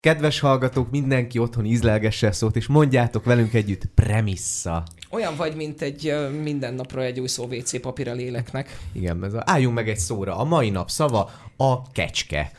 [0.00, 4.82] Kedves hallgatók, mindenki otthon ízlelgesse szót, és mondjátok velünk együtt premissza.
[5.10, 8.78] Olyan vagy, mint egy minden napra egy új szó WC papír a léleknek.
[8.92, 10.36] Igen, ez a, álljunk meg egy szóra.
[10.36, 12.52] A mai nap szava a kecske.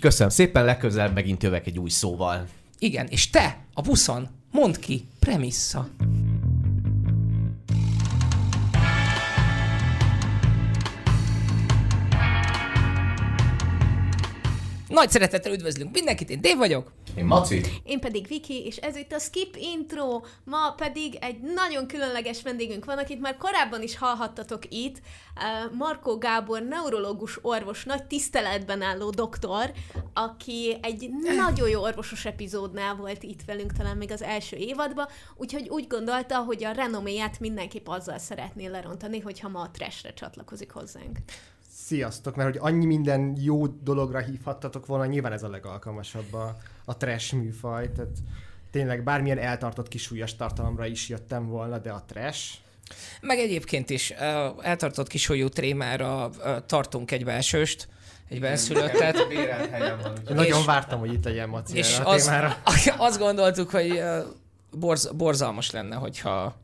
[0.00, 2.46] Köszönöm szépen, legközelebb megint jövök egy új szóval.
[2.78, 5.88] Igen, és te a buszon mondd ki, premissza.
[14.98, 16.92] Nagy szeretettel üdvözlünk mindenkit, én Dév vagyok.
[17.16, 17.60] Én Maci.
[17.84, 20.20] Én pedig Viki, és ez itt a Skip Intro.
[20.44, 24.96] Ma pedig egy nagyon különleges vendégünk van, akit már korábban is hallhattatok itt.
[24.96, 29.72] Uh, Markó Gábor, neurológus orvos, nagy tiszteletben álló doktor,
[30.14, 35.68] aki egy nagyon jó orvosos epizódnál volt itt velünk talán még az első évadban, úgyhogy
[35.68, 41.18] úgy gondolta, hogy a renoméját mindenképp azzal szeretné lerontani, hogyha ma a trashre csatlakozik hozzánk.
[41.88, 46.96] Sziasztok, mert hogy annyi minden jó dologra hívhattatok volna, nyilván ez a legalkalmasabb a, a
[46.96, 48.16] trash műfaj, tehát
[48.70, 52.54] tényleg bármilyen eltartott kisúlyas tartalomra is jöttem volna, de a trash,
[53.20, 54.10] Meg egyébként is
[54.60, 56.30] eltartott kisholyú trémára
[56.66, 57.88] tartunk egy belsőst,
[58.28, 59.16] egy benszülöttet.
[60.28, 62.56] Nagyon vártam, hogy itt legyen Maci És a az, témára.
[63.08, 64.02] azt gondoltuk, hogy
[64.70, 66.56] borz, borzalmas lenne, hogyha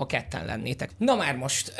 [0.00, 0.90] ha ketten lennétek.
[0.98, 1.72] Na már most,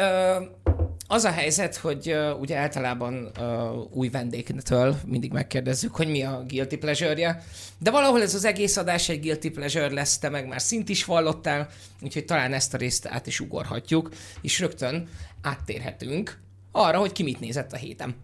[1.12, 6.44] az a helyzet, hogy ö, ugye általában ö, új vendégtől mindig megkérdezzük, hogy mi a
[6.48, 7.42] guilty pleasure-je,
[7.78, 11.04] de valahol ez az egész adás egy guilty pleasure lesz, te meg már szint is
[11.04, 11.68] vallottál,
[12.00, 15.08] úgyhogy talán ezt a részt át is ugorhatjuk, és rögtön
[15.42, 16.38] áttérhetünk
[16.72, 18.14] arra, hogy ki mit nézett a héten.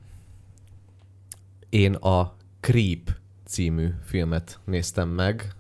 [1.69, 3.11] Én a Creep
[3.47, 5.51] című filmet néztem meg.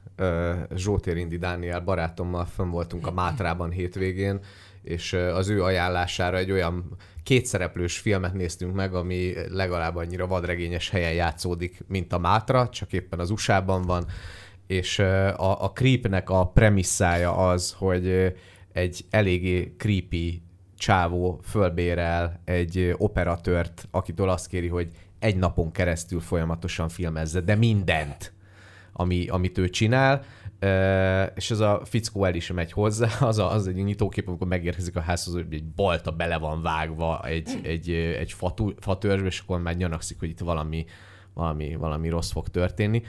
[0.75, 4.41] Zsótér Indi Dániel barátommal fönn voltunk a Mátrában hétvégén,
[4.87, 11.13] és az ő ajánlására egy olyan kétszereplős filmet néztünk meg, ami legalább annyira vadregényes helyen
[11.13, 14.07] játszódik, mint a Mátra, csak éppen az USA-ban van,
[14.67, 18.35] és a, a Creepnek a premisszája az, hogy
[18.73, 20.43] egy eléggé creepy
[20.79, 27.55] csávó fölbérel egy ö, operatőrt, akitől azt kéri, hogy egy napon keresztül folyamatosan filmezze, de
[27.55, 28.33] mindent,
[28.93, 30.25] ami, amit ő csinál,
[31.35, 34.97] És ez a fickó el is megy hozzá, az, a, az egy nyitókép, amikor megérkezik
[34.97, 39.61] a házhoz, hogy egy balta bele van vágva egy, egy, egy fatú, fatörzsbe, és akkor
[39.61, 40.85] már gyanakszik, hogy itt valami,
[41.35, 43.03] valami, valami rossz fog történni.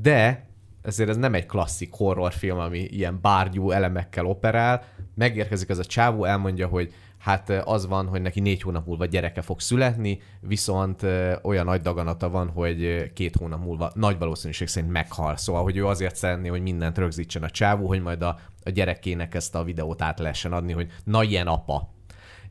[0.00, 0.46] De
[0.82, 4.84] ezért ez nem egy klasszik horrorfilm, ami ilyen bárgyú elemekkel operál.
[5.14, 9.42] Megérkezik ez a csávó, elmondja, hogy hát az van, hogy neki négy hónap múlva gyereke
[9.42, 11.02] fog születni, viszont
[11.42, 15.36] olyan nagy daganata van, hogy két hónap múlva nagy valószínűség szerint meghal.
[15.36, 19.34] Szóval, hogy ő azért szeretné, hogy mindent rögzítsen a csávó, hogy majd a, a gyerekének
[19.34, 21.92] ezt a videót át lehessen adni, hogy na ilyen apa.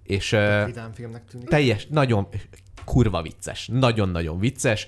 [0.03, 0.29] És
[0.65, 1.47] Vidám filmnek tűnik.
[1.47, 2.27] teljes, nagyon
[2.85, 4.87] kurva vicces, nagyon-nagyon vicces,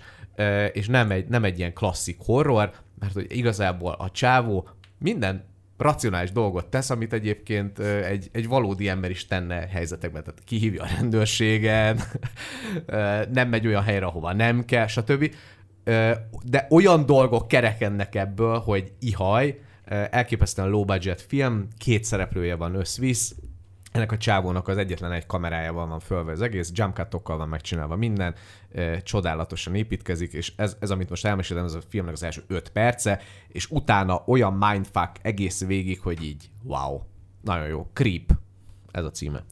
[0.71, 5.43] és nem egy, nem egy ilyen klasszik horror, mert hogy igazából a csávó minden
[5.79, 10.23] racionális dolgot tesz, amit egyébként egy, egy valódi ember is tenne helyzetekben.
[10.23, 12.19] Tehát kihívja a rendőrséget,
[13.33, 15.33] nem megy olyan helyre, ahova nem kell, stb.
[16.43, 23.35] De olyan dolgok kerekennek ebből, hogy ihaj, elképesztően low budget film, két szereplője van összvisz,
[23.99, 27.95] ennek a csávónak az egyetlen egy kamerájával van fölve az egész, jump cutokkal van megcsinálva
[27.95, 28.35] minden,
[29.03, 33.21] csodálatosan építkezik, és ez, ez amit most elmeséltem, ez a filmnek az első öt perce,
[33.47, 37.01] és utána olyan mindfuck egész végig, hogy így, wow,
[37.41, 37.89] nagyon jó.
[37.93, 38.31] Creep,
[38.91, 39.43] ez a címe.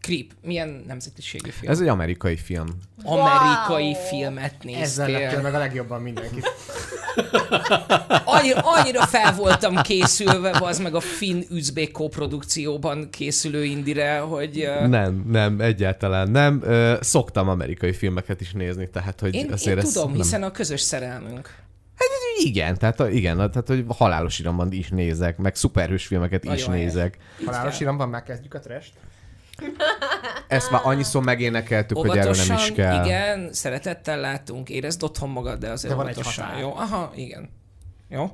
[0.00, 1.72] Creep, milyen nemzetiségű film?
[1.72, 2.66] Ez egy amerikai film.
[3.02, 4.02] Amerikai Wow.
[4.08, 5.42] filmet Ezzel leptél néztél.
[5.42, 6.40] meg a legjobban mindenki.
[8.24, 15.24] Annyira, annyira fel voltam készülve, az meg a finn üzbék koprodukcióban készülő indire, hogy Nem,
[15.28, 16.64] nem, egyáltalán nem.
[17.00, 20.16] Szoktam amerikai filmeket is nézni, tehát hogy én, azért én ez tudom, nem...
[20.20, 21.58] hiszen a közös szerelmünk.
[22.44, 26.92] Igen, tehát, igen, tehát hogy halálos iramban is nézek, meg szuperhős filmeket is Nagyon helyes.
[26.92, 27.18] nézek.
[27.44, 28.86] Halálos iramban megkezdjük a trash
[30.48, 33.04] Ezt már annyiszor megénekeltük, hogy erről nem is kell.
[33.04, 36.60] igen, szeretettel látunk, érezd otthon magad, de azért De van egy óvatosan, határ.
[36.60, 36.74] jó?
[36.74, 37.50] Aha, igen.
[38.08, 38.30] Jó.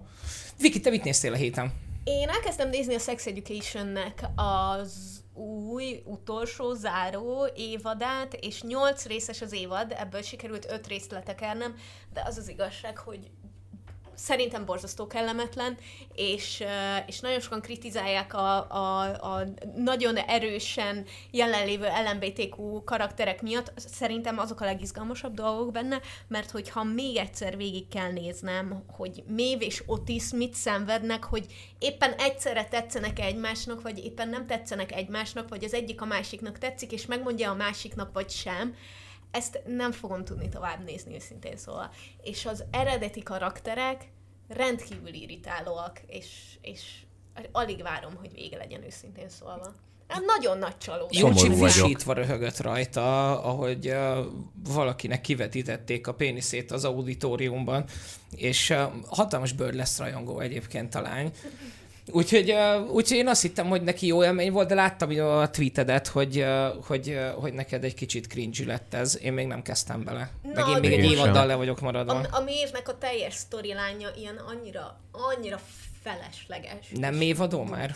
[0.61, 1.73] Viki, te mit néztél a héten?
[2.05, 9.53] Én elkezdtem nézni a Sex Education-nek az új, utolsó, záró évadát, és nyolc részes az
[9.53, 11.75] évad, ebből sikerült öt részt letekernem,
[12.13, 13.31] de az az igazság, hogy
[14.17, 15.77] szerintem borzasztó kellemetlen,
[16.15, 16.65] és,
[17.07, 19.45] és nagyon sokan kritizálják a, a, a
[19.77, 23.73] nagyon erősen jelenlévő LMBTQ karakterek miatt.
[23.77, 29.63] Szerintem azok a legizgalmasabb dolgok benne, mert hogyha még egyszer végig kell néznem, hogy Mév
[29.63, 31.47] és Otis mit szenvednek, hogy
[31.79, 36.93] éppen egyszerre tetszenek egymásnak, vagy éppen nem tetszenek egymásnak, vagy az egyik a másiknak tetszik,
[36.93, 38.75] és megmondja a másiknak, vagy sem,
[39.37, 41.91] ezt nem fogom tudni tovább nézni, őszintén szóval.
[42.23, 44.11] És az eredeti karakterek
[44.49, 46.83] rendkívül irritálóak, és, és
[47.53, 49.75] alig várom, hogy vége legyen őszintén szólva.
[50.09, 51.21] Hát Nagyon nagy csalódás.
[51.21, 51.61] Vagyok.
[51.61, 54.19] visítva röhögött rajta, ahogy uh,
[54.75, 57.85] valakinek kivetítették a péniszét az auditoriumban,
[58.37, 61.33] és uh, hatalmas bőr lesz rajongó egyébként talán.
[62.11, 62.55] Úgyhogy,
[62.91, 66.45] úgyhogy én azt hittem, hogy neki jó élmény volt, de láttam a tweetedet, hogy,
[66.87, 69.19] hogy, hogy neked egy kicsit cringy lett ez.
[69.23, 70.31] Én még nem kezdtem bele.
[70.43, 72.13] Meg Na, én még én egy évaddal le vagyok maradva.
[72.15, 75.61] A, a mévnek a teljes sztorilánya ilyen annyira, annyira
[76.03, 76.89] felesleges.
[76.91, 77.95] Nem és mélyvadó már?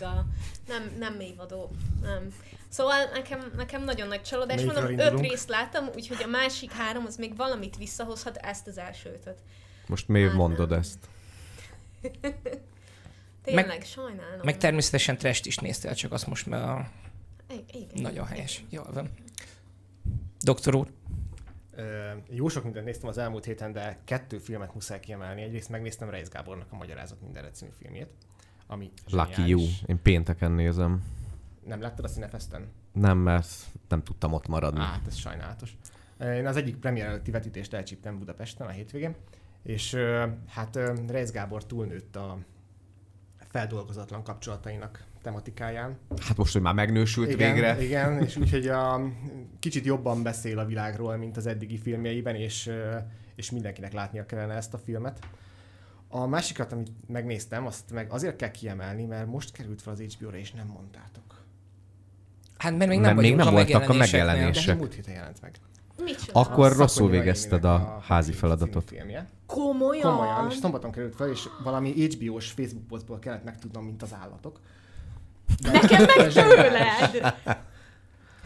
[0.69, 1.71] Nem, nem mélyvadó.
[2.03, 2.35] Nem.
[2.69, 4.57] Szóval nekem, nekem nagyon nagy csalódás.
[4.57, 5.31] Melyikről Mondom, öt indulunk?
[5.31, 9.39] részt láttam, úgyhogy a másik három az még valamit visszahozhat, ezt az első ötöt.
[9.87, 10.79] Most miért Hát mondod nem.
[10.79, 10.99] ezt?
[13.42, 14.40] Tényleg, Meg- sajnálom.
[14.44, 16.90] Meg természetesen trest is néztél, csak azt most már a...
[17.72, 18.02] Igen.
[18.02, 18.64] nagyon helyes.
[18.70, 19.10] Jól van.
[20.40, 20.88] Doktor úr,
[21.75, 25.42] Ö, jó sok mindent néztem az elmúlt héten, de kettő filmet muszáj kiemelni.
[25.42, 28.08] Egyrészt megnéztem Reis Gábornak a Magyarázat mindenre című filmjét,
[28.66, 29.58] ami Lucky you.
[29.58, 29.82] zseniális.
[29.87, 31.02] Én pénteken nézem.
[31.66, 32.69] Nem láttad a Cinefesten?
[32.92, 33.48] Nem, mert
[33.88, 34.81] nem tudtam ott maradni.
[34.81, 35.76] Hát ez sajnálatos.
[36.20, 39.14] Én az egyik premier előtti vetítést elcsíptem Budapesten a hétvégén,
[39.62, 39.96] és
[40.48, 40.78] hát
[41.08, 42.38] Reis Gábor túlnőtt a
[43.50, 45.99] feldolgozatlan kapcsolatainak tematikáján.
[46.20, 47.82] Hát most, hogy már megnősült igen, végre.
[47.82, 49.00] Igen, és úgyhogy a,
[49.58, 52.70] kicsit jobban beszél a világról, mint az eddigi filmjeiben, és,
[53.35, 55.19] és mindenkinek látnia kellene ezt a filmet.
[56.08, 60.37] A másikat, amit megnéztem, azt meg azért kell kiemelni, mert most került fel az HBO-ra,
[60.37, 61.44] és nem mondtátok.
[62.58, 64.67] hát mert még Nem, nem, még nem a voltak a megjelenések.
[64.67, 65.55] De múlt héten jelent meg.
[66.05, 66.41] Micsoda?
[66.41, 68.88] Akkor A rosszul végezted Noéminek a házi feladatot.
[68.88, 69.29] Filmje.
[69.50, 70.11] Komolyan?
[70.11, 74.61] Komolyan, és szombaton került fel, és valami HBO-s Facebook posztból kellett megtudnom, mint az állatok.
[75.62, 77.25] Nekem meg tőled!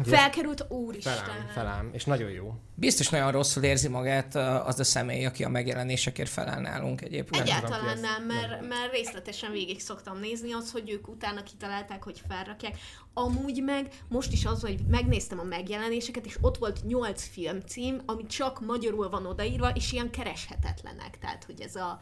[0.02, 1.14] Felkerült, úristen.
[1.14, 2.54] Felám, felám, és nagyon jó.
[2.74, 4.34] Biztos nagyon rosszul érzi magát
[4.66, 7.42] az a személy, aki a megjelenésekért felel nálunk egyébként.
[7.42, 12.78] Egyáltalán nem, mert, mert részletesen végig szoktam nézni az, hogy ők utána kitalálták, hogy felrakják.
[13.14, 18.26] Amúgy meg most is az, hogy megnéztem a megjelenéseket, és ott volt nyolc filmcím, ami
[18.26, 21.18] csak magyarul van odaírva, és ilyen kereshetetlenek.
[21.18, 22.00] Tehát, hogy ez a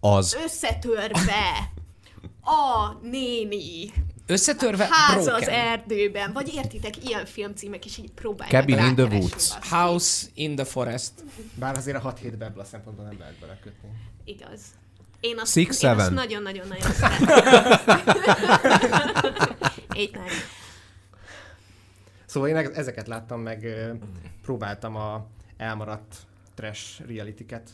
[0.00, 0.34] Az.
[0.44, 1.70] összetörve,
[2.44, 3.92] a néni,
[4.26, 5.42] Összetörve ház broken.
[5.42, 9.52] az erdőben, vagy értitek, ilyen filmcímek is így próbálják Cabin in the Woods.
[9.70, 11.12] House in the Forest.
[11.54, 13.88] Bár azért a 6-7 ebből a szempontból nem lehet belekötni.
[14.24, 14.60] Igaz.
[15.20, 17.28] Én azt, Six, én azt nagyon-nagyon-nagyon szeretem.
[19.88, 20.30] Eight, nine.
[22.26, 23.66] Szóval én ezeket láttam, meg
[24.42, 25.26] próbáltam a
[25.56, 26.16] elmaradt
[26.54, 27.70] trash reality-ket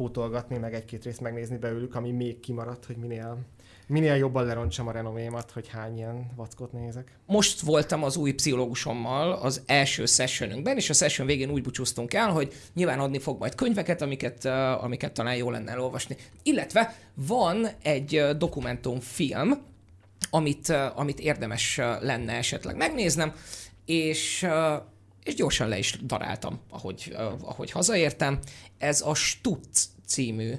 [0.00, 3.38] pótolgatni, meg egy-két részt megnézni belőlük, ami még kimaradt, hogy minél,
[3.86, 7.18] minél jobban lerontsam a renomémat, hogy hány ilyen vackot nézek.
[7.26, 12.30] Most voltam az új pszichológusommal az első sessionünkben, és a session végén úgy búcsúztunk el,
[12.30, 16.16] hogy nyilván adni fog majd könyveket, amiket, uh, amiket talán jó lenne elolvasni.
[16.42, 19.62] Illetve van egy uh, dokumentumfilm,
[20.30, 23.32] amit, uh, amit érdemes lenne esetleg megnéznem,
[23.84, 24.46] és,
[25.24, 28.38] és gyorsan le is daráltam, ahogy, ahogy hazaértem.
[28.78, 30.52] Ez a Stutz című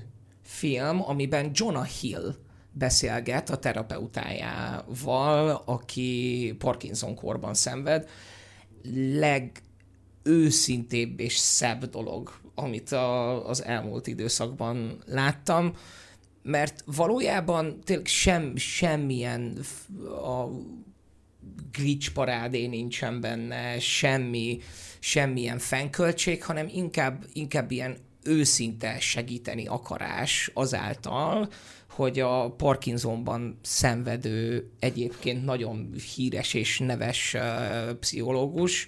[0.44, 2.36] film, amiben Jonah Hill
[2.72, 8.10] beszélget a terapeutájával, aki Parkinson korban szenved.
[10.24, 15.74] Legőszintébb és szebb dolog, amit a, az elmúlt időszakban láttam,
[16.44, 19.60] mert valójában tényleg sem, semmilyen
[20.06, 20.46] a
[21.72, 24.60] glitch parádé nincsen benne, semmi,
[25.00, 31.50] semmilyen fenköltség, hanem inkább, inkább ilyen őszinte segíteni akarás azáltal,
[31.90, 37.36] hogy a Parkinsonban szenvedő, egyébként nagyon híres és neves
[38.00, 38.88] pszichológus,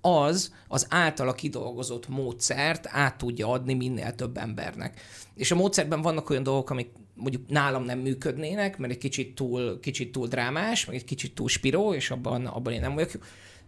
[0.00, 5.00] az az általa kidolgozott módszert át tudja adni minél több embernek.
[5.34, 9.80] És a módszerben vannak olyan dolgok, amik mondjuk nálam nem működnének, mert egy kicsit túl,
[9.80, 13.20] kicsit túl drámás, meg egy kicsit túl spiró, és abban, abban én nem vagyok jó.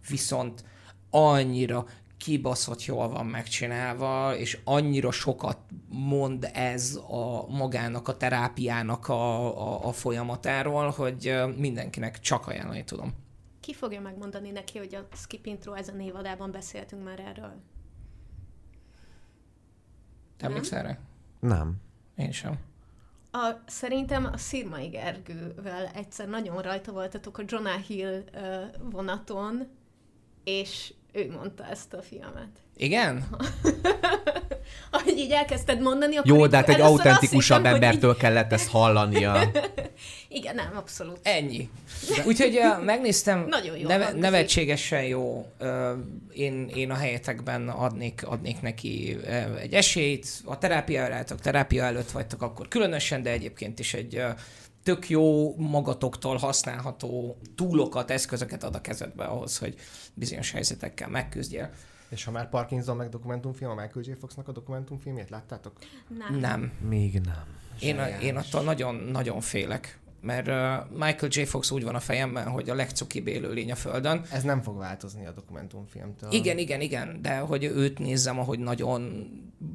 [0.09, 0.65] Viszont
[1.11, 1.87] annyira
[2.17, 5.59] kibaszott jól van megcsinálva, és annyira sokat
[5.89, 13.15] mond ez a magának a terápiának a, a, a folyamatáról, hogy mindenkinek csak ajánlani tudom.
[13.61, 17.63] Ki fogja megmondani neki, hogy a Skip Intro ezen évadában beszéltünk már erről?
[20.37, 21.01] Te emlékszel erre?
[21.41, 21.75] Nem.
[22.17, 22.59] Én sem.
[23.37, 28.25] A, szerintem a Szirmai Gergővel egyszer nagyon rajta voltatok a Jonah Hill
[28.91, 29.69] vonaton,
[30.45, 32.63] és ő mondta ezt a filmet.
[32.77, 33.25] Igen?
[34.91, 39.43] ahogy így elkezdted mondani, akkor Jó, így de hát egy autentikusabb embertől kellett ezt hallania.
[39.43, 39.71] Így...
[40.39, 41.19] Igen, nem, abszolút.
[41.23, 41.69] Ennyi.
[42.27, 45.47] Úgyhogy uh, megnéztem, Nagyon jó neve, nevetségesen jó.
[45.61, 45.91] Uh,
[46.33, 50.27] én, én a helyetekben adnék, adnék neki uh, egy esélyt.
[50.45, 54.29] A terápiára álltok, terápia előtt vagytok, akkor különösen, de egyébként is egy uh,
[54.85, 59.75] tök jó magatoktól használható túlokat, eszközöket ad a kezedbe ahhoz, hogy
[60.15, 61.71] bizonyos helyzetekkel megküzdjél.
[62.09, 64.13] És ha már Parkinson meg dokumentumfilm, a Michael J.
[64.13, 65.79] Foxnak a dokumentumfilmjét láttátok?
[66.19, 66.39] Nem.
[66.39, 66.73] Nem.
[66.89, 67.45] Még nem.
[67.81, 69.99] Én, a, én attól nagyon, nagyon félek.
[70.21, 71.43] Mert uh, Michael J.
[71.43, 74.23] Fox úgy van a fejemben, hogy a legcukibb élőlény a Földön.
[74.31, 76.33] Ez nem fog változni a dokumentumfilmtől.
[76.33, 79.29] Igen, igen, igen, de hogy őt nézzem, ahogy nagyon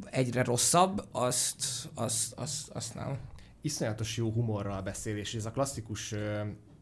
[0.06, 3.18] egyre rosszabb, azt, azt, azt, azt nem.
[3.62, 6.16] Iszonyatos jó humorral beszél, és ez a klasszikus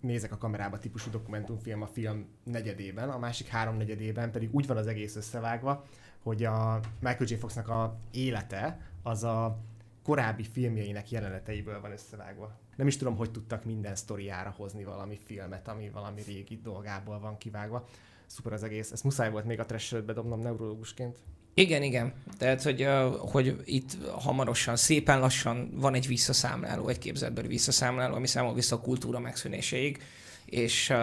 [0.08, 4.78] nézek a kamerába típusú dokumentumfilm a film negyedében, a másik három negyedében pedig úgy van
[4.78, 5.86] az egész összevágva,
[6.24, 7.34] hogy a Michael J.
[7.34, 9.58] Foxnak a élete az a
[10.04, 12.60] korábbi filmjeinek jeleneteiből van összevágva.
[12.76, 17.38] Nem is tudom, hogy tudtak minden sztoriára hozni valami filmet, ami valami régi dolgából van
[17.38, 17.88] kivágva.
[18.26, 18.92] Szuper az egész.
[18.92, 21.18] Ezt muszáj volt még a trash bedobnom neurológusként.
[21.58, 22.14] Igen, igen.
[22.38, 22.88] Tehát, hogy,
[23.20, 28.82] hogy itt hamarosan, szépen lassan van egy visszaszámláló, egy képzetbeli visszaszámláló, ami számol vissza a
[28.82, 30.04] kultúra megszűnéséig,
[30.46, 30.98] és uh,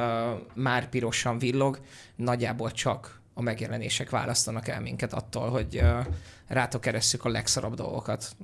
[0.54, 1.80] már pirosan villog,
[2.16, 6.06] nagyjából csak a megjelenések választanak el minket attól, hogy uh,
[6.46, 8.37] rátok eresszük a legszarabb dolgokat,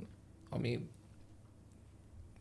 [0.49, 0.87] ami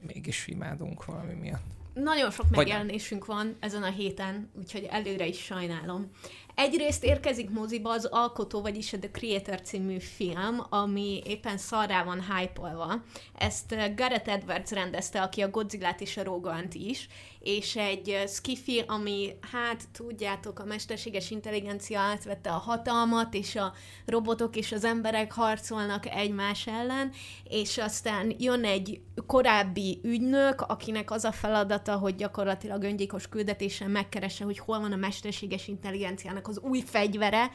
[0.06, 1.78] mégis imádunk valami miatt.
[1.94, 6.10] Nagyon sok megjelenésünk van ezen a héten, úgyhogy előre is sajnálom.
[6.54, 12.24] Egyrészt érkezik moziba az Alkotó, vagyis a The Creator című film, ami éppen szarrá van
[12.34, 13.00] hype
[13.38, 17.08] Ezt eh, Gareth Edwards rendezte, aki a Godzilla-t és a Rogant is,
[17.40, 23.72] és egy eh, skifi, ami, hát tudjátok, a mesterséges intelligencia átvette a hatalmat, és a
[24.06, 27.12] robotok és az emberek harcolnak egymás ellen,
[27.44, 34.44] és aztán jön egy korábbi ügynök, akinek az a feladata, hogy gyakorlatilag öngyilkos küldetésen megkeresse,
[34.44, 37.50] hogy hol van a mesterséges intelligenciának az új fegyvere,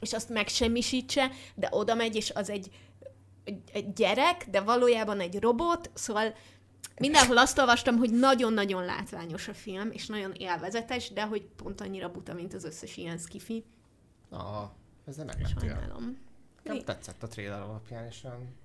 [0.00, 2.70] és azt megsemmisítse, de oda megy, és az egy,
[3.44, 6.34] egy, egy gyerek, de valójában egy robot, szóval
[6.98, 12.10] mindenhol azt olvastam, hogy nagyon-nagyon látványos a film, és nagyon élvezetes, de hogy pont annyira
[12.10, 13.64] buta, mint az összes ilyen skifi.
[14.30, 14.70] Ah,
[15.06, 15.70] ezzel megleptél.
[15.70, 16.18] Sajnálom.
[16.62, 18.56] Nem tetszett a trailer alapján, és olyan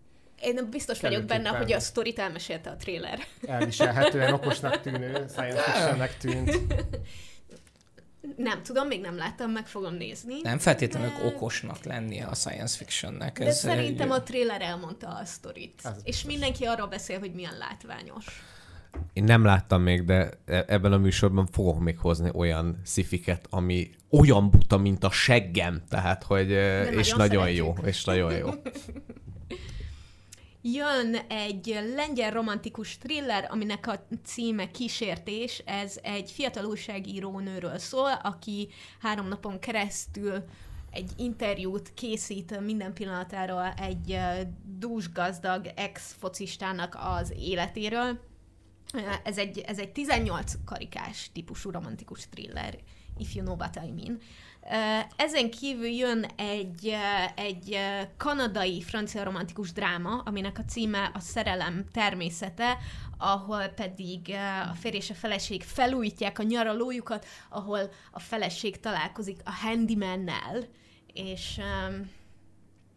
[0.41, 3.19] Én biztos vagyok benne, hogy a sztorit elmesélte a trailer.
[3.45, 6.59] elviselhetően okosnak tűnő, science fictionnek tűnt.
[8.37, 10.33] Nem tudom, még nem láttam, meg fogom nézni.
[10.41, 13.39] Nem feltétlenül okosnak lennie a science fictionnek.
[13.39, 15.81] De Ez szerintem egy- a trailer elmondta a sztorit.
[15.83, 16.23] Ez És biztos.
[16.23, 18.25] mindenki arról beszél, hogy milyen látványos.
[19.13, 23.89] Én nem láttam még, de e- ebben a műsorban fogok még hozni olyan szifiket, ami
[24.09, 25.81] olyan buta, mint a seggem.
[25.89, 26.47] Tehát, hogy...
[26.47, 27.65] De és nagyon nagyon szeretjük.
[27.65, 28.49] jó, és nagyon jó.
[30.65, 35.61] Jön egy lengyel romantikus thriller, aminek a címe Kísértés.
[35.65, 40.43] Ez egy fiatal újságíró nőről szól, aki három napon keresztül
[40.91, 44.19] egy interjút készít minden pillanatáról egy
[44.63, 48.19] dúsgazdag ex-focistának az életéről.
[49.23, 52.77] Ez egy, ez egy 18 karikás típusú romantikus thriller,
[53.17, 54.19] if you know what I mean.
[55.15, 56.95] Ezen kívül jön egy,
[57.35, 57.77] egy
[58.17, 62.77] kanadai francia romantikus dráma, aminek a címe a szerelem természete,
[63.17, 64.35] ahol pedig
[64.71, 70.67] a férj és a feleség felújítják a nyaralójukat, ahol a feleség találkozik a handymannel,
[71.13, 71.59] és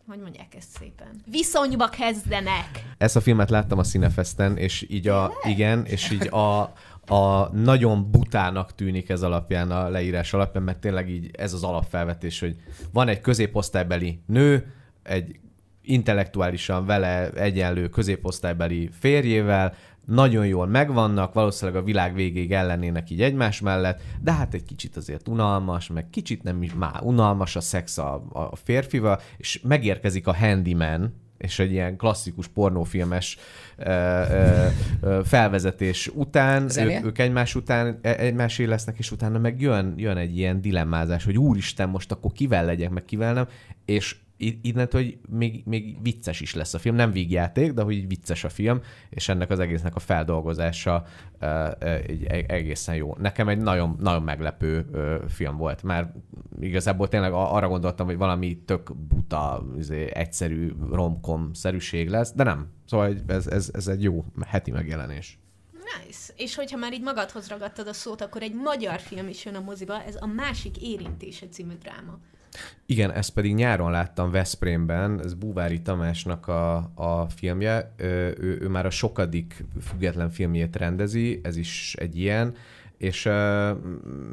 [0.08, 1.22] hogy mondják ezt szépen?
[1.30, 2.84] Viszonyba kezdenek.
[2.98, 6.72] Ezt a filmet láttam a Cinefesten, és így a, igen, és így a,
[7.06, 12.40] a nagyon butának tűnik ez alapján, a leírás alapján, mert tényleg így ez az alapfelvetés,
[12.40, 12.56] hogy
[12.92, 14.72] van egy középosztálybeli nő,
[15.02, 15.38] egy
[15.82, 19.74] intellektuálisan vele egyenlő középosztálybeli férjével,
[20.06, 24.96] nagyon jól megvannak, valószínűleg a világ végéig ellenének így egymás mellett, de hát egy kicsit
[24.96, 30.26] azért unalmas, meg kicsit nem is már unalmas a szex a, a férfival, és megérkezik
[30.26, 33.38] a handyman, és egy ilyen klasszikus pornófilmes
[33.76, 34.66] ö, ö,
[35.00, 36.96] ö, felvezetés után, Zene?
[36.96, 41.24] ők, ők egymás után e- egymásé lesznek, és utána meg jön, jön egy ilyen dilemmázás,
[41.24, 43.48] hogy úristen, most akkor kivel legyek, meg kivel nem,
[43.84, 48.08] és i- innentől, hogy még, még vicces is lesz a film, nem vígjáték, de hogy
[48.08, 51.04] vicces a film, és ennek az egésznek a feldolgozása
[51.40, 53.14] uh, e- egészen jó.
[53.18, 56.14] Nekem egy nagyon, nagyon meglepő uh, film volt, mert
[56.60, 62.68] igazából tényleg arra gondoltam, hogy valami tök buta, izé, egyszerű romkom-szerűség lesz, de nem.
[62.86, 65.38] Szóval ez, ez, ez egy jó heti megjelenés.
[65.72, 66.32] Nice.
[66.36, 69.60] És hogyha már így magadhoz ragadtad a szót, akkor egy magyar film is jön a
[69.60, 72.18] moziba, ez a Másik érintése című dráma.
[72.86, 78.04] Igen, ezt pedig nyáron láttam Veszprémben, ez Búvári Tamásnak a, a filmje, Ö,
[78.38, 82.54] ő, ő már a sokadik független filmjét rendezi, ez is egy ilyen,
[82.98, 83.70] és uh,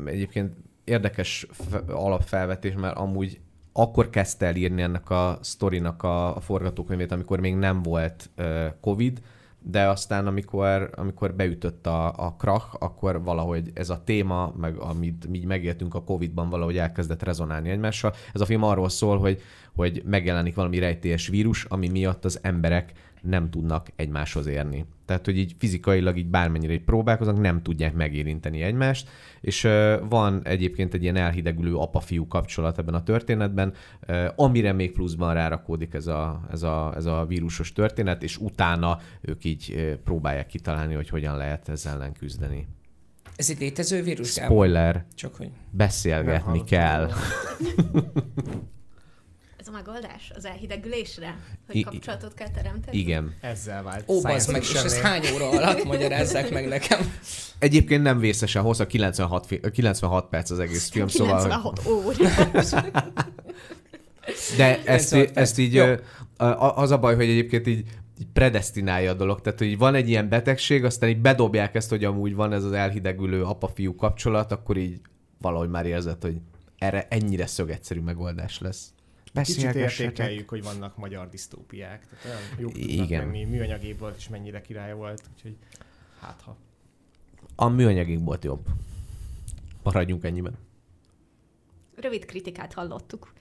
[0.05, 0.53] egyébként
[0.83, 3.39] érdekes fe- alapfelvetés, mert amúgy
[3.73, 8.65] akkor kezdte el írni ennek a sztorinak a, a forgatókönyvét, amikor még nem volt uh,
[8.81, 9.21] Covid,
[9.63, 15.27] de aztán amikor, amikor beütött a, a krach, akkor valahogy ez a téma, meg amit
[15.27, 18.13] mi megéltünk a Covid-ban, valahogy elkezdett rezonálni egymással.
[18.33, 19.41] Ez a film arról szól, hogy,
[19.75, 22.91] hogy megjelenik valami rejtélyes vírus, ami miatt az emberek
[23.23, 24.85] nem tudnak egymáshoz érni.
[25.05, 29.09] Tehát, hogy így fizikailag így bármennyire így próbálkoznak, nem tudják megérinteni egymást,
[29.41, 33.73] és uh, van egyébként egy ilyen elhidegülő apa-fiú kapcsolat ebben a történetben,
[34.07, 38.99] uh, amire még pluszban rárakódik ez a, ez, a, ez a vírusos történet, és utána
[39.21, 42.67] ők így uh, próbálják kitalálni, hogy hogyan lehet ezzel ellen küzdeni.
[43.35, 44.29] Ez egy létező vírus?
[44.31, 45.49] Spoiler, Csak hogy...
[45.71, 47.09] Beszélgetni kell.
[49.73, 51.37] Ez megoldás az elhidegülésre?
[51.67, 52.97] Hogy I- kapcsolatot kell teremteni?
[52.97, 53.35] Igen.
[53.41, 54.03] Ezzel vált.
[54.07, 55.11] Ó, bazd science meg, és ezt fiction-nél.
[55.11, 57.13] hány óra alatt magyarázzák meg nekem?
[57.59, 61.35] Egyébként nem vészesen hosszú, 96, fi- 96 perc az egész film, szóval...
[61.35, 62.15] 96 óra.
[64.57, 65.85] De ezt, 96 ezt így, Jó.
[66.57, 67.87] az a baj, hogy egyébként így,
[68.19, 69.41] így predestinálja a dolog.
[69.41, 72.71] Tehát, hogy van egy ilyen betegség, aztán így bedobják ezt, hogy amúgy van ez az
[72.71, 75.01] elhidegülő apa-fiú kapcsolat, akkor így
[75.41, 76.35] valahogy már érzed, hogy
[76.77, 78.93] erre ennyire szögegyszerű megoldás lesz.
[79.41, 82.07] Kicsit értékeljük, hogy vannak magyar disztópiák.
[82.07, 83.25] Tehát olyan jó Igen.
[83.25, 85.23] menni, műanyagébb volt, és mennyire király volt.
[85.35, 85.57] Úgyhogy
[86.19, 86.57] hát ha.
[87.55, 88.65] A műanyagig volt jobb.
[89.83, 90.57] Maradjunk ennyiben.
[91.95, 93.33] Rövid kritikát hallottuk.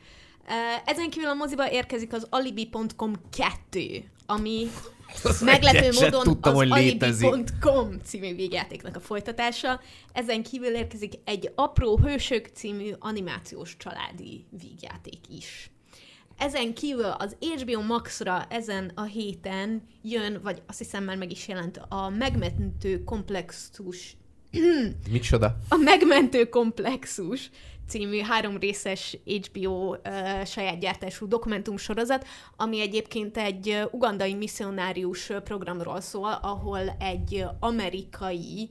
[0.84, 4.66] Ezen kívül a moziba érkezik az alibi.com 2, ami
[5.44, 9.80] meglepő egyeset módon tudtam, az alibi.com című végjátéknak a folytatása.
[10.12, 15.71] Ezen kívül érkezik egy Apró Hősök című animációs családi vígjáték is.
[16.42, 21.48] Ezen kívül az HBO Max-ra ezen a héten jön, vagy azt hiszem már meg is
[21.48, 24.16] jelent, a Megmentő Komplexus
[25.10, 25.56] Micsoda?
[25.68, 27.50] a Megmentő Komplexus
[27.88, 36.38] című három részes HBO uh, saját gyártású dokumentumsorozat, ami egyébként egy ugandai misszionárius programról szól,
[36.42, 38.70] ahol egy amerikai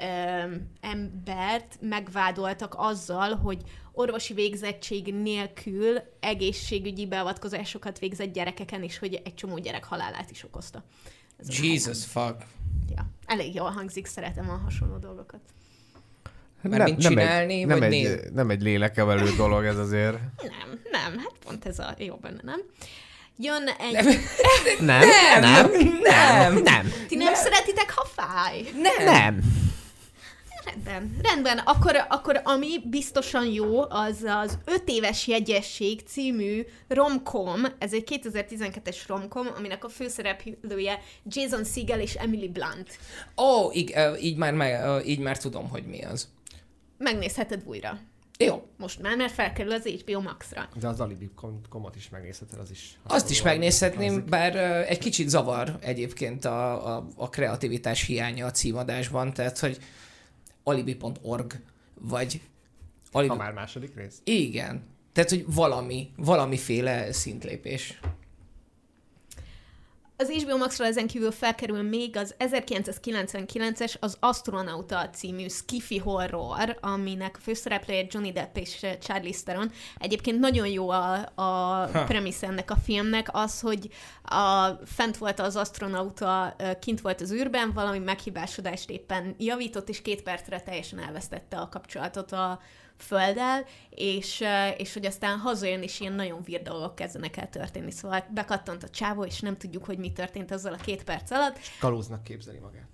[0.00, 9.34] ö, embert megvádoltak azzal, hogy orvosi végzettség nélkül egészségügyi beavatkozásokat végzett gyerekeken, és hogy egy
[9.34, 10.84] csomó gyerek halálát is okozta.
[11.38, 12.36] Ez Jesus fuck.
[12.96, 15.40] Ja, elég jól hangzik, szeretem a hasonló dolgokat.
[16.62, 20.12] Már mint csinálni, nem, vagy egy, néz- nem egy lélekevelő dolog ez azért.
[20.42, 22.60] Nem, nem, hát pont ez a jó benne, nem?
[23.36, 23.92] Jön egy...
[24.80, 25.08] Nem.
[25.08, 25.70] Nem, nem,
[26.02, 26.62] nem.
[26.62, 28.62] nem, Ti nem, szeretitek, ha fáj?
[28.82, 29.04] Nem.
[29.04, 29.40] nem.
[30.70, 31.58] Rendben, rendben.
[31.58, 37.60] Akkor, akkor ami biztosan jó, az az 5 éves jegyesség című romcom.
[37.78, 42.98] Ez egy 2012-es romcom, aminek a főszereplője Jason Segel és Emily Blunt.
[43.36, 46.28] Ó, így, ö, így, már, meg, így már tudom, hogy mi az.
[46.98, 47.98] Megnézheted újra.
[48.38, 50.68] Jó, Most már, mert felkerül az HBO Max-ra.
[50.80, 52.98] De az alibi.com-ot is megnézheted, az is.
[53.02, 54.28] azt is megnézhetném, hangzik.
[54.28, 54.56] bár
[54.88, 59.78] egy kicsit zavar egyébként a, a, a kreativitás hiánya a címadásban, tehát hogy
[60.62, 61.60] alibi.org,
[61.94, 62.40] vagy
[63.12, 63.32] alibi...
[63.32, 64.20] Ha már második rész.
[64.24, 64.82] Igen.
[65.12, 68.00] Tehát, hogy valami, valamiféle szintlépés.
[70.20, 77.36] Az HBO Max-ra ezen kívül felkerül még az 1999-es az Astronauta című skifi horror, aminek
[77.36, 79.70] a főszereplője Johnny Depp és Charlie Theron.
[79.98, 83.88] Egyébként nagyon jó a, a premissz ennek a filmnek az, hogy
[84.24, 90.02] a, fent volt az astronauta, ö, kint volt az űrben, valami meghibásodást éppen javított, és
[90.02, 92.60] két percre teljesen elvesztette a kapcsolatot a
[93.00, 97.90] földdel, és, ö, és hogy aztán hazajön, és ilyen nagyon vír dolgok kezdenek el történni.
[97.90, 101.58] Szóval bekattant a csávó, és nem tudjuk, hogy mi történt azzal a két perc alatt.
[101.80, 102.88] Kalóznak képzeli magát.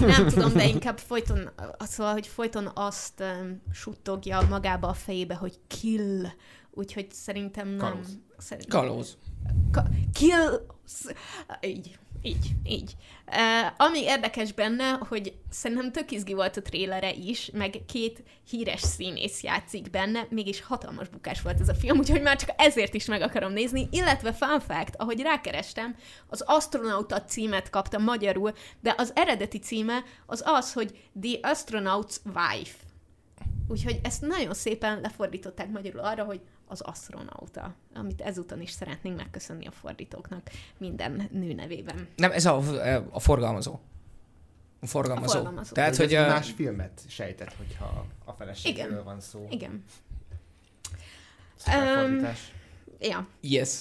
[0.00, 5.58] Nem tudom, de inkább folyton, szóval, hogy folyton azt um, suttogja magába a fejébe, hogy
[5.66, 6.26] kill.
[6.70, 7.78] Úgyhogy szerintem nem.
[7.90, 8.18] Kalóz.
[8.38, 9.18] Szerintem, Kalóz.
[9.72, 10.66] Ka- kill.
[11.60, 11.98] Így.
[12.22, 12.96] Így, így.
[13.26, 18.80] Uh, ami érdekes benne, hogy szerintem tök izgi volt a trélere is, meg két híres
[18.80, 23.04] színész játszik benne, mégis hatalmas bukás volt ez a film, úgyhogy már csak ezért is
[23.04, 25.96] meg akarom nézni, illetve fun fact, ahogy rákerestem,
[26.28, 32.89] az Astronauta címet kapta magyarul, de az eredeti címe az az, hogy The Astronaut's Wife.
[33.70, 39.66] Úgyhogy ezt nagyon szépen lefordították magyarul arra, hogy az asztronauta, amit ezúton is szeretnénk megköszönni
[39.66, 42.08] a fordítóknak minden nő nevében.
[42.16, 42.56] Nem, ez a,
[43.10, 43.78] a forgalmazó.
[44.80, 45.32] A forgalmazó.
[45.32, 45.74] A forgalmazó.
[45.74, 49.04] Tehát, Ez hogy egy a, más filmet sejtett, hogyha a feleségről Igen.
[49.04, 49.46] van szó.
[49.50, 49.84] Igen.
[51.56, 52.52] Fordítás.
[53.00, 53.26] Ja.
[53.40, 53.80] Yes.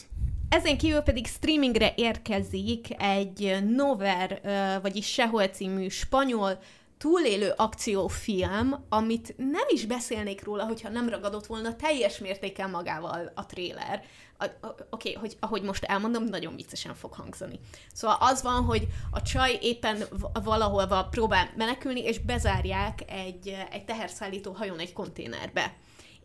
[0.50, 4.42] Ezen kívül pedig streamingre érkezik egy Nover,
[4.82, 6.60] vagyis Sehol című spanyol
[7.00, 13.46] túlélő akciófilm, amit nem is beszélnék róla, hogyha nem ragadott volna teljes mértéken magával a
[13.46, 14.04] tréler.
[14.40, 17.60] Oké, okay, hogy ahogy most elmondom, nagyon viccesen fog hangzani.
[17.94, 20.04] Szóval az van, hogy a csaj éppen
[20.44, 25.74] valahol va- próbál menekülni, és bezárják egy, egy teherszállító hajón egy konténerbe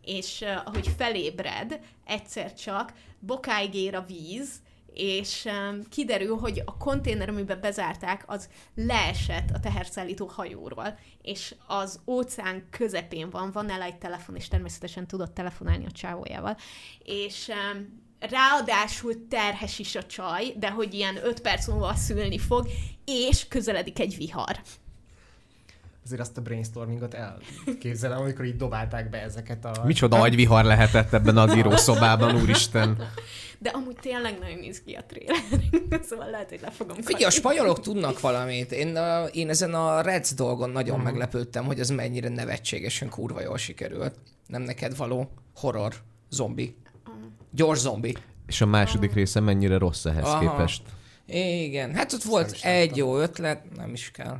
[0.05, 4.49] és uh, ahogy felébred, egyszer csak bokáig ér a víz,
[4.95, 11.99] és um, kiderül, hogy a konténer, amiben bezárták, az leesett a teherszállító hajóról, és az
[12.07, 16.57] óceán közepén van, van nála egy telefon, és természetesen tudott telefonálni a csávójával,
[17.03, 22.67] és um, ráadásul terhes is a csaj, de hogy ilyen 5 perc múlva szülni fog,
[23.05, 24.61] és közeledik egy vihar.
[26.05, 29.83] Azért azt a brainstormingot elképzelem, amikor így dobálták be ezeket a...
[29.85, 33.09] Micsoda agyvihar lehetett ebben az írószobában, úristen.
[33.59, 35.35] De amúgy tényleg nagyon néz ki a tréler,
[36.09, 38.71] szóval lehet, hogy le fogom Figyelj, a spanyolok tudnak valamit.
[38.71, 41.05] Én, uh, én ezen a Reds dolgon nagyon Mhm.
[41.05, 44.13] meglepődtem, hogy ez mennyire nevetségesen kurva jól sikerült.
[44.47, 45.93] Nem neked való horror,
[46.29, 46.77] zombi.
[47.51, 48.15] Gyors zombi.
[48.47, 50.39] És a második része mennyire rossz ehhez Aha.
[50.39, 50.81] képest.
[51.27, 54.37] Igen, hát ott volt egy jó ötlet, nem is kell.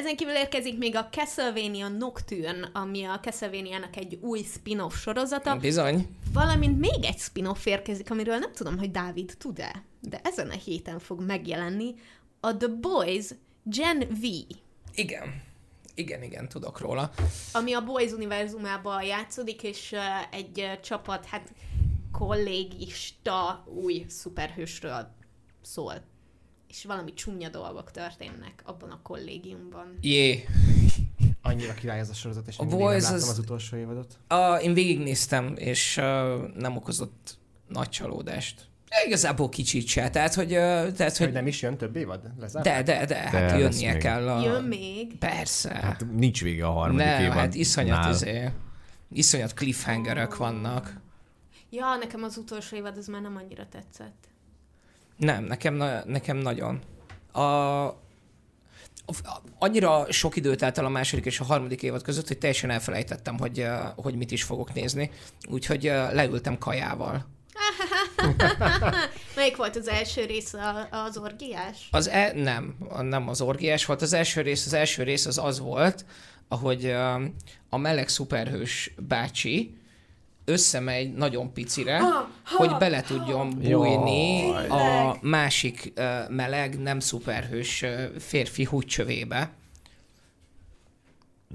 [0.00, 6.16] Ezen kívül érkezik még a Castlevania Nocturne, ami a Castlevania-nak egy új spin-off sorozata, Bizony.
[6.32, 10.98] valamint még egy spin-off érkezik, amiről nem tudom, hogy Dávid tud-e, de ezen a héten
[10.98, 11.94] fog megjelenni
[12.40, 13.26] a The Boys
[13.62, 14.24] Gen V,
[14.94, 15.42] Igen.
[15.94, 17.10] Igen, igen, tudok róla.
[17.52, 19.94] ami a Boys univerzumában játszódik, és
[20.30, 21.52] egy csapat, hát
[22.12, 25.14] kollégista új szuperhősről
[25.62, 26.02] szól.
[26.70, 29.98] És valami csúnya dolgok történnek abban a kollégiumban.
[30.00, 30.44] Jé.
[31.42, 34.18] Annyira király ez a sorozat, és A nem Boys láttam az- az utolsó évadot.
[34.28, 36.04] A, én végignéztem, és uh,
[36.54, 38.68] nem okozott nagy csalódást.
[39.06, 40.48] Igazából kicsit se, tehát hogy...
[40.48, 42.30] Tehát, Hogy hogy nem is jön több évad?
[42.38, 42.64] Lezárt?
[42.64, 44.42] de, de, de, hát lesz jönnie kell a...
[44.42, 45.18] Jön még.
[45.18, 45.74] Persze.
[45.74, 47.36] Hát nincs vége a harmadik nem, évad.
[47.36, 48.10] hát iszonyat, nál.
[48.10, 48.50] izé,
[49.12, 51.00] iszonyat cliffhangerök vannak.
[51.70, 54.28] Ja, nekem az utolsó évad az már nem annyira tetszett.
[55.20, 56.80] Nem, nekem, na, nekem nagyon.
[57.32, 57.98] A, a-
[59.58, 63.38] annyira sok idő telt el a második és a harmadik évad között, hogy teljesen elfelejtettem,
[63.38, 65.10] hogy, hogy mit is fogok nézni.
[65.48, 67.26] Úgyhogy leültem kajával.
[69.36, 70.54] Melyik volt az első rész
[70.90, 71.88] az orgiás?
[71.90, 74.02] Az e, nem, nem az orgiás volt.
[74.02, 76.04] Az első rész, az első rész az az volt,
[76.48, 76.84] ahogy
[77.68, 79.74] a meleg szuperhős bácsi
[80.50, 82.00] összemegy nagyon picire,
[82.44, 84.68] hogy bele tudjon bújni Jaj.
[84.68, 89.50] a másik uh, meleg, nem szuperhős uh, férfi húgycsövébe,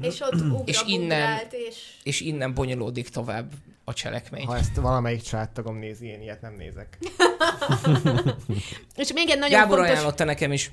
[0.02, 1.78] És ott ugra, És innen- és...
[2.04, 3.52] és innen bonyolódik tovább
[3.84, 4.46] a cselekmény.
[4.46, 6.98] Ha ezt valamelyik családtagom nézi, én ilyet nem nézek.
[8.96, 9.94] És még egy nagyon Gábor fontos...
[9.94, 10.72] ajánlotta nekem is.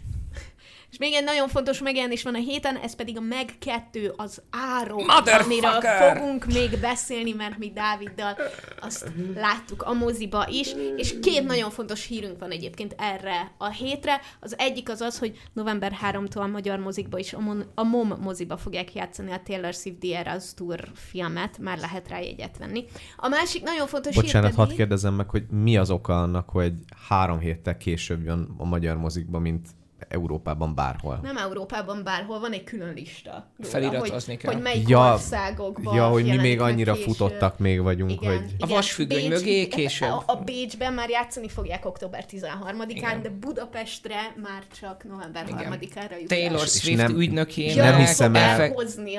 [0.92, 4.42] És még egy nagyon fontos megjelenés van a héten, ez pedig a Meg 2 az
[5.06, 5.42] Motherfucker!
[5.44, 8.36] amiről fogunk még beszélni, mert mi Dáviddal
[8.80, 14.20] azt láttuk a moziba is, és két nagyon fontos hírünk van egyébként erre a hétre.
[14.40, 18.12] Az egyik az az, hogy november 3-tól a magyar mozikba is, a, Mon- a MOM
[18.20, 22.84] moziba fogják játszani a Taylor Swift The Eras Tour filmet, már lehet rá jegyet venni.
[23.16, 24.78] A másik nagyon fontos Bocsánat, hír hadd pedig...
[24.78, 26.72] kérdezzem meg, hogy mi az oka annak, hogy
[27.08, 29.68] három héttel később jön a magyar mozikba, mint
[30.08, 31.20] Európában bárhol.
[31.22, 33.30] Nem Európában bárhol, van egy külön lista.
[33.58, 34.52] róla, Feliratozni hogy, kell.
[34.52, 37.08] Hogy melyik Ja, országokban Ja, hogy mi még annyira később.
[37.08, 38.54] futottak még vagyunk, Igen, hogy...
[38.58, 40.08] A vasfüggöny mögé később.
[40.08, 43.22] A, a Bécsben már játszani fogják október 13-án, Igen.
[43.22, 45.72] de Budapestre már csak november Igen.
[45.80, 46.28] 3-ára jut.
[46.28, 47.76] Taylor És Swift nem- ügynökének.
[47.76, 48.74] nem hiszem el-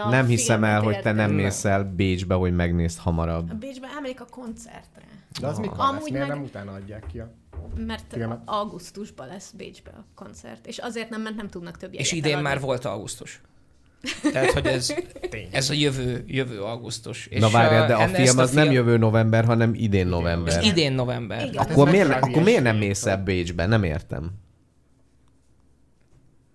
[0.09, 3.49] Nem hiszem el, hogy te nem mész el Bécsbe, hogy megnézd hamarabb.
[3.51, 5.01] A Bécsben elmegyek a koncertre,
[5.39, 6.09] De az mikor Amúgy lesz?
[6.09, 7.31] Miért meg- nem utána adják ki a...
[7.75, 8.39] mert Filmet.
[8.45, 12.49] augusztusban lesz Bécsben a koncert, és azért nem, mert nem tudnak több És idén eladni.
[12.49, 13.41] már volt augusztus.
[14.31, 14.93] Tehát, hogy ez,
[15.51, 17.25] ez a jövő, jövő augusztus.
[17.27, 20.57] És Na várjál, de a film az nem film- jövő november, hanem idén november.
[20.57, 21.45] Ez idén november.
[21.45, 21.63] Igen.
[21.63, 23.65] Akkor Ez miért, akkor miért nem mész el Bécsbe?
[23.65, 24.31] Nem értem.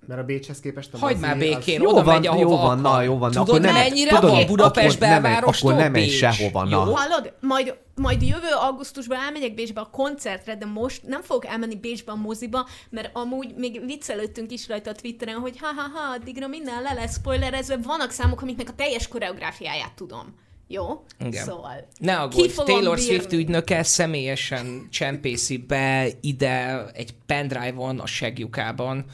[0.06, 2.56] Mert a Bécshez képest a Hagyd már az- békén, Jó oda van, megy, ahova jó
[2.56, 2.80] van, akar.
[2.92, 6.02] na, jó van, Tudod, akkor nem- mennyire tudod, van Budapest nem belvárostól akkor nem megy
[6.04, 6.12] Bécs?
[6.16, 6.70] sehova, na.
[6.70, 6.78] Jó?
[6.94, 7.32] Hallod?
[7.40, 12.16] Majd, majd jövő augusztusban elmegyek Bécsbe a koncertre, de most nem fogok elmenni Bécsbe a
[12.16, 17.14] moziba, mert amúgy még viccelődtünk is rajta a Twitteren, hogy ha-ha-ha, addigra minden le lesz
[17.14, 17.76] spoilerezve.
[17.76, 20.34] Vannak számok, amiknek a teljes koreográfiáját tudom.
[20.66, 21.04] Jó?
[21.18, 21.44] Igen.
[21.44, 21.88] Szóval.
[21.98, 23.10] Ne aggódj, Taylor bírni?
[23.10, 29.04] Swift ügynöke személyesen csempészi be ide egy pendrive-on a segjukában,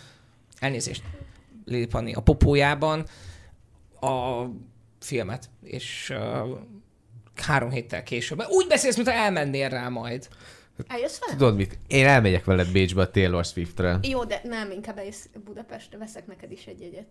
[0.58, 1.02] elnézést,
[1.64, 3.06] Lili Pani, a popójában
[4.00, 4.44] a
[5.00, 6.58] filmet, és uh,
[7.40, 8.44] három héttel később.
[8.48, 10.28] Úgy beszélsz, mintha elmennél rá majd.
[10.86, 11.36] Eljössz velem?
[11.36, 11.78] Tudod mit?
[11.86, 13.98] Én elmegyek veled Bécsbe a Taylor Swiftre.
[14.02, 17.06] Jó, de nem, inkább eljössz Budapestre, veszek neked is egy jegyet.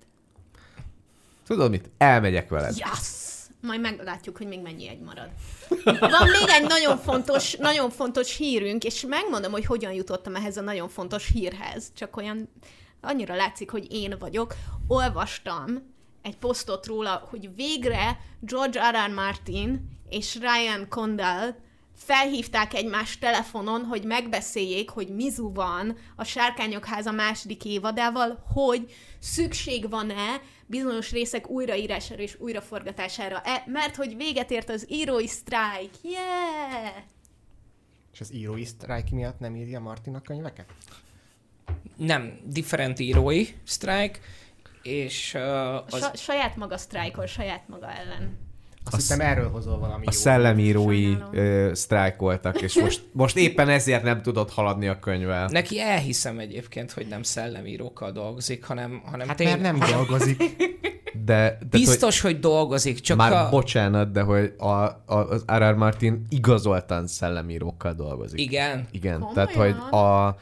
[1.47, 1.89] Tudod mit?
[1.97, 2.77] Elmegyek veled.
[2.77, 3.31] Yes!
[3.61, 5.29] Majd meglátjuk, hogy még mennyi egy marad.
[5.83, 10.61] Van még egy nagyon fontos, nagyon fontos hírünk, és megmondom, hogy hogyan jutottam ehhez a
[10.61, 11.91] nagyon fontos hírhez.
[11.95, 12.49] Csak olyan
[13.01, 14.55] annyira látszik, hogy én vagyok.
[14.87, 19.09] Olvastam egy posztot róla, hogy végre George R.
[19.09, 19.13] R.
[19.13, 21.55] Martin és Ryan Condal
[21.95, 29.89] felhívták egymást telefonon, hogy megbeszéljék, hogy mizu van a Sárkányok háza második évadával, hogy szükség
[29.89, 35.91] van-e bizonyos részek újraírására és újraforgatására, e, mert hogy véget ért az írói sztrájk.
[36.01, 36.93] Yeah!
[38.13, 40.65] És az írói sztrájk miatt nem írja Martin a könyveket?
[41.95, 44.19] Nem, different írói strike,
[44.81, 45.99] és uh, az...
[45.99, 48.52] Sa- saját maga sztrájkol, saját maga ellen.
[48.91, 50.19] Azt hittem erről hozol valami A jó.
[50.19, 55.47] szellemírói ö, sztrájkoltak, és most, most éppen ezért nem tudott haladni a könyvvel.
[55.51, 60.43] Neki elhiszem egyébként, hogy nem szellemírókkal dolgozik, hanem, hanem Hát tény- mert nem dolgozik.
[61.25, 63.49] De, de Biztos, hogy dolgozik, csak Már a...
[63.49, 65.73] bocsánat, de hogy a, a, az R.R.
[65.75, 68.39] Martin igazoltan szellemírókkal dolgozik.
[68.39, 68.87] Igen.
[68.91, 69.33] Igen, Komolyan?
[69.33, 70.35] tehát hogy a,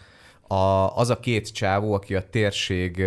[0.51, 2.97] a, az a két csávó, aki a térség,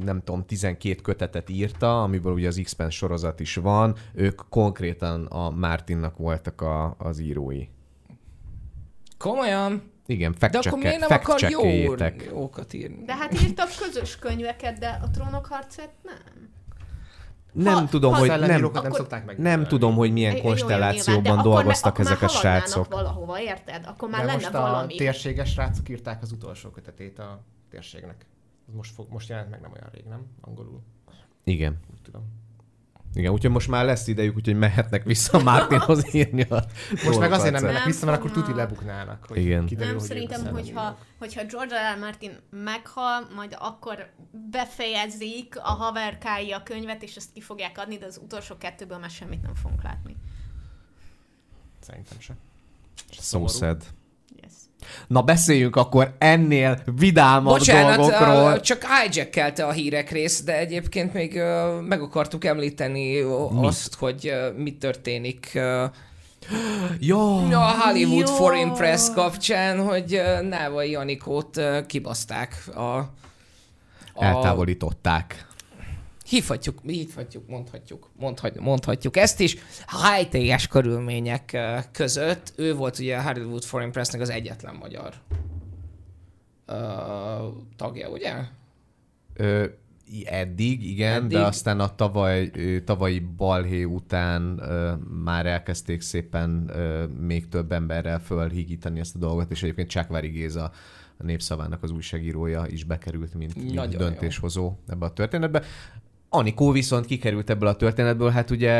[0.00, 5.50] nem tudom, 12 kötetet írta, amiből ugye az X-Men sorozat is van, ők konkrétan a
[5.50, 7.68] Martinnak voltak a, az írói.
[9.18, 9.90] Komolyan?
[10.06, 11.94] Igen, De akkor miért nem akar jó,
[12.30, 13.04] jókat írni?
[13.04, 16.54] De hát írtak közös könyveket, de a trónok harcát nem.
[17.56, 19.38] Nem Ha- tudom, ha hogy nem, nem akkor- szokták meg.
[19.38, 22.92] nem tudom, hogy milyen Jó, jó, nyilván, de konstellációban dolgoztak ezek a srácok.
[22.92, 23.84] valahova, érted?
[23.86, 24.94] Akkor már De lenne most a valami.
[24.94, 28.26] térséges srácok írták az utolsó kötetét a térségnek.
[28.76, 30.26] Most, fog, most jelent meg nem olyan rég, nem?
[30.40, 30.80] Angolul,
[31.44, 31.78] Igen.
[31.92, 32.22] úgy tudom.
[33.16, 36.64] Igen, úgyhogy most már lesz idejük, úgyhogy mehetnek vissza Martinhoz írni a
[37.04, 39.24] Most meg azért nem mennek vissza, mert akkor tuti lebuknának.
[39.28, 39.66] Hogy Igen.
[39.66, 41.96] Kiderül, Nem, hogy szerintem, a hogyha, hogyha George R.
[41.96, 41.98] R.
[41.98, 44.10] Martin meghal, majd akkor
[44.50, 49.10] befejezik a haverkái a könyvet, és ezt ki fogják adni, de az utolsó kettőből már
[49.10, 50.16] semmit nem fogunk látni.
[51.80, 52.36] Szerintem se.
[53.10, 53.52] So Szomorú.
[53.52, 53.84] sad.
[55.06, 58.52] Na beszéljünk akkor ennél vidámabb Bocsánat, dolgokról.
[58.52, 63.94] uh, csak hijack a hírek rész, de egyébként még uh, meg akartuk említeni uh, azt,
[63.94, 65.82] hogy uh, mi történik uh,
[66.98, 68.34] Jó, a Hollywood Jó.
[68.34, 75.46] Foreign Press kapcsán, hogy Návai Anikót uh, kibaszták a, a eltávolították.
[76.28, 79.56] Hívhatjuk, hívhatjuk, mondhatjuk, mondhatjuk, mondhatjuk ezt is.
[79.86, 81.56] High körülmények
[81.92, 85.14] között ő volt ugye a Hollywood Foreign Pressnek az egyetlen magyar
[86.66, 86.74] ö,
[87.76, 88.34] tagja, ugye?
[89.34, 89.64] Ö,
[90.24, 91.28] eddig, igen, Eddig.
[91.28, 92.50] de aztán a tavaly,
[92.84, 94.92] tavalyi balhé után ö,
[95.24, 100.70] már elkezdték szépen ö, még több emberrel fölhígítani ezt a dolgot, és egyébként Csákvári Géza
[101.18, 103.98] a Népszavának az újságírója is bekerült, mint, mint Nagyon jó.
[103.98, 105.62] döntéshozó ebbe a történetbe.
[106.28, 108.72] Anikó viszont kikerült ebből a történetből, hát ugye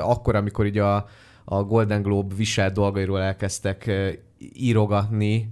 [0.00, 1.06] akkor, amikor így a,
[1.44, 3.90] a Golden Globe viselt dolgairól elkezdtek
[4.54, 5.48] írogatni,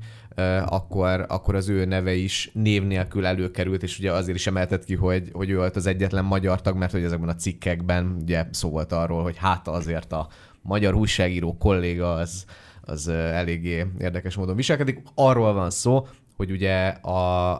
[0.67, 4.95] akkor, akkor az ő neve is név nélkül előkerült, és ugye azért is emeltet ki,
[4.95, 8.71] hogy, hogy ő volt az egyetlen magyar tag, mert hogy ezekben a cikkekben ugye szó
[8.71, 10.29] volt arról, hogy hát azért a
[10.63, 12.45] magyar újságíró kolléga az,
[12.81, 15.03] az eléggé érdekes módon viselkedik.
[15.15, 16.07] Arról van szó,
[16.37, 17.53] hogy ugye a,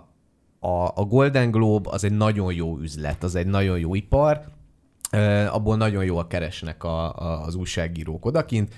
[0.61, 4.41] a, a Golden Globe az egy nagyon jó üzlet, az egy nagyon jó ipar,
[5.49, 8.75] abból nagyon jól keresnek a, a, az újságírók odakint,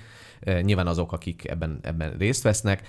[0.61, 2.87] nyilván azok, akik ebben, ebben részt vesznek,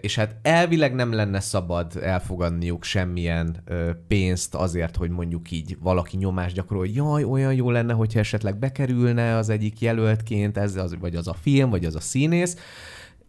[0.00, 3.64] és hát elvileg nem lenne szabad elfogadniuk semmilyen
[4.08, 8.58] pénzt azért, hogy mondjuk így valaki nyomást gyakorol, hogy jaj, olyan jó lenne, hogyha esetleg
[8.58, 12.56] bekerülne az egyik jelöltként, ez az, vagy az a film, vagy az a színész,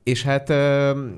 [0.04, 0.50] és hát,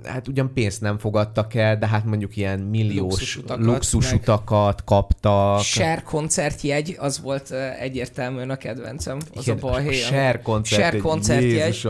[0.03, 5.61] hát ugyan pénzt nem fogadtak el, de hát mondjuk ilyen milliós Luxusutakat, luxusutakat kaptak.
[5.61, 9.93] Share koncertjegy, az volt egyértelműen a kedvencem, az Igen, a balhé.
[9.93, 10.81] Share koncert.
[10.81, 11.87] Share koncertjegy.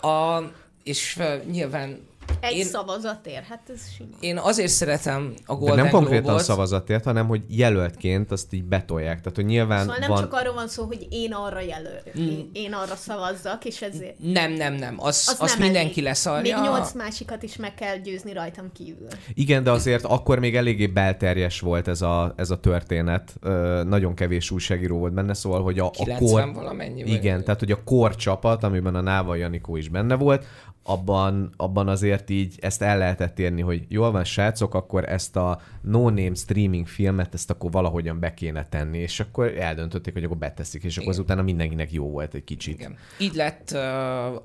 [0.00, 0.42] A,
[0.82, 2.08] és nyilván
[2.40, 4.08] Egy Én- szavazatért, hát ez sima.
[4.20, 6.42] én azért szeretem a De Golden nem konkrétan Globe-ot.
[6.44, 9.20] szavazatért, hanem hogy jelöltként azt így betolják.
[9.20, 10.20] Tehát, hogy nyilván Szóval nem van...
[10.20, 14.52] csak arról van szó, hogy én arra jelöl, én, én arra szavazzak, és ezért Nem,
[14.52, 14.94] nem, nem.
[14.98, 16.04] Az, az azt nem mindenki elég.
[16.04, 16.58] leszarja.
[16.60, 19.06] Még nyolc másikat is meg kell győzni rajtam kívül.
[19.34, 23.34] Igen, de azért akkor még eléggé belterjes volt ez a, ez a történet.
[23.40, 26.18] Ö, nagyon kevés újságíró volt benne, szóval, hogy a, a 90
[26.52, 26.54] kor...
[26.62, 27.02] valamennyi.
[27.02, 30.44] vagy- Igen, tehát hogy a kor csapat, amiben a Náva Janikó is benne volt,
[30.82, 35.60] abban, abban azért így ezt el lehetett érni, hogy jól van, srácok, akkor ezt a
[35.80, 40.84] no-name streaming filmet, ezt akkor valahogyan be kéne tenni, és akkor eldöntötték, hogy akkor beteszik,
[40.84, 41.18] és akkor Igen.
[41.18, 42.74] azután mindenkinek jó volt egy kicsit.
[42.74, 42.96] Igen.
[43.18, 43.70] Így lett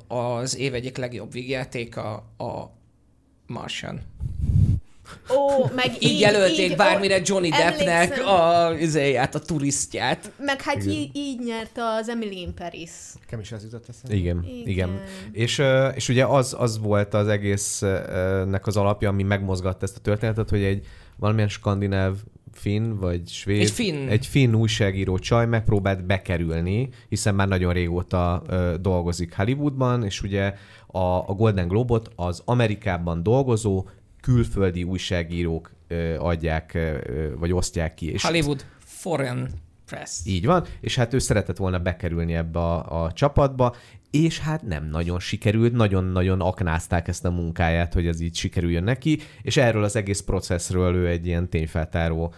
[0.08, 2.72] az év egyik legjobb vígjátéka a
[3.48, 4.02] Martian.
[5.30, 10.32] Ó, meg így, Így jelölték így, bármire Johnny Deppnek a, izéját, a turisztját.
[10.38, 12.90] Meg hát így, így nyert az Emily in Paris.
[13.20, 14.16] Nekem is ez jutott eszembe.
[14.18, 14.68] Igen, igen.
[14.68, 14.90] Igen.
[14.90, 15.02] igen.
[15.32, 15.62] És,
[15.96, 20.64] és ugye az, az volt az egésznek az alapja, ami megmozgatta ezt a történetet, hogy
[20.64, 20.86] egy
[21.18, 22.14] valamilyen skandináv
[22.52, 24.08] finn vagy svéd, Egy finn.
[24.08, 30.54] egy finn újságíró csaj megpróbált bekerülni, hiszen már nagyon régóta ö, dolgozik Hollywoodban, és ugye
[30.88, 33.86] a, a Golden Globot az Amerikában dolgozó
[34.26, 35.72] külföldi újságírók
[36.18, 36.78] adják,
[37.38, 38.12] vagy osztják ki.
[38.12, 39.48] És Hollywood Foreign
[39.86, 40.26] Press.
[40.26, 43.76] így van, és hát ő szeretett volna bekerülni ebbe a, a csapatba,
[44.16, 49.20] és hát nem nagyon sikerült, nagyon-nagyon aknázták ezt a munkáját, hogy ez így sikerüljön neki,
[49.42, 52.34] és erről az egész processzről ő egy ilyen tényfeltáró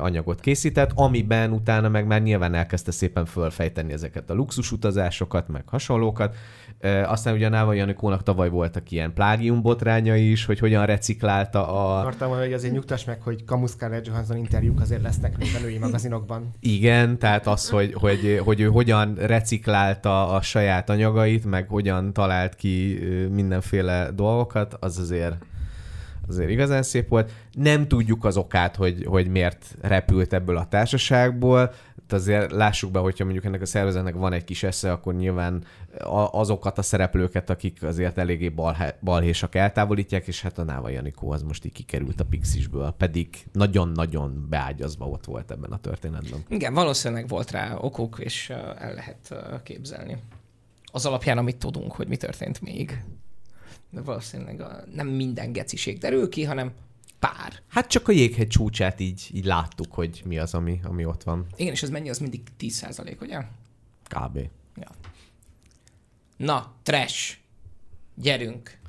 [0.00, 6.36] anyagot készített, amiben utána meg már nyilván elkezdte szépen fölfejteni ezeket a luxusutazásokat, meg hasonlókat.
[7.04, 12.00] Aztán ugye a Náva Janikónak tavaly voltak ilyen plágium botrányai is, hogy hogyan reciklálta a,
[12.00, 16.54] Akartam mondani, hogy azért nyugtass meg, hogy Kamu Scarlett Johansson interjúk azért lesznek női magazinokban.
[16.60, 20.90] Igen, tehát az, hogy, hogy, hogy ő hogyan reciklálta a saját
[21.22, 22.98] anyagait, meg hogyan talált ki
[23.30, 25.36] mindenféle dolgokat, az azért,
[26.28, 27.32] azért igazán szép volt.
[27.52, 31.72] Nem tudjuk az okát, hogy, hogy miért repült ebből a társaságból,
[32.08, 35.64] de azért lássuk be, hogyha mondjuk ennek a szervezetnek van egy kis esze, akkor nyilván
[36.30, 41.42] azokat a szereplőket, akik azért eléggé balhe, balhésak eltávolítják, és hát a Náva Janikó az
[41.42, 46.44] most így kikerült a Pixisből, pedig nagyon-nagyon beágyazva ott volt ebben a történetben.
[46.48, 50.16] Igen, valószínűleg volt rá okok, és el lehet képzelni.
[50.94, 53.04] Az alapján, amit tudunk, hogy mi történt még.
[53.90, 56.72] De valószínűleg a, nem minden geciség derül ki, hanem
[57.18, 57.52] pár.
[57.68, 61.46] Hát csak a jéghegy csúcsát így, így láttuk, hogy mi az, ami, ami ott van.
[61.56, 62.10] Igen, és ez mennyi?
[62.10, 63.40] Az mindig 10% ugye?
[64.08, 64.38] Kb.
[64.76, 64.90] Ja.
[66.36, 67.36] Na, trash.
[68.14, 68.80] Gyerünk.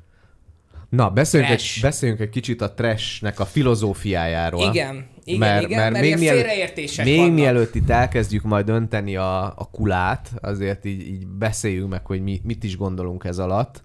[0.88, 1.80] Na, beszéljünk egy, Trash.
[1.80, 4.68] beszéljünk egy kicsit a trashnek a filozófiájáról.
[4.68, 7.34] Igen, igen, igen, mert ilyen mielőtt- félreértések még vannak.
[7.34, 12.40] mielőtt itt elkezdjük majd önteni a, a kulát, azért így, így beszéljünk meg, hogy mi,
[12.44, 13.82] mit is gondolunk ez alatt.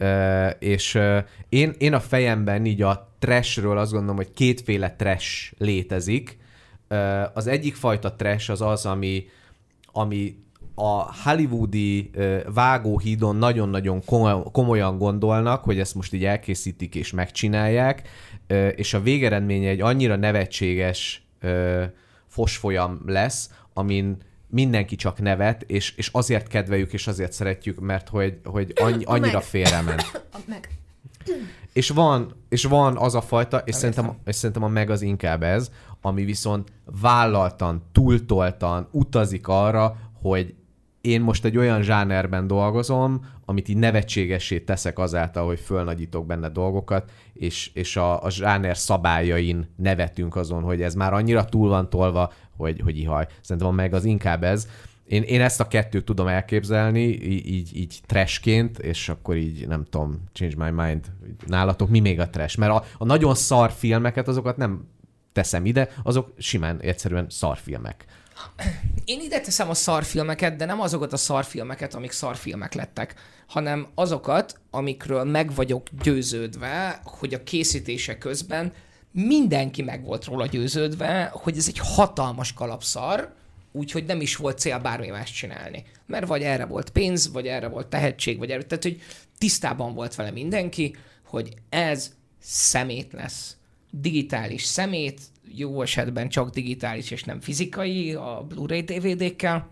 [0.00, 5.52] Uh, és uh, én, én a fejemben így a trashről azt gondolom, hogy kétféle trash
[5.58, 6.38] létezik.
[6.90, 9.24] Uh, az egyik fajta trash az az, ami,
[9.92, 10.36] ami
[10.74, 12.10] a hollywoodi
[12.54, 18.08] vágóhídon nagyon-nagyon komoly- komolyan gondolnak, hogy ezt most így elkészítik és megcsinálják,
[18.76, 21.26] és a végeredménye egy annyira nevetséges
[22.26, 28.40] fosfolyam lesz, amin mindenki csak nevet, és, és azért kedveljük, és azért szeretjük, mert hogy,
[28.44, 30.22] hogy annyi, annyira félrement.
[30.46, 30.68] Meg.
[31.72, 35.02] És van, és van az a fajta, és Nem szerintem, és szerintem a meg az
[35.02, 40.54] inkább ez, ami viszont vállaltan, túltoltan utazik arra, hogy
[41.00, 47.10] én most egy olyan zsánerben dolgozom, amit így nevetségessé teszek azáltal, hogy fölnagyítok benne dolgokat,
[47.32, 52.32] és, és a, a zsáner szabályain nevetünk azon, hogy ez már annyira túl van tolva,
[52.56, 53.26] hogy, hogy ihaj.
[53.40, 54.68] Szerintem meg az inkább ez.
[55.04, 60.24] Én, én ezt a kettőt tudom elképzelni, így, így trashként, és akkor így nem tudom,
[60.32, 61.04] change my mind.
[61.46, 62.58] Nálatok mi még a trash?
[62.58, 64.88] Mert a, a nagyon szar filmeket, azokat nem
[65.32, 68.04] teszem ide, azok simán egyszerűen szarfilmek.
[69.04, 73.14] Én ide teszem a szarfilmeket, de nem azokat a szarfilmeket, amik szarfilmek lettek,
[73.46, 78.72] hanem azokat, amikről meg vagyok győződve, hogy a készítése közben
[79.12, 83.34] mindenki meg volt róla győződve, hogy ez egy hatalmas kalapszar,
[83.72, 85.84] úgyhogy nem is volt cél bármi más csinálni.
[86.06, 89.00] Mert vagy erre volt pénz, vagy erre volt tehetség, vagy erre, tehát hogy
[89.38, 93.56] tisztában volt vele mindenki, hogy ez szemét lesz.
[93.90, 95.20] Digitális szemét,
[95.54, 99.70] jó esetben csak digitális és nem fizikai, a Blu-ray DVD-kkel,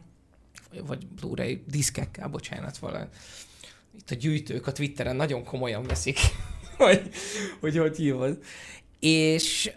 [0.87, 3.05] vagy Blu-ray diszkekkel, bocsánat, valami.
[3.99, 6.19] Itt a gyűjtők a Twitteren nagyon komolyan veszik,
[6.77, 7.11] hogy
[7.61, 8.39] hogy, hogy hívod.
[9.01, 9.71] És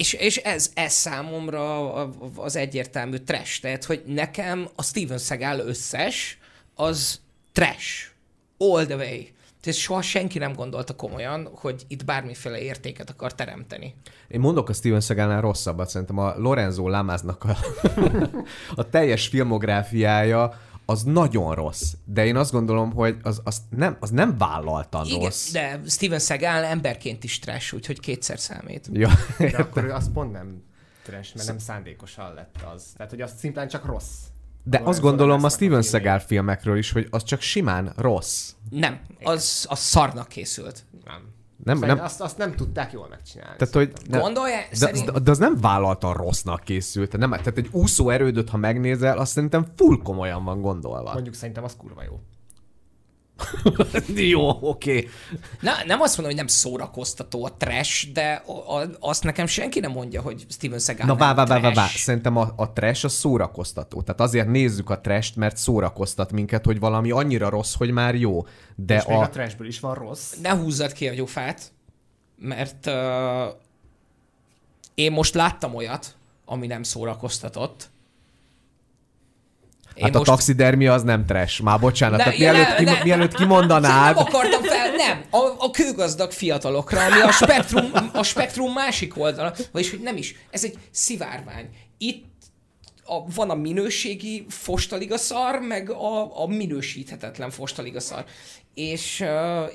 [0.00, 1.92] és, és ez, ez számomra
[2.36, 3.60] az egyértelmű trash.
[3.60, 6.38] Tehát, hogy nekem a Steven Seagal összes
[6.74, 7.20] az
[7.52, 8.06] trash.
[8.58, 9.20] All the way.
[9.60, 13.94] Tehát soha senki nem gondolta komolyan, hogy itt bármiféle értéket akar teremteni.
[14.28, 17.56] Én mondok a Steven Seagalnál rosszabbat, szerintem a Lorenzo Lamaznak a,
[18.80, 24.10] a teljes filmográfiája az nagyon rossz, de én azt gondolom, hogy az, az, nem, az
[24.10, 25.50] nem vállaltan Igen, rossz.
[25.50, 28.88] de Steven Seagal emberként is trash, úgyhogy kétszer számít.
[28.92, 30.62] Ja, De akkor az pont nem
[31.02, 32.92] trash, mert nem szándékosan lett az.
[32.96, 34.14] Tehát, hogy az szimplán csak rossz.
[34.62, 35.82] De Akkor azt gondolom a a Steven.
[35.82, 38.52] Seagal filmekről is, hogy az csak simán rossz.
[38.70, 40.84] Nem, az, az szarnak készült.
[41.04, 41.38] Nem.
[41.64, 43.56] Nem, Szerintem nem, Azt, azt nem tudták jól megcsinálni.
[43.56, 44.56] tehát, hogy ne, Gondolja?
[44.70, 45.12] de, Szerint...
[45.12, 47.16] de, de, az nem vállaltan rossznak készült.
[47.16, 51.12] Nem, tehát egy úszó erődöt, ha megnézel, azt szerintem full komolyan van gondolva.
[51.12, 52.20] Mondjuk szerintem az kurva jó.
[54.32, 54.64] Jó, oké.
[54.96, 55.08] Okay.
[55.60, 59.80] Na, nem azt mondom, hogy nem szórakoztató a trash, de a, a, azt nekem senki
[59.80, 61.70] nem mondja, hogy Steven Seagal Na vá, vá, vá, vá.
[61.70, 61.96] trash.
[61.96, 64.02] Szerintem a, a trash az szórakoztató.
[64.02, 68.46] Tehát azért nézzük a trash mert szórakoztat minket, hogy valami annyira rossz, hogy már jó.
[68.76, 69.20] De És még a...
[69.20, 70.34] a trashből is van rossz.
[70.42, 71.72] Ne húzzad ki a gyufát,
[72.38, 72.94] mert uh,
[74.94, 76.14] én most láttam olyat,
[76.44, 77.90] ami nem szórakoztatott.
[79.94, 81.62] Én Hát a taxidermia az nem trash.
[81.62, 82.16] Már bocsánat.
[82.18, 83.02] Ne, tehát mielőtt, ne, ki, ne.
[83.04, 85.22] mielőtt kimondanád, Nem akartam fel, nem.
[85.30, 90.34] A, a kőgazdag fiatalokra, ami a spektrum, a spektrum másik oldala, vagyis hogy nem is.
[90.50, 91.68] Ez egy szivárvány.
[91.98, 92.24] Itt
[93.04, 98.24] a, van a minőségi fostaliga szar, meg a, a minősíthetetlen fostaliga szar.
[98.74, 99.24] És,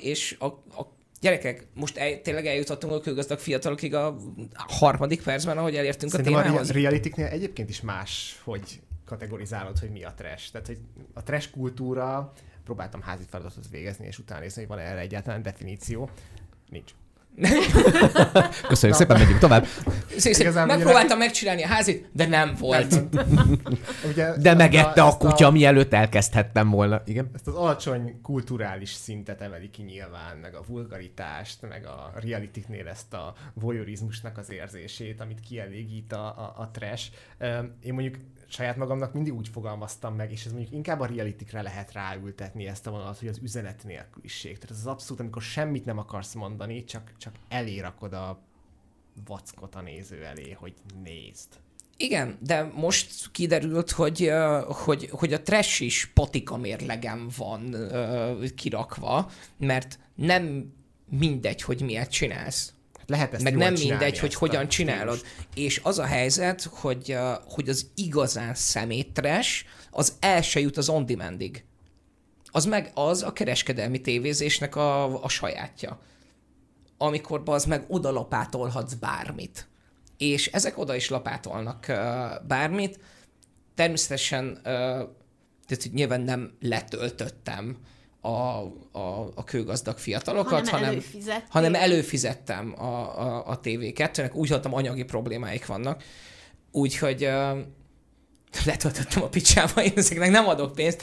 [0.00, 4.16] és a, a gyerekek, most el, tényleg eljutottunk a kőgazdag fiatalokig a
[4.54, 6.70] harmadik percben, ahogy elértünk Szerintem a a témához.
[6.70, 10.50] rea- realitiknél egyébként is más, hogy kategorizálod, hogy mi a trash.
[10.52, 10.78] Tehát, hogy
[11.14, 12.32] a trash kultúra,
[12.64, 16.10] próbáltam házi feladatot végezni, és utána nézni, hogy van erre egyáltalán definíció.
[16.68, 16.92] Nincs.
[18.68, 19.66] köszönjük szépen, megyünk tovább.
[20.16, 23.02] Igazából megpróbáltam megcsinálni a házit, de nem volt.
[24.10, 27.02] Ugye, De megette a ezt kutya, mielőtt elkezdhettem volna.
[27.04, 27.30] Igen?
[27.34, 33.14] ezt az alacsony kulturális szintet emeli ki nyilván, meg a vulgaritást, meg a realitiknél ezt
[33.14, 37.06] a voyeurizmusnak az érzését, amit kielégít a, a, a trash.
[37.82, 38.16] Én mondjuk
[38.48, 42.86] saját magamnak mindig úgy fogalmaztam meg, és ez mondjuk inkább a realitikre lehet ráültetni ezt
[42.86, 44.54] a vonalat, hogy az üzenet nélküliség.
[44.54, 48.40] Tehát ez az abszolút, amikor semmit nem akarsz mondani, csak, csak elérakod a
[49.26, 51.48] vackot a néző elé, hogy nézd.
[51.96, 54.30] Igen, de most kiderült, hogy,
[54.66, 57.76] hogy, hogy a trash is patika mérlegem van
[58.54, 60.72] kirakva, mert nem
[61.10, 62.74] mindegy, hogy miért csinálsz.
[63.06, 65.16] Lehet ezt Meg nem mindegy, hogy hogyan csinálod.
[65.16, 65.48] stílust.
[65.54, 67.16] És az a helyzet, hogy,
[67.48, 71.64] hogy az igazán szemétres, az el se jut az on-demandig.
[72.46, 76.00] Az meg az a kereskedelmi tévézésnek a, a sajátja.
[76.98, 79.68] Amikor az meg oda lapátolhatsz bármit.
[80.18, 81.86] És ezek oda is lapátolnak
[82.46, 82.98] bármit.
[83.74, 87.76] Természetesen, tehát hogy nyilván nem letöltöttem
[88.26, 94.74] a, a, a kőgazdag fiatalokat, Hanem hanem, hanem előfizettem a, a, a TV2-nek, úgy hallottam,
[94.74, 96.02] anyagi problémáik vannak.
[96.72, 97.58] Úgyhogy uh,
[98.64, 101.02] letöltöttem a picsába, én ezeknek nem adok pénzt.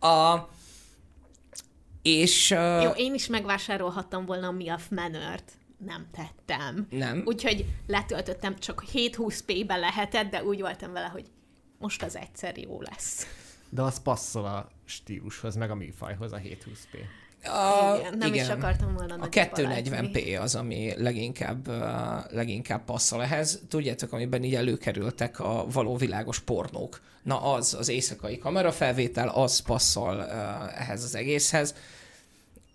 [0.00, 0.38] A,
[2.02, 5.52] és uh, Jó, én is megvásárolhattam volna a Milf Manor-t.
[5.86, 6.86] Nem tettem.
[6.90, 7.22] nem.
[7.24, 11.24] Úgyhogy letöltöttem, csak 720p-be lehetett, de úgy voltam vele, hogy
[11.78, 13.26] most az egyszer jó lesz.
[13.70, 16.98] De az passzol a stílushoz, meg a műfajhoz a 720p.
[17.44, 21.68] A, igen, nem is akartam volna A nagyot 240p az, ami leginkább,
[22.30, 23.60] leginkább passzol ehhez.
[23.68, 27.00] Tudjátok, amiben így előkerültek a való világos pornók.
[27.22, 30.26] Na az, az éjszakai kamerafelvétel, az passzol
[30.70, 31.74] ehhez az egészhez.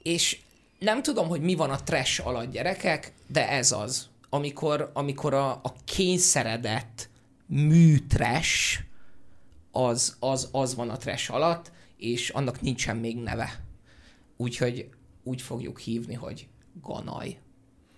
[0.03, 0.39] És
[0.79, 4.07] nem tudom, hogy mi van a trash alatt gyerekek, de ez az.
[4.29, 7.09] Amikor, amikor a, a kényszeredett
[7.45, 8.79] műtrash,
[9.75, 13.63] az, az, az van a trash alatt, és annak nincsen még neve.
[14.37, 14.89] Úgyhogy
[15.23, 16.47] úgy fogjuk hívni, hogy
[16.81, 17.39] ganaj.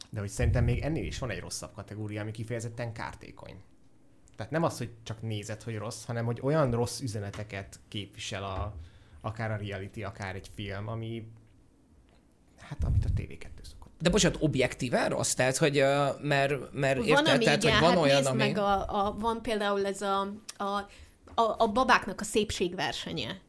[0.09, 3.55] De hogy szerintem még ennél is van egy rosszabb kategória, ami kifejezetten kártékony.
[4.35, 8.75] Tehát nem az, hogy csak nézed, hogy rossz, hanem hogy olyan rossz üzeneteket képvisel a,
[9.21, 11.27] akár a reality, akár egy film, ami
[12.59, 13.93] hát amit a TV2 szokott.
[14.01, 15.33] De bocsánat, objektíven rossz?
[15.33, 15.83] Tehát, hogy
[16.21, 18.37] mert, mert Van, érted, ami tehát, igen, hogy van hát olyan, nézd ami...
[18.37, 20.21] meg, a, a, van például ez a,
[20.57, 20.87] a,
[21.39, 23.39] a, a babáknak a szépségversenye.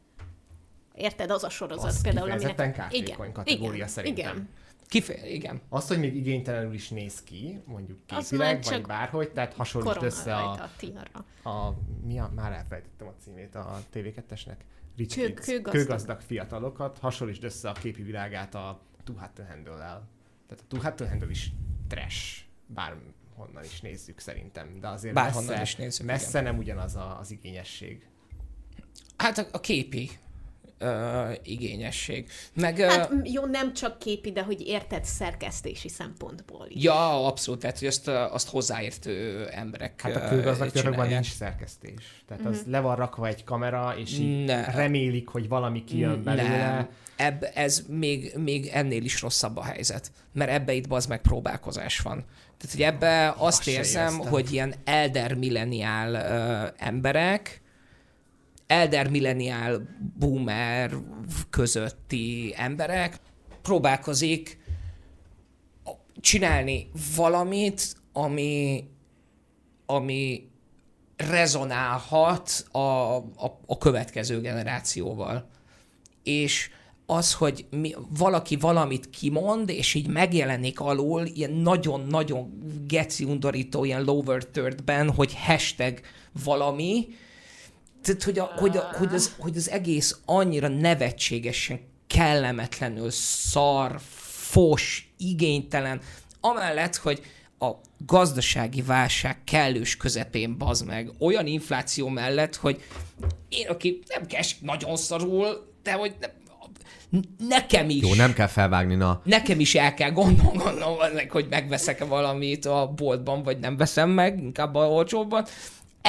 [0.93, 1.31] Érted?
[1.31, 4.35] Az a sorozat Az például, kifejezetten kártékony kategória igen, szerintem.
[4.35, 4.49] Igen.
[4.87, 5.61] Kifeje, igen.
[5.69, 10.69] Az, hogy még igénytelenül is néz ki, mondjuk képileg, vagy bárhogy, tehát hasonlít össze a,
[11.43, 11.73] a a,
[12.05, 14.55] mi a, már elfelejtettem a címét a TV2-esnek.
[14.97, 15.73] Rich Kő- Kids, kőgazdag.
[15.73, 20.07] kőgazdag fiatalokat, hasonlítsd össze a képi világát a Too Hot to Handle-el.
[20.47, 21.51] Tehát a Too Hot to Handle is
[21.87, 22.41] trash,
[23.39, 27.31] bárhonnan is nézzük szerintem, de azért Bárhonnan messze, is nézzük, messze nem ugyanaz a, az
[27.31, 28.07] igényesség.
[29.17, 30.09] Hát a, a képi
[30.79, 32.27] uh, igényesség.
[32.53, 36.83] Meg, Hát jó, nem csak képi, de hogy érted szerkesztési szempontból is.
[36.83, 41.21] ja, abszolút, tehát hogy azt, azt hozzáértő emberek Hát a kőgazdag fiatalokban csinálják.
[41.21, 42.23] nincs szerkesztés.
[42.27, 44.65] Tehát az le van rakva egy kamera, és így Ne.
[44.65, 46.73] remélik, hogy valami kijön belőle.
[46.73, 46.89] Nem.
[47.15, 50.11] Ebb, ez még, még ennél is rosszabb a helyzet.
[50.33, 52.25] Mert ebbe itt az meg próbálkozás van.
[52.57, 57.61] Tehát, hogy ebbe azt se érzem, hogy ilyen elder milleniál uh, emberek
[58.69, 59.87] elder millenial
[60.19, 60.91] boomer
[61.49, 63.19] közötti emberek
[63.61, 64.57] próbálkozik
[66.21, 68.83] csinálni valamit, ami,
[69.85, 70.49] ami
[71.17, 75.49] rezonálhat a, a, a következő generációval.
[76.23, 76.69] És
[77.05, 84.03] az, hogy mi, valaki valamit kimond, és így megjelenik alul, ilyen nagyon-nagyon geci undorító, ilyen
[84.03, 85.99] lower thirdben, hogy hashtag
[86.43, 87.07] valami,
[88.01, 93.99] tehát, hogy, a, hogy, a, hogy, az, hogy az egész annyira nevetségesen, kellemetlenül szar,
[94.49, 96.01] fos, igénytelen,
[96.41, 97.21] amellett, hogy
[97.59, 97.71] a
[98.05, 102.83] gazdasági válság kellős közepén bazd meg, olyan infláció mellett, hogy
[103.49, 106.29] én, aki nem kes nagyon szarul, de hogy nem,
[107.47, 108.01] nekem is.
[108.01, 109.21] Jó, nem kell felvágni, na.
[109.23, 110.97] Nekem is el kell gondolnom,
[111.29, 115.45] hogy megveszek-e valamit a boltban, vagy nem veszem meg, inkább a olcsóbban.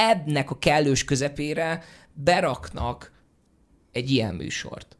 [0.03, 1.83] Ebnek a kellős közepére
[2.13, 3.11] beraknak
[3.91, 4.97] egy ilyen műsort.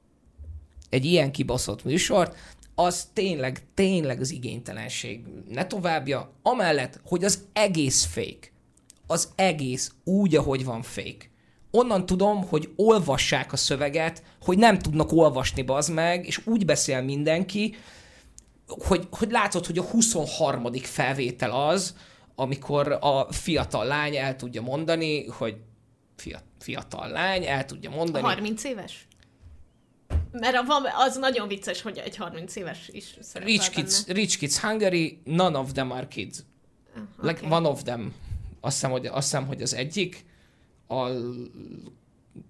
[0.89, 2.35] Egy ilyen kibaszott műsort,
[2.75, 8.51] az tényleg, tényleg az igénytelenség ne továbbja, amellett, hogy az egész fake.
[9.07, 11.29] Az egész úgy, ahogy van fake.
[11.71, 17.01] Onnan tudom, hogy olvassák a szöveget, hogy nem tudnak olvasni, bazd meg, és úgy beszél
[17.01, 17.75] mindenki,
[18.67, 20.73] hogy, hogy látod, hogy a 23.
[20.73, 21.95] felvétel az,
[22.36, 25.57] amikor a fiatal lány el tudja mondani, hogy
[26.59, 28.25] fiatal lány el tudja mondani.
[28.25, 29.07] 30 éves?
[30.32, 30.57] Mert
[30.97, 35.71] az nagyon vicces, hogy egy 30 éves is Rich kids, rich kids Hungary, none of
[35.71, 36.39] them are kids.
[36.95, 37.32] Uh, okay.
[37.32, 38.13] Like one of them.
[38.59, 40.25] Azt hiszem, hogy, azt hiszem, hogy az egyik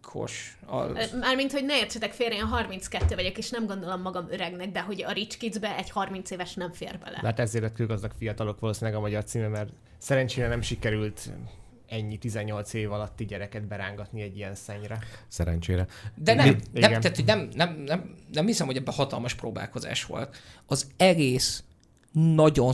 [0.02, 0.58] alkos.
[0.66, 0.98] Al...
[1.20, 5.04] Mármint, hogy ne értsetek félre, én 32 vagyok, és nem gondolom magam öregnek, de hogy
[5.04, 7.20] a Rich Kids-be egy 30 éves nem fér bele.
[7.22, 11.30] Hát ezért lett külgazdag fiatalok valószínűleg a magyar címe, mert szerencsére nem sikerült
[11.88, 15.00] ennyi 18 év alatti gyereket berángatni egy ilyen szennyre.
[15.28, 15.88] Szerencsére.
[16.16, 20.38] De nem, nem, tehát, hogy nem, nem, nem, nem hiszem, hogy ebben hatalmas próbálkozás volt.
[20.66, 21.64] Az egész
[22.12, 22.74] nagyon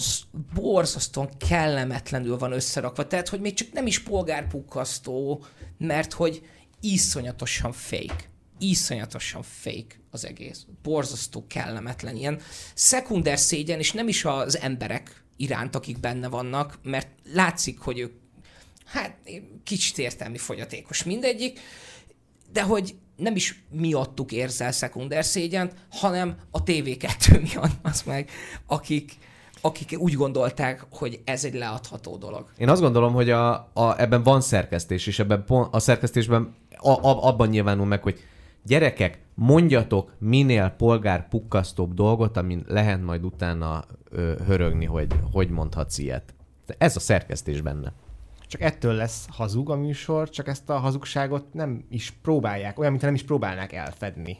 [0.53, 3.07] borzasztóan kellemetlenül van összerakva.
[3.07, 5.43] Tehát, hogy még csak nem is polgárpukkasztó,
[5.77, 6.41] mert hogy
[6.81, 8.29] iszonyatosan fake.
[8.59, 10.65] Iszonyatosan fake az egész.
[10.83, 12.15] Borzasztó kellemetlen.
[12.15, 12.41] Ilyen
[12.73, 18.11] szekunder szégyen, és nem is az emberek iránt, akik benne vannak, mert látszik, hogy ők
[18.85, 19.17] hát
[19.63, 21.59] kicsit értelmi fogyatékos mindegyik,
[22.51, 28.29] de hogy nem is miattuk érzel szekunder szégyent, hanem a TV2 miatt az meg,
[28.65, 29.13] akik,
[29.67, 32.45] akik úgy gondolták, hogy ez egy leadható dolog.
[32.57, 37.27] Én azt gondolom, hogy a, a, ebben van szerkesztés, és ebben a szerkesztésben a, a,
[37.27, 38.19] abban nyilvánul meg, hogy
[38.63, 45.97] gyerekek, mondjatok minél polgár pukkasztóbb dolgot, amin lehet majd utána ö, hörögni, hogy hogy mondhatsz
[45.97, 46.33] ilyet.
[46.65, 47.93] De ez a szerkesztés benne.
[48.47, 53.07] Csak ettől lesz hazug a műsor, csak ezt a hazugságot nem is próbálják, olyan, mintha
[53.07, 54.37] nem is próbálnák elfedni.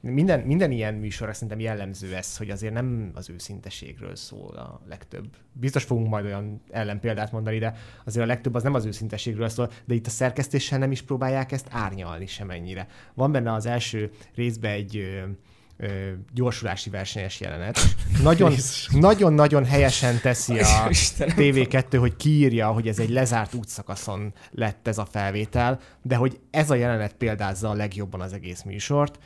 [0.00, 5.26] Minden, minden ilyen műsorra szerintem jellemző ez, hogy azért nem az őszinteségről szól a legtöbb.
[5.52, 7.74] Biztos fogunk majd olyan ellenpéldát mondani, de
[8.04, 11.52] azért a legtöbb az nem az őszinteségről szól, de itt a szerkesztéssel nem is próbálják
[11.52, 12.86] ezt árnyalni semennyire.
[13.14, 17.78] Van benne az első részben egy ö, gyorsulási versenyes jelenet.
[18.22, 18.52] Nagyon,
[18.90, 20.88] nagyon-nagyon helyesen teszi a
[21.18, 26.70] TV2, hogy kiírja, hogy ez egy lezárt útszakaszon lett ez a felvétel, de hogy ez
[26.70, 29.18] a jelenet példázza a legjobban az egész műsort.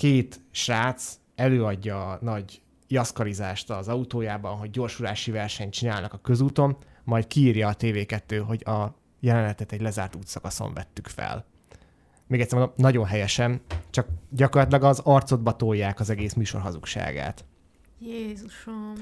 [0.00, 7.26] Két srác előadja a nagy jaszkarizást az autójában, hogy gyorsulási versenyt csinálnak a közúton, majd
[7.26, 11.44] kiírja a TV2, hogy a jelenetet egy lezárt útszakaszon vettük fel
[12.30, 17.44] még egyszer mondom, nagyon helyesen, csak gyakorlatilag az arcodba tolják az egész műsor hazugságát.
[17.98, 18.94] Jézusom.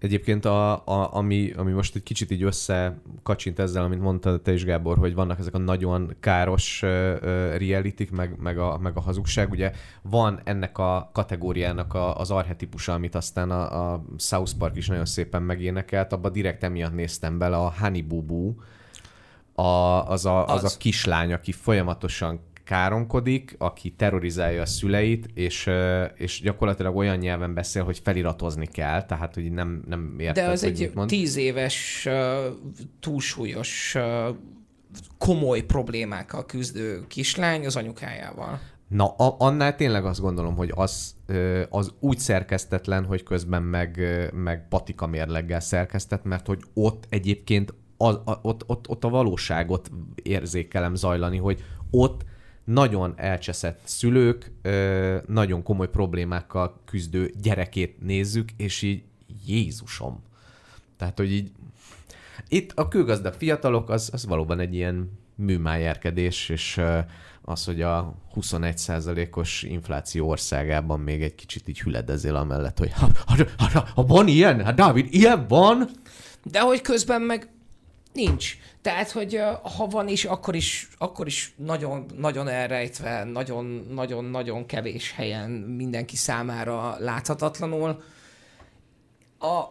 [0.00, 4.64] Egyébként, a, a, ami, ami most egy kicsit így összekacsint ezzel, amit mondta te is,
[4.64, 6.90] Gábor, hogy vannak ezek a nagyon káros uh,
[7.56, 9.50] reality meg, meg, a, meg a hazugság.
[9.50, 9.72] Ugye
[10.02, 15.06] van ennek a kategóriának a, az arhetipusa, amit aztán a, a South Park is nagyon
[15.06, 18.54] szépen megénekelt, abba direkt emiatt néztem bele a Honey Boo Boo,
[19.54, 22.40] a, az, a, az, az a kislány, aki folyamatosan
[22.70, 25.70] káromkodik, aki terrorizálja a szüleit, és,
[26.14, 30.64] és gyakorlatilag olyan nyelven beszél, hogy feliratozni kell, tehát hogy nem, nem érted, De az
[30.64, 32.08] egy tíz éves,
[33.00, 33.96] túlsúlyos,
[35.18, 38.60] komoly problémákkal küzdő kislány az anyukájával.
[38.88, 41.14] Na, a, annál tényleg azt gondolom, hogy az,
[41.68, 44.00] az úgy szerkesztetlen, hogy közben meg,
[44.34, 49.90] meg patika mérleggel szerkesztett, mert hogy ott egyébként a, a, ott, ott, ott a valóságot
[50.22, 52.28] érzékelem zajlani, hogy ott
[52.64, 54.52] nagyon elcseszett szülők,
[55.26, 59.02] nagyon komoly problémákkal küzdő gyerekét nézzük, és így
[59.46, 60.22] Jézusom.
[60.96, 61.50] Tehát, hogy így
[62.48, 66.80] itt a külgazdag fiatalok, az, az valóban egy ilyen műmájárkedés, és
[67.42, 73.36] az, hogy a 21%-os infláció országában még egy kicsit így hüledezél amellett, hogy ha, ha,
[73.58, 74.64] ha, ha van ilyen?
[74.64, 75.88] Hát Dávid, ilyen van?
[76.44, 77.48] De hogy közben meg
[78.12, 78.56] nincs.
[78.82, 79.40] Tehát, hogy
[79.76, 85.50] ha van is, akkor is, akkor is nagyon, nagyon elrejtve, nagyon, nagyon, nagyon kevés helyen
[85.50, 88.02] mindenki számára láthatatlanul.
[89.38, 89.64] A,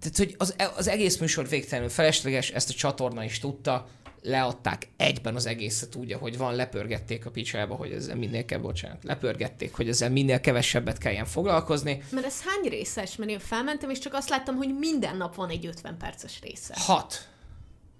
[0.00, 3.88] tehát, hogy az, az egész műsor végtelenül felesleges, ezt a csatorna is tudta,
[4.26, 9.04] leadták egyben az egészet úgy, ahogy van, lepörgették a picsába, hogy ezzel minél kell, bocsánat,
[9.04, 12.02] lepörgették, hogy ezzel minél kevesebbet kelljen foglalkozni.
[12.10, 13.16] Mert ez hány részes?
[13.16, 16.74] Mert én felmentem, és csak azt láttam, hogy minden nap van egy 50 perces része.
[16.76, 17.28] Hat.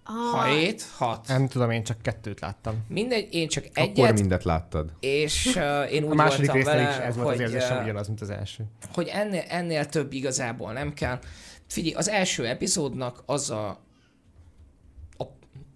[0.03, 1.27] Ha Ah, hét, hat.
[1.29, 2.85] Nem tudom, én csak kettőt láttam.
[2.89, 4.93] Mindegy, én csak Akkor egyet, mindet láttad.
[5.01, 7.77] és uh, én úgy A második voltam résznél vele, is ez volt az hogy, érzésem
[7.77, 8.64] uh, ugyanaz, mint az első.
[8.95, 11.18] hogy ennél, ennél több igazából nem kell.
[11.66, 13.86] Figyelj, az első epizódnak az a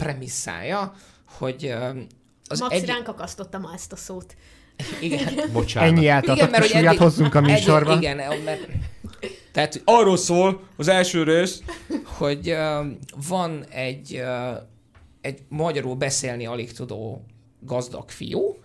[0.00, 0.92] premisszája,
[1.38, 1.74] hogy
[2.44, 2.86] az Maxi egy...
[2.86, 4.36] ránk akasztotta ma ezt a szót.
[5.00, 5.88] Igen, Bocsánat.
[5.88, 7.92] Ennyi Igen, eltartott mert hogy súlyát eddig- hozzunk a műsorba.
[7.92, 8.68] Egy, igen, mert,
[9.52, 11.62] tehát hogy arról szól az első rész,
[12.04, 12.86] hogy uh,
[13.28, 14.56] van egy, uh,
[15.20, 17.24] egy magyarul beszélni alig tudó
[17.60, 18.58] gazdag fiú,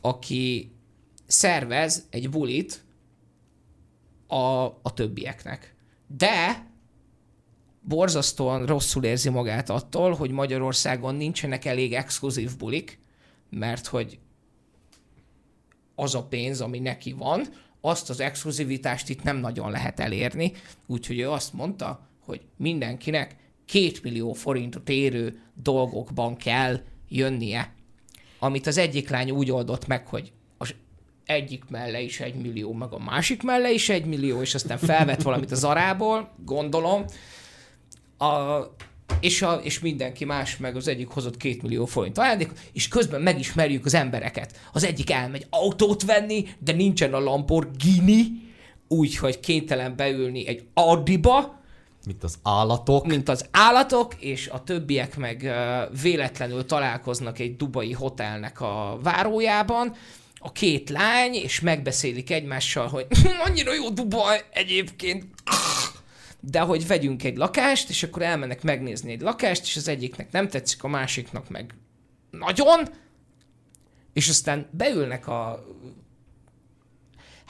[0.00, 0.72] aki
[1.26, 2.80] szervez egy bulit
[4.26, 5.74] a, a többieknek.
[6.16, 6.66] De
[7.90, 12.98] borzasztóan rosszul érzi magát attól, hogy Magyarországon nincsenek elég exkluzív bulik,
[13.50, 14.18] mert hogy
[15.94, 17.46] az a pénz, ami neki van,
[17.80, 20.52] azt az exkluzivitást itt nem nagyon lehet elérni,
[20.86, 27.74] úgyhogy ő azt mondta, hogy mindenkinek két millió forintot érő dolgokban kell jönnie.
[28.38, 30.74] Amit az egyik lány úgy oldott meg, hogy az
[31.24, 35.22] egyik melle is egy millió, meg a másik melle is egy millió, és aztán felvett
[35.22, 37.04] valamit az arából, gondolom,
[38.20, 38.74] a,
[39.20, 43.20] és, a, és mindenki más meg az egyik hozott két millió forint ajándékot, és közben
[43.20, 44.60] megismerjük az embereket.
[44.72, 48.24] Az egyik elmegy autót venni, de nincsen a Lamborghini,
[48.88, 51.58] úgyhogy kénytelen beülni egy Audiba,
[52.06, 53.06] Mint az állatok.
[53.06, 55.52] mint az állatok, és a többiek meg
[56.02, 59.94] véletlenül találkoznak egy dubai hotelnek a várójában,
[60.42, 63.06] a két lány, és megbeszélik egymással, hogy
[63.46, 65.24] annyira jó Dubaj egyébként,
[66.40, 70.48] de hogy vegyünk egy lakást, és akkor elmennek megnézni egy lakást, és az egyiknek nem
[70.48, 71.74] tetszik, a másiknak meg
[72.30, 72.88] nagyon,
[74.12, 75.64] és aztán beülnek a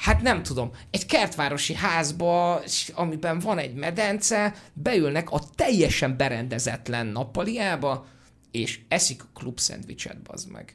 [0.01, 2.63] hát nem tudom, egy kertvárosi házba,
[2.93, 8.07] amiben van egy medence, beülnek a teljesen berendezetlen nappaliába,
[8.51, 10.75] és eszik a klub szendvicset, bazd meg.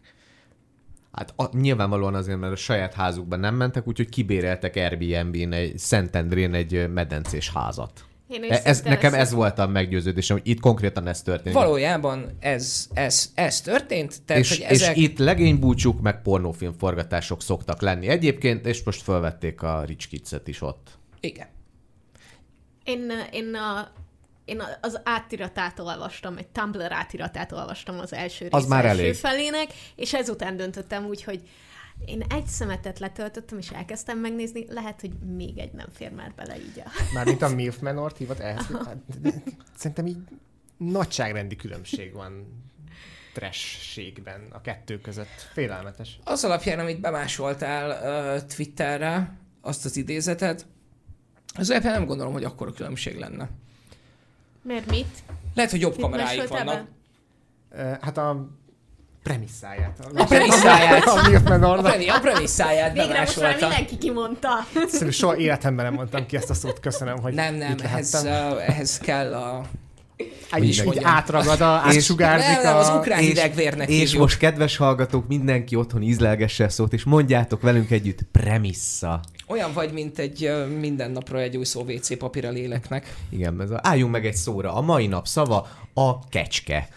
[1.16, 6.53] Hát a, nyilvánvalóan azért, mert a saját házukban nem mentek, úgyhogy kibéreltek Airbnb-n egy Szentendrén
[6.53, 8.05] egy medencés házat.
[8.28, 11.57] Én E- Ez, nekem ez volt a meggyőződésem, hogy itt konkrétan ez történik.
[11.57, 14.97] Valójában ez, ez, ez történt, tehát és, hogy és ezek...
[14.97, 20.61] itt legénybúcsúk, meg pornófilm forgatások szoktak lenni egyébként, és most felvették a Rich Kids-et is
[20.61, 20.89] ott.
[21.20, 21.47] Igen.
[22.84, 23.91] Én, én, a,
[24.46, 29.16] én az átiratát olvastam, egy Tumblr átiratát olvastam az első rész Az már első elég.
[29.16, 31.50] felének, és ezután döntöttem úgy, hogy
[32.06, 36.58] én egy szemetet letöltöttem, és elkezdtem megnézni, lehet, hogy még egy nem fér már bele
[36.58, 36.89] így a...
[37.14, 38.68] Mármint a MILF Menort hívott ehhez.
[38.86, 38.98] Hát,
[39.78, 40.18] Szerintem így
[40.78, 42.64] nagyságrendi különbség van
[43.34, 45.50] trashségben a kettő között.
[45.54, 46.20] Félelmetes.
[46.24, 47.89] Az alapján, amit bemásoltál
[48.36, 50.66] uh, Twitterre, azt az idézetet,
[51.58, 53.50] az alapján nem gondolom, hogy akkora különbség lenne.
[54.68, 55.24] Mert mit?
[55.53, 56.86] Lehet, hogy jobb Mit kameráik vannak.
[57.70, 57.97] be?
[58.01, 58.47] Hát a
[59.24, 59.99] premisszáját.
[60.16, 61.03] A premisszáját.
[61.03, 64.49] A MILF A, premi, a premisszáját Végre most már mindenki kimondta.
[64.74, 68.70] Szerintem soha életemben nem mondtam ki ezt a szót, köszönöm, hogy Nem, nem, ehhez, uh,
[68.70, 69.66] ehhez kell a...
[70.57, 71.05] Így, így mondjam.
[71.05, 72.97] átragad, a, átsugárzik nem, az a...
[72.97, 74.22] ukrán idegvérnek és hívjuk.
[74.22, 79.20] most, kedves hallgatók, mindenki otthon ízlelgesse a szót, és mondjátok velünk együtt premissza.
[79.47, 83.16] Olyan vagy, mint egy minden napra egy új szó WC papír a léleknek.
[83.30, 84.74] Igen, ez a, álljunk meg egy szóra.
[84.74, 86.89] A mai nap szava a kecske.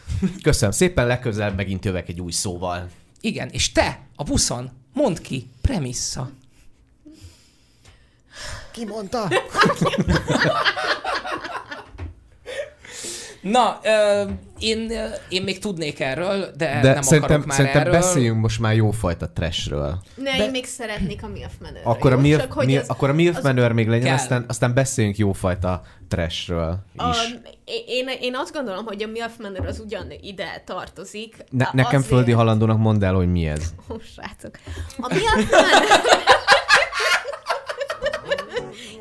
[0.43, 2.89] Köszönöm szépen, legközelebb megint jövök egy új szóval.
[3.21, 6.31] Igen, és te a buszon mondd ki premissza.
[8.73, 9.29] Ki mondta?
[13.51, 14.23] Na, ö,
[14.59, 14.93] én,
[15.29, 17.93] én még tudnék erről, de, De nem szerintem, akarok már szerintem erről.
[17.93, 20.03] beszéljünk most már jófajta trashről.
[20.15, 21.83] Ne, De- én még szeretnék a MILF menőről.
[21.93, 22.19] Akkor a?
[22.19, 24.15] MILF, Csak MILF, az- akkor a MILF az- menőr még legyen, kell.
[24.15, 27.01] aztán, aztán beszéljünk jófajta trashről is.
[27.03, 27.15] A,
[27.87, 31.37] én, én azt gondolom, hogy a MILF menőr az ugyan ide tartozik.
[31.51, 33.63] Ne, A- nekem azért- földi halandónak mondd el, hogy mi ez.
[33.91, 34.59] Ó, srácok.
[34.99, 35.81] A MILF menőr...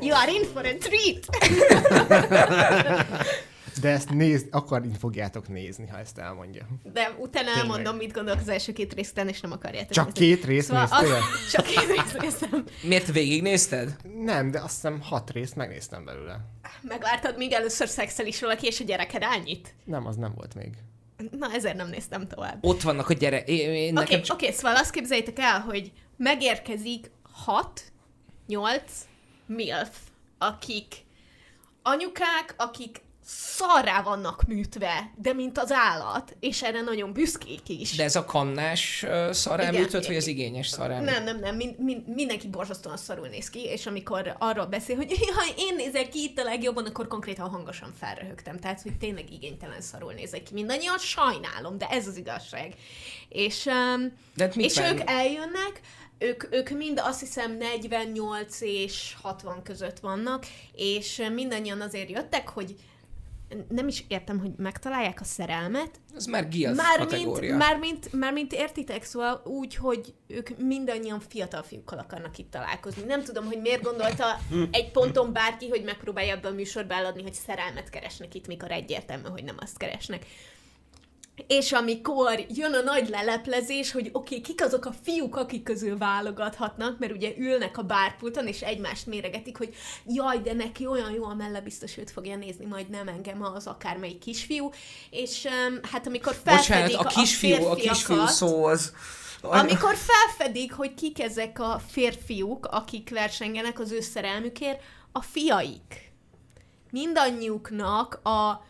[0.00, 1.26] You are in for a treat!
[3.80, 6.66] De ezt néz, akarni fogjátok nézni, ha ezt elmondja.
[6.92, 7.56] De utána Tényleg.
[7.56, 10.20] elmondom, mit gondolok az első két rész után, és nem akarjátok Csak nézni.
[10.20, 11.14] két részt Szóval néztél?
[11.14, 12.64] az, csak két részt néztem.
[12.82, 13.96] Miért végignézted?
[14.24, 16.40] Nem, de azt hiszem hat részt megnéztem belőle.
[16.82, 19.74] Megvártad, míg először szexel is valaki, és a gyereked annyit?
[19.84, 20.70] Nem, az nem volt még.
[21.38, 22.58] Na, ezért nem néztem tovább.
[22.64, 23.40] Ott vannak a gyere...
[23.40, 27.82] Oké, okay, okay, szóval azt képzeljétek el, hogy megérkezik hat,
[28.46, 28.92] nyolc
[29.46, 29.96] MILF,
[30.38, 31.04] akik
[31.82, 33.00] anyukák, akik
[33.30, 37.96] szarrá vannak műtve, de mint az állat, és erre nagyon büszkék is.
[37.96, 40.06] De ez a kannás uh, szarráműtött, Igen.
[40.06, 41.14] vagy az igényes szarráműtött?
[41.14, 45.18] Nem, nem, nem, mind, mind, mindenki borzasztóan szarul néz ki, és amikor arról beszél, hogy
[45.36, 48.58] ha én nézek ki itt a legjobban, akkor konkrétan hangosan felröhögtem.
[48.58, 50.54] Tehát, hogy tényleg igénytelen szarul nézek ki.
[50.54, 52.74] Mindannyian sajnálom, de ez az igazság.
[53.28, 55.80] És, um, De hát és ők eljönnek,
[56.18, 62.76] ők, ők mind azt hiszem 48 és 60 között vannak, és mindannyian azért jöttek, hogy
[63.68, 67.56] nem is értem, hogy megtalálják a szerelmet, Ez már guild Mármint, kategória.
[67.56, 73.02] mármint, mármint értitek, szóval úgy, hogy ők mindannyian fiatal fiúkkal akarnak itt találkozni.
[73.02, 74.38] Nem tudom, hogy miért gondolta
[74.70, 79.28] egy ponton bárki, hogy megpróbálja ebbe a műsorba eladni, hogy szerelmet keresnek itt, mikor egyértelmű,
[79.28, 80.26] hogy nem azt keresnek.
[81.46, 85.98] És amikor jön a nagy leleplezés, hogy oké, okay, kik azok a fiúk, akik közül
[85.98, 89.74] válogathatnak, mert ugye ülnek a bárpulton, és egymást méregetik, hogy
[90.06, 93.66] jaj, de neki olyan jó a melle, biztos őt fogja nézni, majd nem engem az
[93.66, 94.70] akármelyik kisfiú.
[95.10, 95.46] És
[95.92, 98.92] hát amikor Bocsánat, felfedik a kisfiú, a kisfiú férfiakat, szó az...
[99.42, 104.80] amikor felfedik, hogy kik ezek a férfiúk, akik versengenek az ő szerelmükért,
[105.12, 106.12] a fiaik.
[106.90, 108.66] Mindannyiuknak a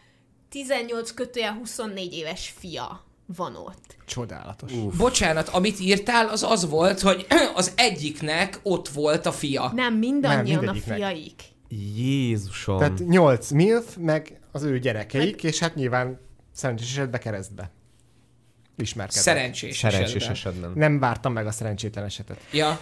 [0.48, 3.04] 18 kötője 24 éves fia
[3.36, 3.96] van ott.
[4.06, 4.72] Csodálatos.
[4.96, 9.72] Bocsánat, amit írtál, az az volt, hogy az egyiknek ott volt a fia.
[9.74, 11.42] Nem, mindannyian Nem, a fiaik.
[11.96, 12.78] Jézusom.
[12.78, 16.20] Tehát nyolc MILF, meg az ő gyerekeik, és hát nyilván
[16.52, 17.70] szerencsés esetben keresztbe.
[18.76, 19.24] Ismerkednek.
[19.24, 20.32] Szerencsés, Szerencsés esetben.
[20.32, 20.72] esetben.
[20.74, 22.40] Nem vártam meg a szerencsétlen esetet.
[22.52, 22.80] Ja,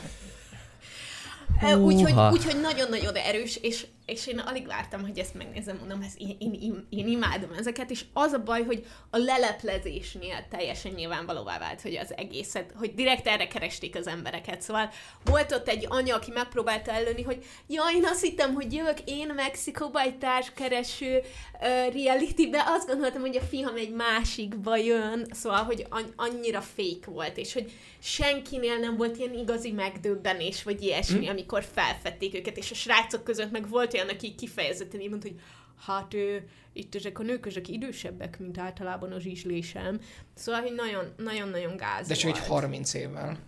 [1.78, 6.36] Úgyhogy, úgyhogy nagyon-nagyon erős, és, és én alig vártam, hogy ezt megnézem, mondom, ezt én,
[6.38, 11.80] én, én, én imádom ezeket, és az a baj, hogy a leleplezésnél teljesen nyilvánvalóvá vált,
[11.80, 14.62] hogy az egészet, hogy direkt erre keresték az embereket.
[14.62, 14.90] Szóval
[15.24, 19.32] volt ott egy anya, aki megpróbálta ellőni, hogy ja, én azt hittem, hogy jövök én
[19.34, 25.86] Mexikóba egy társkereső uh, realitybe, azt gondoltam, hogy a fiam egy másikba jön, szóval, hogy
[25.90, 31.30] an- annyira fake volt, és hogy senkinél nem volt ilyen igazi megdöbbenés, vagy ilyesmi, Hm.
[31.30, 35.40] amikor felfedték őket, és a srácok között meg volt olyan, aki kifejezetten így mondta, hogy
[35.86, 40.00] hát ő, itt ezek a nők, ezek idősebbek, mint általában a zsizslésem.
[40.34, 43.38] Szóval, hogy nagyon, nagyon-nagyon gáz de csak egy 30 évvel.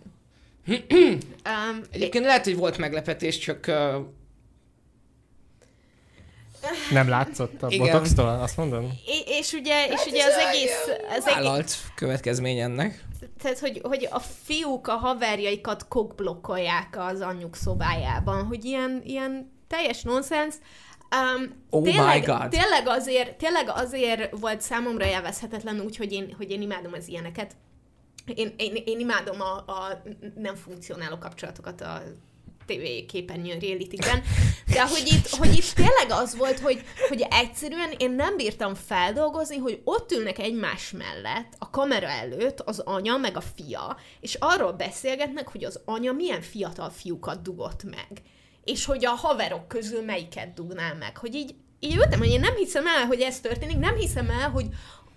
[0.67, 4.05] Um, Egyébként lehet, hogy volt meglepetés, csak uh,
[6.91, 8.91] Nem látszott a botoxtól, azt mondom?
[9.05, 13.03] és, és ugye, és Hát ugye az egész, az egész, vállalt következmény ennek.
[13.41, 20.01] tehát, hogy, hogy a fiúk a haverjaikat kokblokkolják az anyjuk szobájában, hogy ilyen, ilyen teljes
[20.01, 20.55] nonsens.
[21.15, 22.49] Um, Oh my tényleg, God.
[22.49, 27.55] Tényleg azért, tényleg azért volt számomra élvezhetetlen úgy, hogy én, hogy én imádom az ilyeneket.
[28.25, 30.01] Én, én, én imádom a, a
[30.35, 32.01] nem funkcionáló kapcsolatokat a
[32.65, 34.23] TV képernyőn realityben,
[34.73, 39.57] de hogy itt, hogy itt tényleg az volt, hogy, hogy egyszerűen én nem bírtam feldolgozni,
[39.57, 44.71] hogy ott ülnek egymás mellett, a kamera előtt az anya meg a fia, és arról
[44.71, 48.21] beszélgetnek, hogy az anya milyen fiatal fiúkat dugott meg,
[48.69, 52.55] és hogy a haverok közül melyiket dugná meg, hogy így, így ültem, hogy én nem
[52.55, 54.67] hiszem el, hogy ez történik, nem hiszem el, hogy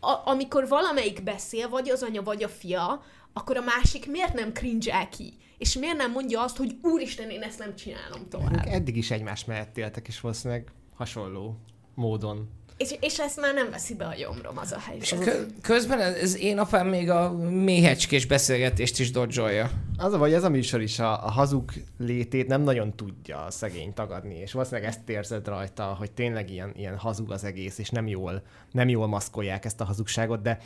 [0.00, 4.52] a, amikor valamelyik beszél, vagy az anya, vagy a fia, akkor a másik miért nem
[4.52, 5.34] cringe ki?
[5.58, 8.66] És miért nem mondja azt, hogy úristen, én ezt nem csinálom tovább?
[8.66, 11.58] Eddig is egymás mellett éltek, és valószínűleg hasonló
[11.94, 12.50] módon.
[12.82, 15.18] És, és ezt már nem veszi be a gyomrom, az a És helyzet.
[15.34, 19.70] kö- közben ez, ez én apám még a méhecskés beszélgetést is dodzsolja.
[19.96, 23.50] Az a vagy ez a műsor is a, a hazug létét nem nagyon tudja a
[23.50, 27.88] szegény tagadni, és valószínűleg ezt érzed rajta, hogy tényleg ilyen, ilyen hazug az egész, és
[27.90, 30.58] nem jól, nem jól maszkolják ezt a hazugságot, de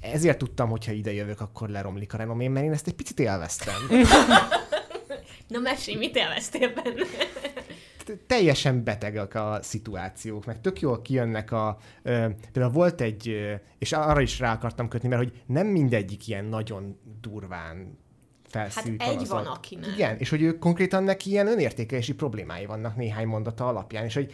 [0.00, 3.74] ezért tudtam, hogyha ide jövök, akkor leromlik a renomém, mert én ezt egy picit élveztem.
[5.48, 7.04] Na mesélj, mit élveztél benne?
[8.08, 11.78] T- teljesen betegek a szituációk, meg tök jól kijönnek a...
[12.52, 13.36] Például volt egy,
[13.78, 17.98] és arra is rá akartam kötni, mert hogy nem mindegyik ilyen nagyon durván
[18.52, 19.20] Hát felszívkalazott.
[19.20, 19.90] egy van, aki nem.
[19.94, 24.32] Igen, és hogy ők konkrétan neki ilyen önértékelési problémái vannak néhány mondata alapján, és hogy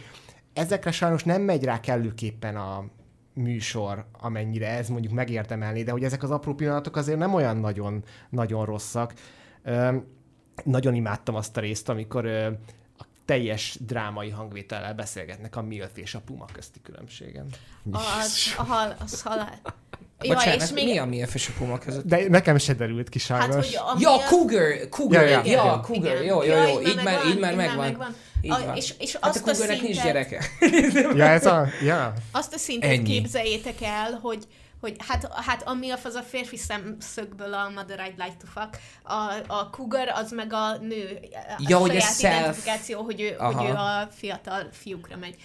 [0.53, 2.85] ezekre sajnos nem megy rá kellőképpen a
[3.33, 8.03] műsor, amennyire ez mondjuk megérdemelné, de hogy ezek az apró pillanatok azért nem olyan nagyon,
[8.29, 9.13] nagyon rosszak.
[9.63, 9.95] Ö,
[10.63, 12.49] nagyon imádtam azt a részt, amikor ö,
[13.25, 17.47] teljes drámai hangvétellel beszélgetnek a MILF és a Puma közti különbségen.
[17.91, 19.59] Az, a hal, az halál.
[20.21, 22.05] Ja, Bocsánat, és még, mi a MILF és a Puma között?
[22.05, 23.65] De nekem se derült ki hát, sajnos.
[23.65, 25.81] hogy a Ja, MILF Cougar, Cougar, Ja, ja, ja, ja, igen.
[25.81, 26.23] Cougar, Igen.
[26.23, 28.15] jó, jó, Ja, jó, így már, így már megvan.
[28.41, 28.75] Így A- van.
[28.75, 30.45] És, és Hát a azt a Cougarnek nincs szintet, gyereke.
[31.17, 31.67] Ja, ez a...
[31.83, 32.13] Ja.
[32.31, 33.03] azt a szintet Ennyi.
[33.03, 34.43] képzeljétek el, hogy
[34.85, 38.77] hogy hát, hát a MILF az a férfi szemszögből a Mother I'd Like to Fuck,
[39.03, 41.19] a, a Cougar az meg a nő
[41.57, 42.39] a Ja, hogy saját self.
[42.39, 43.61] identifikáció, hogy ő, Aha.
[43.61, 45.35] hogy ő a fiatal fiúkra megy.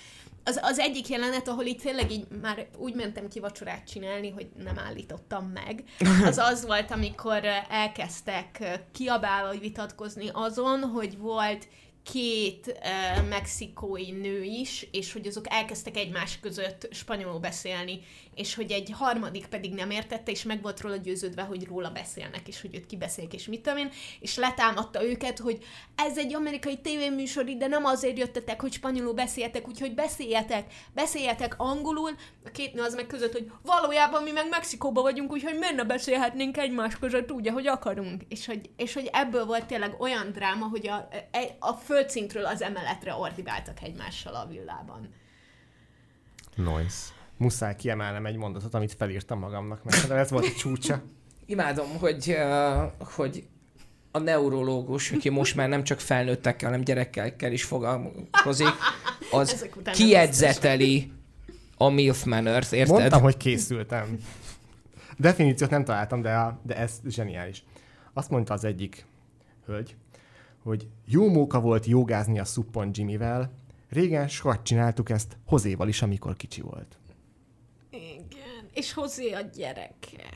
[0.45, 4.49] Az, az egyik jelenet, ahol itt tényleg így már úgy mentem ki vacsorát csinálni, hogy
[4.57, 5.85] nem állítottam meg,
[6.25, 11.69] az az volt, amikor elkezdtek kiabálva vitatkozni azon, hogy volt
[12.03, 18.01] két uh, mexikói nő is, és hogy azok elkezdtek egymás között spanyolul beszélni,
[18.41, 22.49] és hogy egy harmadik pedig nem értette, és meg volt róla győződve, hogy róla beszélnek,
[22.49, 25.65] és hogy őt kibeszélik, és mit tudom én, és letámadta őket, hogy
[25.95, 32.11] ez egy amerikai tévéműsor, de nem azért jöttetek, hogy spanyolul beszéljetek, úgyhogy beszéljetek, beszéljetek angolul,
[32.45, 35.85] a két nő az meg között, hogy valójában mi meg Mexikóban vagyunk, úgyhogy miért ne
[35.85, 38.23] beszélhetnénk egymás között úgy, ahogy akarunk.
[38.29, 41.09] És hogy, és hogy ebből volt tényleg olyan dráma, hogy a,
[41.59, 45.15] a földszintről az emeletre ordibáltak egymással a villában.
[46.57, 47.20] Nice.
[47.41, 51.03] Muszáj kiemelnem egy mondatot, amit felírtam magamnak, mert ez volt a csúcsa.
[51.47, 53.47] Imádom, hogy, uh, hogy
[54.11, 58.73] a neurológus, aki most már nem csak felnőttekkel, hanem gyerekekkel is foglalkozik,
[59.31, 61.13] az Ezek után kiedzeteli
[61.77, 62.99] a MILF Manor-t, érted?
[62.99, 64.19] Mondtam, hogy készültem.
[65.17, 67.65] Definíciót nem találtam, de, a, de ez zseniális.
[68.13, 69.07] Azt mondta az egyik
[69.67, 69.97] hölgy,
[70.63, 73.53] hogy jó móka volt jogázni a szuppon Jimmyvel,
[73.89, 77.00] régen sokat csináltuk ezt Hozéval is, amikor kicsi volt.
[78.75, 80.29] És hozzá a gyereke.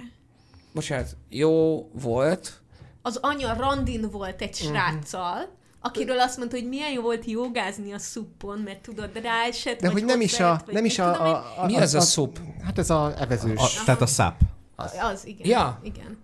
[0.72, 2.62] Bocsánat, jó volt,
[3.03, 4.72] Az anya randin volt egy Mhm.
[4.72, 9.87] sráccal, akiről azt mondta, hogy milyen jó volt jogázni a szuppon, mert tudod, ráesett, De
[9.87, 10.62] vagy hogy nem is a...
[10.64, 12.39] vagy Nem is a, tudom a, a Mi az a szup?
[12.62, 14.41] Hát ez a evezős A, tehát a száp.
[14.76, 15.49] Az, az igen.
[15.49, 15.80] Ja.
[15.82, 16.18] igen.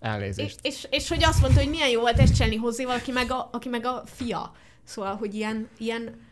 [0.00, 0.58] És, elnézést.
[0.62, 3.48] és, és, hogy azt mondta, hogy milyen jó volt ezt csinálni hozzéval, aki meg a,
[3.52, 4.52] aki meg a fia.
[4.84, 6.26] Szóval, hogy ilyen, ilyen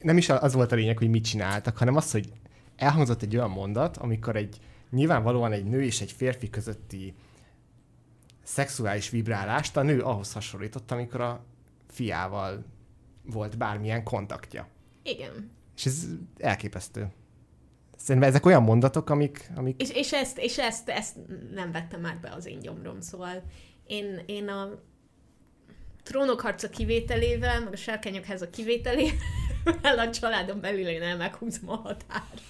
[0.00, 2.28] Nem is az volt a lényeg, hogy mit csináltak, hanem az, hogy
[2.76, 4.58] elhangzott egy olyan mondat, amikor egy
[4.90, 7.14] nyilvánvalóan egy nő és egy férfi közötti
[8.42, 11.44] szexuális vibrálást a nő ahhoz hasonlított, amikor a
[11.88, 12.64] fiával
[13.22, 14.68] volt bármilyen kontaktja.
[15.02, 15.50] igen.
[15.76, 16.06] És ez
[16.38, 17.12] elképesztő.
[17.96, 19.50] Szerintem ezek olyan mondatok, amik...
[19.54, 19.80] amik...
[19.80, 21.16] És, és, ezt, és ezt, ezt
[21.54, 23.42] nem vettem már be az én gyomrom, szóval
[23.86, 24.68] én, én a
[26.02, 31.76] trónok harca kivételével, meg a sárkányok háza kivételével a családon belül én el meghúzom a
[31.76, 32.42] határt.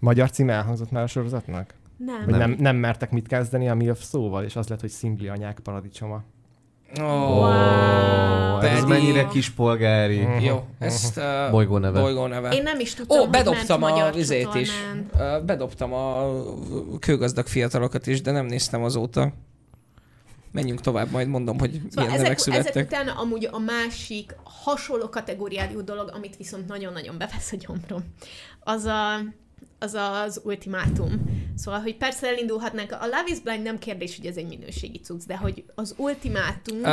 [0.00, 1.74] Magyar cím elhangzott már a sorozatnak?
[1.96, 2.24] Nem.
[2.26, 5.58] Vagy nem, nem mertek mit kezdeni a MILF szóval, és az lett, hogy szimpli anyák
[5.62, 6.22] paradicsoma.
[7.00, 8.58] Oh, Wow.
[8.60, 12.00] Ez Pedig- mennyire kispolgári Jó, ezt uh, bolygó neve.
[12.00, 12.50] bolygó neve.
[12.50, 14.70] Én nem is tudtam, Ó, hogy bedobtam ment a magyar vizét is.
[15.18, 16.28] Ö, Bedobtam a
[16.98, 19.32] kőgazdag fiatalokat is, de nem néztem azóta.
[20.52, 22.84] Menjünk tovább, majd mondom, hogy Szóval milyen nevek ezek, ezek születtek.
[22.86, 28.04] után amúgy a másik hasonló kategóriájú dolog, amit viszont nagyon-nagyon bevesz a gyomrom,
[28.60, 29.14] az a,
[29.80, 31.38] az az ultimátum.
[31.56, 35.26] Szóval, hogy persze elindulhatnánk, a Love is Blind nem kérdés, hogy ez egy minőségi cucc,
[35.26, 36.84] de hogy az ultimátum...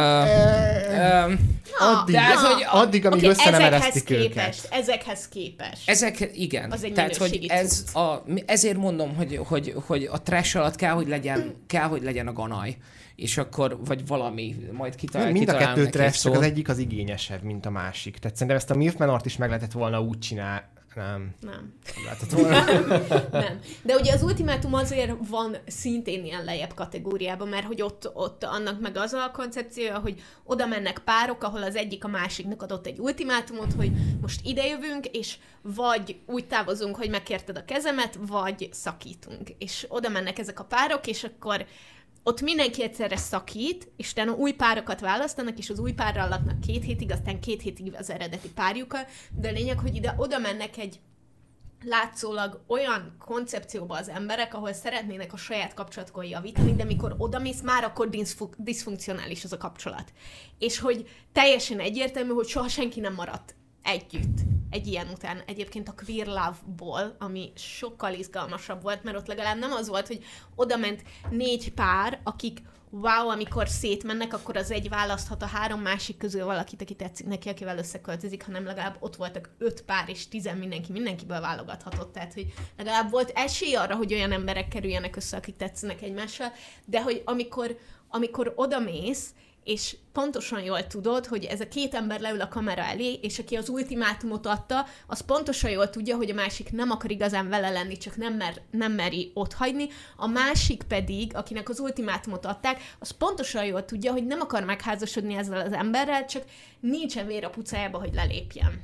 [1.80, 4.80] Addig, de ez, hogy addig amíg Oké, össze nem ezekhez eresztik képest, őket.
[4.80, 5.90] ezekhez képest.
[5.90, 6.72] Ezek, igen.
[6.72, 7.96] Az egy Tehát, hogy ez cucc.
[7.96, 12.28] a, ezért mondom, hogy, hogy, hogy a trash alatt kell, hogy legyen, kell, hogy legyen
[12.28, 12.78] a ganaj.
[13.16, 17.44] És akkor, vagy valami, majd kitalál, Mind a kettő trash, csak az egyik az igényesebb,
[17.44, 18.18] mint a másik.
[18.18, 20.62] Tehát szerintem ezt a Milf Manort is meg lehetett volna úgy csinálni.
[20.98, 21.74] Nem, Nem.
[22.06, 22.66] nem volna.
[23.32, 23.60] Nem.
[23.82, 28.80] De ugye az ultimátum azért van szintén ilyen lejjebb kategóriában, mert hogy ott, ott annak
[28.80, 33.00] meg az a koncepciója, hogy oda mennek párok, ahol az egyik a másiknak adott egy
[33.00, 33.92] ultimátumot, hogy
[34.22, 39.50] most idejövünk, és vagy úgy távozunk, hogy megkérted a kezemet, vagy szakítunk.
[39.58, 41.66] És oda mennek ezek a párok, és akkor
[42.28, 46.84] ott mindenki egyszerre szakít, és utána új párokat választanak, és az új párral laknak két
[46.84, 51.00] hétig, aztán két hétig az eredeti párjukkal, de a lényeg, hogy ide oda mennek egy
[51.84, 57.84] látszólag olyan koncepcióba az emberek, ahol szeretnének a saját kapcsolatkon javítani, de mikor odamész, már
[57.84, 60.12] akkor diszfu- diszfunkcionális az a kapcsolat.
[60.60, 65.42] És hogy teljesen egyértelmű, hogy soha senki nem maradt együtt egy ilyen után.
[65.46, 70.24] Egyébként a Queer Love-ból, ami sokkal izgalmasabb volt, mert ott legalább nem az volt, hogy
[70.56, 76.18] oda ment négy pár, akik wow, amikor szétmennek, akkor az egy választhat a három másik
[76.18, 80.58] közül valakit, aki tetszik neki, akivel összeköltözik, hanem legalább ott voltak öt pár, és tizen
[80.58, 82.14] mindenki mindenkiből válogathatott.
[82.14, 86.52] Tehát, hogy legalább volt esély arra, hogy olyan emberek kerüljenek össze, akik tetszenek egymással,
[86.86, 87.78] de hogy amikor,
[88.10, 89.30] amikor odamész,
[89.68, 93.56] és pontosan jól tudod, hogy ez a két ember leül a kamera elé, és aki
[93.56, 97.98] az ultimátumot adta, az pontosan jól tudja, hogy a másik nem akar igazán vele lenni,
[97.98, 99.88] csak nem, mer, nem meri ott hagyni.
[100.16, 105.36] A másik pedig, akinek az ultimátumot adták, az pontosan jól tudja, hogy nem akar megházasodni
[105.36, 106.44] ezzel az emberrel, csak
[106.80, 108.82] nincsen vér a pucájába, hogy lelépjen.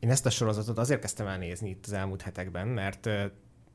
[0.00, 3.08] Én ezt a sorozatot azért kezdtem el nézni itt az elmúlt hetekben, mert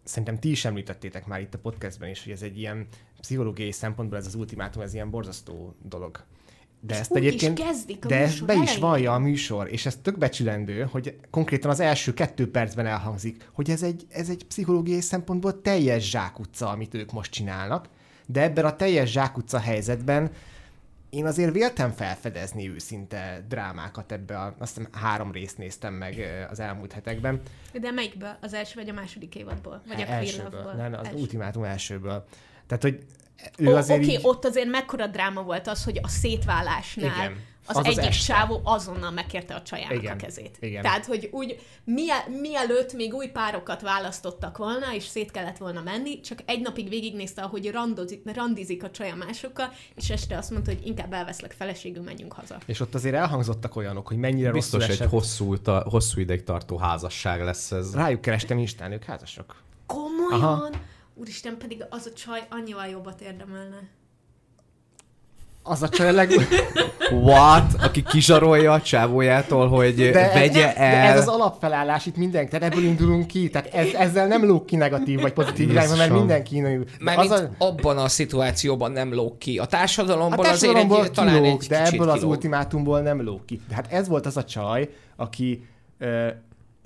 [0.03, 2.87] szerintem ti is említettétek már itt a podcastben is, hogy ez egy ilyen
[3.25, 6.23] pszichológiai szempontból ez az ultimátum, ez ilyen borzasztó dolog.
[6.79, 9.71] De És ezt úgy is egyébként, kezdik a de ezt be is vallja a műsor,
[9.71, 14.29] és ez tök becsülendő, hogy konkrétan az első kettő percben elhangzik, hogy ez egy, ez
[14.29, 17.87] egy pszichológiai szempontból teljes zsákutca, amit ők most csinálnak,
[18.25, 20.31] de ebben a teljes zsákutca helyzetben
[21.09, 26.59] én azért véltem felfedezni őszinte drámákat ebbe a, azt hiszem három részt néztem meg az
[26.59, 27.41] elmúlt hetekben.
[27.73, 28.37] De melyikből?
[28.41, 29.81] Az első vagy a második évadból?
[29.87, 31.17] Vagy a Queer elsőből, nem, az Első.
[31.17, 32.25] ultimátum elsőből.
[32.67, 32.99] Tehát, hogy
[33.57, 34.19] ő Ó, azért Oké, így...
[34.21, 37.31] ott azért mekkora dráma volt az, hogy a szétválásnál Igen.
[37.67, 38.33] az, Az az az egyik este.
[38.33, 40.13] csávó azonnal megkérte a csajának Igen.
[40.13, 40.57] a kezét.
[40.59, 40.81] Igen.
[40.81, 46.19] Tehát, hogy úgy mie- mielőtt még új párokat választottak volna, és szét kellett volna menni,
[46.19, 50.85] csak egy napig végignézte, ahogy randozik, randizik a csaja másokkal, és este azt mondta, hogy
[50.85, 52.57] inkább elveszlek feleségül, menjünk haza.
[52.65, 55.09] És ott azért elhangzottak olyanok, hogy mennyire Biztos rosszul egy esett.
[55.09, 57.95] hosszú, ta, hosszú ideig tartó házasság lesz ez.
[57.95, 59.55] Rájuk kerestem Instán, ők házasok.
[59.85, 60.41] Komolyan?
[60.43, 60.69] Aha.
[61.15, 63.77] Úristen, pedig az a csaj annyival jobbat érdemelne.
[65.63, 66.31] Az a csaj a leg...
[67.11, 67.73] What?
[67.81, 70.91] Aki kizsarolja a csávójától, hogy de, vegye ez, el.
[70.91, 74.65] De ez az alapfelállás itt mindenki, tehát ebből indulunk ki, tehát ez, ezzel nem lóg
[74.65, 79.13] ki negatív vagy pozitív irányba, mert mindenki innen Mármint az a, abban a szituációban nem
[79.13, 79.57] lóg ki.
[79.57, 82.29] A a társadalomból azért társadalomból egy, talán kilóg, egy de ebből az kilóg.
[82.29, 83.61] ultimátumból nem lóg ki.
[83.69, 86.27] De hát ez volt az a csaj, aki ö,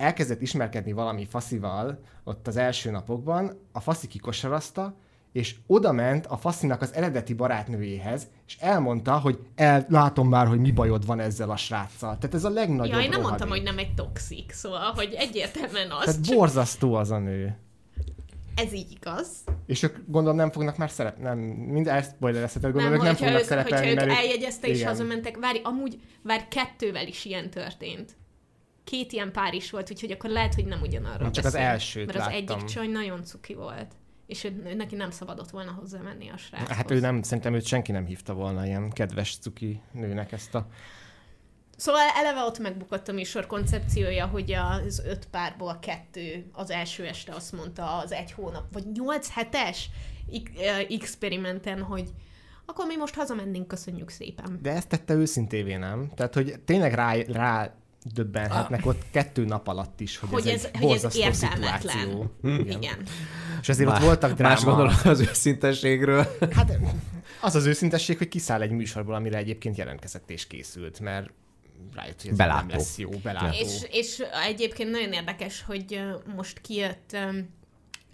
[0.00, 4.94] elkezdett ismerkedni valami faszival ott az első napokban, a faszi kikosarazta,
[5.32, 10.58] és oda ment a faszinak az eredeti barátnőjéhez, és elmondta, hogy el, látom már, hogy
[10.58, 12.18] mi bajod van ezzel a sráccal.
[12.18, 13.28] Tehát ez a legnagyobb Ja, én nem rohadék.
[13.28, 17.56] mondtam, hogy nem egy toxik, szóval, hogy egyértelműen az, Tehát csak borzasztó az a nő.
[18.54, 19.28] ez így igaz.
[19.66, 23.14] És ők gondolom nem fognak már szerep, nem, mind ezt spoilerezheted, gondolom, Nem, ők nem
[23.14, 27.06] hogyha fognak ők, hogyha szerepelni, ők mert ők- eljegyezte és hazamentek, várj, amúgy, várj, kettővel
[27.06, 28.18] is ilyen történt.
[28.90, 31.68] Két ilyen pár is volt, úgyhogy akkor lehet, hogy nem ugyanarra csak az beszél.
[31.68, 32.58] elsőt Mert az láttam.
[32.58, 33.92] egyik csaj nagyon cuki volt.
[34.26, 36.76] És ő, neki nem szabadott volna hozzá menni a sráchoz.
[36.76, 40.66] Hát ő nem, szerintem őt senki nem hívta volna ilyen kedves cuki nőnek ezt a...
[41.76, 47.32] Szóval eleve ott megbukott a műsor koncepciója, hogy az öt párból kettő az első este
[47.32, 49.90] azt mondta az egy hónap, vagy nyolc hetes
[50.56, 52.08] eh, experimenten, hogy
[52.66, 54.58] akkor mi most hazamennénk, köszönjük szépen.
[54.62, 56.10] De ezt tette őszintévé, nem?
[56.14, 57.74] Tehát, hogy tényleg rá, rá
[58.04, 61.80] döbbenhetnek ott kettő nap alatt is, hogy, Hogy ez, ez, egy hogy ez értelmetlen.
[61.80, 62.30] szituáció.
[62.42, 62.66] Igen.
[62.82, 62.96] Igen.
[63.60, 64.76] És azért ott voltak Más dráma.
[64.76, 66.36] gondolat az őszintességről.
[66.52, 66.78] Hát
[67.40, 71.30] az az őszintesség, hogy kiszáll egy műsorból, amire egyébként jelentkezett és készült, mert
[71.94, 72.66] rájött, hogy ez Belátó.
[72.66, 73.56] nem lesz jó, belátó.
[73.58, 76.00] És, és egyébként nagyon érdekes, hogy
[76.36, 77.16] most kijött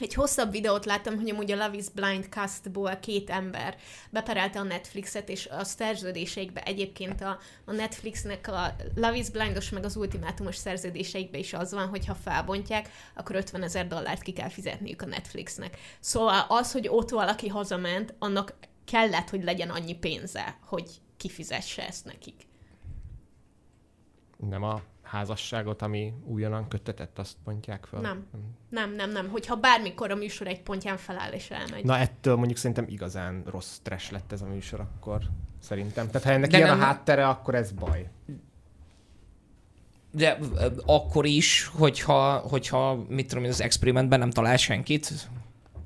[0.03, 3.77] egy hosszabb videót láttam, hogy amúgy a Love is Blind castból két ember
[4.11, 9.85] beperelte a Netflixet, és a szerződéseikbe egyébként a, a Netflixnek a Love is Blindos meg
[9.85, 14.49] az ultimátumos szerződéseikbe is az van, hogy ha felbontják, akkor 50 ezer dollárt ki kell
[14.49, 15.79] fizetniük a Netflixnek.
[16.01, 22.05] Szóval az, hogy ott valaki hazament, annak kellett, hogy legyen annyi pénze, hogy kifizesse ezt
[22.05, 22.47] nekik.
[24.37, 28.01] Nem a házasságot, ami újonnan kötetett, azt mondják fel.
[28.01, 28.27] Nem.
[28.71, 29.29] Nem, nem, nem.
[29.29, 31.85] Hogyha bármikor a műsor egy pontján feláll és elmegy.
[31.85, 35.21] Na ettől mondjuk szerintem igazán rossz trash lett ez a műsor akkor,
[35.63, 36.07] szerintem.
[36.07, 38.09] Tehát ha ennek De ilyen nem- a háttere, akkor ez baj.
[40.11, 40.39] De
[40.87, 45.13] akkor is, hogyha, hogyha mit tudom én, az experimentben nem talál senkit,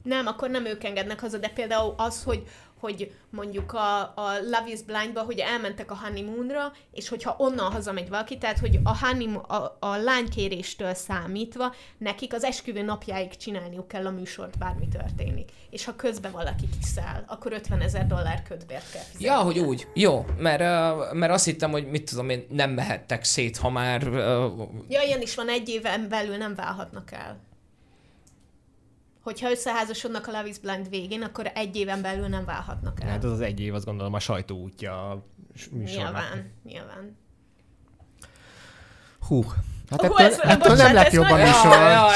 [0.03, 2.47] Nem, akkor nem ők engednek haza, de például az, hogy,
[2.81, 8.09] hogy mondjuk a, a Love is Blindba, hogy elmentek a honeymoonra, és hogyha onnan hazamegy
[8.09, 14.07] valaki, tehát hogy a, honeymoon, a, a lánykéréstől számítva nekik az esküvő napjáig csinálniuk kell
[14.07, 15.51] a műsort, bármi történik.
[15.71, 19.25] És ha közben valaki kiszáll, akkor 50 ezer dollár ködbért kell fizetni.
[19.25, 19.87] Ja, hogy úgy.
[19.95, 20.63] Jó, mert,
[21.13, 24.03] mert azt hittem, hogy mit tudom én, nem mehettek szét, ha már...
[24.89, 27.49] Ja, ilyen is van, egy éven belül nem válhatnak el.
[29.31, 33.09] Hogyha összeházasodnak a Love is Blind végén, akkor egy éven belül nem válhatnak el.
[33.09, 35.25] Hát az az egy év, azt gondolom a sajtó útja a
[35.71, 36.13] műsornak.
[36.13, 37.17] Nyilván, nyilván.
[39.27, 39.45] Hú,
[39.91, 42.11] Hát Hú, ettől, ez- ettől bocsánat, nem lett ez jobb a Sajnálom,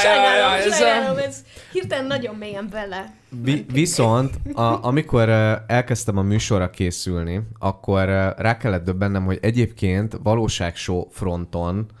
[0.57, 3.13] ez sajnálom, ez hirtelen nagyon mélyen bele.
[3.29, 5.29] Vi- viszont, a, amikor
[5.67, 8.05] elkezdtem a műsorra készülni, akkor
[8.37, 11.97] rá kellett döbbennem, hogy egyébként valóságshow fronton uh,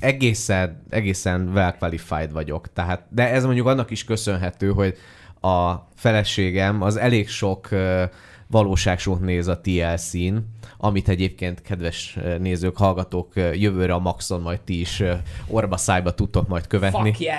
[0.00, 2.72] egészen, egészen well qualified vagyok.
[2.72, 4.96] Tehát, de ez mondjuk annak is köszönhető, hogy
[5.40, 8.02] a feleségem az elég sok uh,
[8.46, 10.36] valóságsót néz a TLC-n,
[10.78, 15.12] amit egyébként kedves ö, nézők, hallgatók ö, jövőre a Maxon majd ti is ö,
[15.46, 17.10] orba szájba tudtok majd követni.
[17.10, 17.38] Fuck yeah!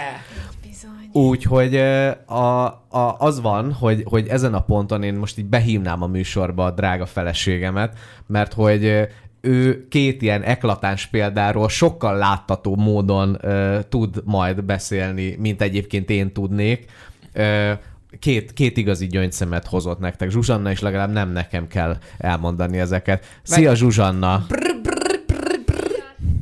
[0.61, 1.09] Bizony.
[1.11, 6.01] Úgyhogy ö, a, a, az van, hogy, hogy ezen a ponton én most így behívnám
[6.01, 7.97] a műsorba a drága feleségemet,
[8.27, 9.03] mert hogy ö,
[9.45, 16.33] ő két ilyen eklatáns példáról sokkal láttató módon ö, tud majd beszélni, mint egyébként én
[16.33, 16.85] tudnék.
[17.33, 17.71] Ö,
[18.19, 20.29] két, két igazi gyöngyszemet hozott nektek.
[20.29, 23.39] Zsuzsanna is legalább nem nekem kell elmondani ezeket.
[23.43, 24.45] Szia Zsuzsanna!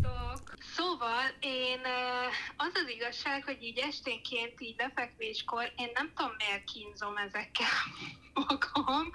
[0.03, 0.53] Sziasztok!
[0.75, 1.81] Szóval én
[2.57, 7.75] az az igazság, hogy így esténként így lefekvéskor én nem tudom miért kínzom ezekkel
[8.33, 9.05] magam,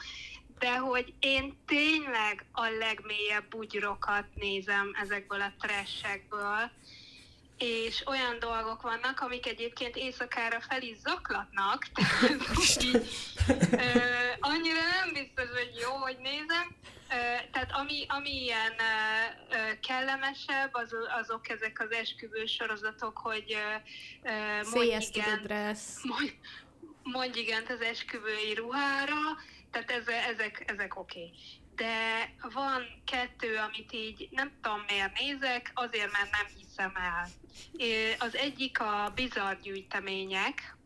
[0.58, 6.70] de hogy én tényleg a legmélyebb bugyrokat nézem ezekből a trashekből,
[7.58, 12.94] és olyan dolgok vannak, amik egyébként éjszakára fel is zaklatnak, tehát így,
[13.70, 13.86] ö,
[14.40, 16.76] annyira nem biztos, hogy jó, hogy nézem.
[17.10, 17.14] Ö,
[17.52, 18.72] tehát ami, ami ilyen
[19.50, 23.56] ö, kellemesebb, az, azok ezek az esküvő sorozatok, hogy
[24.22, 24.30] ö,
[24.74, 26.34] mondj igen, mondj,
[27.02, 29.36] mondj igent az esküvői ruhára,
[29.70, 31.18] tehát ezek, ezek, ezek oké.
[31.18, 31.32] Okay.
[31.76, 31.94] De
[32.54, 37.28] van kettő, amit így nem tudom miért nézek, azért mert nem hiszem el.
[38.18, 40.76] Az egyik a bizarr gyűjtemények,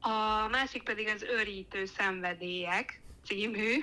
[0.00, 3.80] a másik pedig az őrítő szenvedélyek című.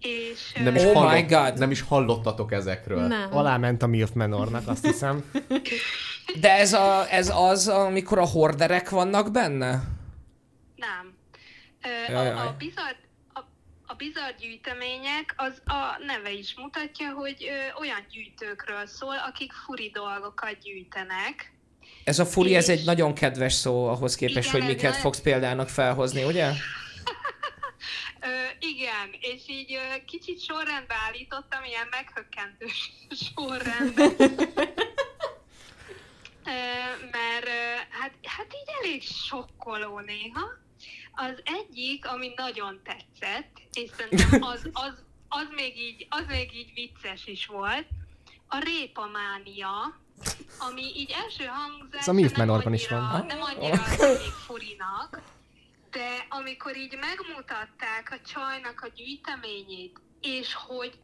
[0.00, 1.58] És Nem is, Oh my hallott, God.
[1.58, 3.06] nem is hallottatok ezekről.
[3.06, 3.36] Nem.
[3.36, 5.30] Aláment a MILF Menornak, azt hiszem.
[6.40, 9.82] De ez, a, ez az, amikor a horderek vannak benne?
[10.76, 11.15] Nem.
[12.08, 12.94] A, a, bizarr,
[13.32, 13.40] a,
[13.86, 19.90] a bizarr gyűjtemények, az a neve is mutatja, hogy ö, olyan gyűjtőkről szól, akik furi
[19.94, 21.52] dolgokat gyűjtenek.
[22.04, 24.82] Ez a furi, ez És- egy nagyon kedves szó ahhoz képest, Igen, hogy ez miket
[24.82, 26.50] nagyon- fogsz példának felhozni, ugye?
[28.20, 28.28] Ö,
[28.58, 32.66] igen, és így ö, kicsit sorrendbe állítottam, ilyen meghökkentő
[33.34, 34.04] sorrendbe.
[36.46, 36.50] Ö,
[37.10, 37.48] mert
[37.90, 40.64] hát, hát így elég sokkoló néha.
[41.18, 46.72] Az egyik, ami nagyon tetszett, és szerintem az, az, az, még így, az még így
[46.74, 47.86] vicces is volt,
[48.48, 50.00] a répamánia,
[50.58, 53.26] ami így első hangzásra Ez a Milf nem Menorban is annyira- van.
[53.26, 53.76] Nem annyira
[54.46, 55.22] furinak,
[55.90, 60.98] de amikor így megmutatták a csajnak a gyűjteményét, és hogy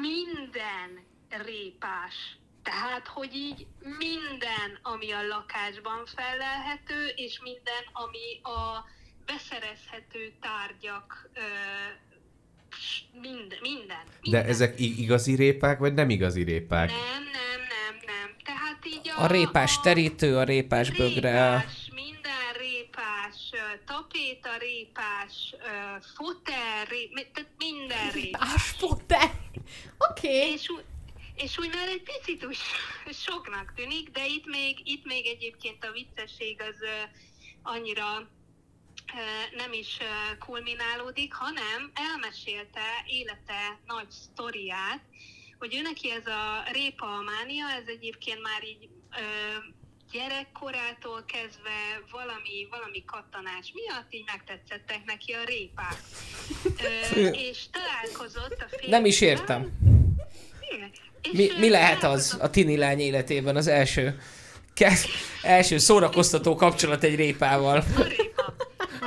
[0.00, 2.14] minden répás,
[2.62, 8.84] tehát, hogy így minden, ami a lakásban felelhető, és minden, ami a
[9.26, 11.40] beszerezhető tárgyak, ö,
[13.20, 14.44] minden, minden, De minden.
[14.46, 16.90] ezek igazi répák, vagy nem igazi répák?
[16.90, 18.36] Nem, nem, nem, nem.
[18.44, 19.22] Tehát így a...
[19.22, 21.30] A répás terítő, a répás bögre.
[21.56, 23.50] Répás, minden répás,
[23.86, 25.54] tapéta répás,
[26.16, 28.48] fotel, ré, tehát minden répás.
[28.54, 29.30] Ásfote!
[30.10, 30.26] Oké.
[30.38, 30.52] Okay.
[30.52, 30.84] És, úgy-
[31.34, 32.56] és úgy már egy picit úgy
[33.26, 36.76] soknak tűnik, de itt még, itt még egyébként a viccesség az
[37.62, 38.28] annyira
[39.56, 39.98] nem is
[40.38, 45.00] kulminálódik, hanem elmesélte élete nagy sztoriát,
[45.58, 49.24] hogy ő neki ez a répa mánia, ez egyébként már így ö,
[50.12, 51.78] gyerekkorától kezdve
[52.10, 55.98] valami, valami kattanás miatt így megtetszettek neki a répák.
[56.82, 58.98] Ö, és találkozott a férjével.
[58.98, 59.72] Nem is értem.
[61.32, 64.20] Mi, mi lehet az a tini lány életében az első,
[64.74, 65.06] kez,
[65.42, 67.84] első szórakoztató kapcsolat egy répával?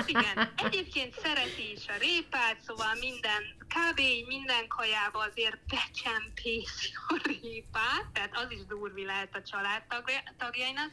[0.05, 0.53] Igen.
[0.55, 3.99] Egyébként szereti is a répát, szóval minden, kb.
[4.27, 10.91] minden kajába azért becsempészi a répát, tehát az is durvi lehet a család tagja- tagjainak,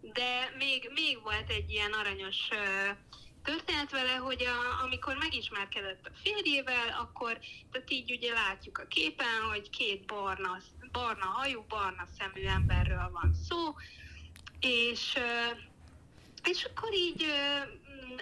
[0.00, 2.48] de még, még volt egy ilyen aranyos
[3.44, 7.38] történet vele, hogy a, amikor megismerkedett a férjével, akkor
[7.72, 10.58] tehát így ugye látjuk a képen, hogy két barna,
[10.92, 13.74] barna hajú, barna szemű emberről van szó,
[14.62, 15.18] és
[16.44, 17.24] és akkor így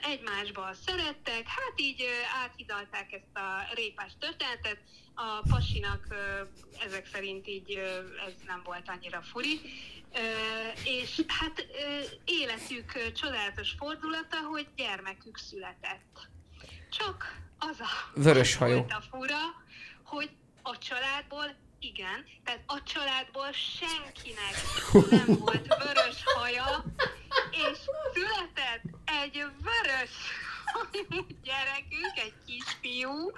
[0.02, 2.04] egymásba szerettek, hát így
[2.44, 4.78] áthidalták ezt a répás történetet,
[5.14, 6.06] a pasinak
[6.84, 7.74] ezek szerint így
[8.26, 9.60] ez nem volt annyira furi,
[10.84, 11.66] és hát
[12.24, 16.28] életük csodálatos fordulata, hogy gyermekük született.
[16.90, 18.74] Csak az a Vörös az hajú.
[18.74, 19.38] volt a fura,
[20.02, 20.30] hogy
[20.62, 24.55] a családból igen, tehát a családból senkinek
[25.11, 26.85] nem volt vörös haja,
[27.51, 27.78] és
[28.15, 28.82] született
[29.23, 30.15] egy vörös
[30.73, 33.32] hajú gyerekük, egy kisfiú,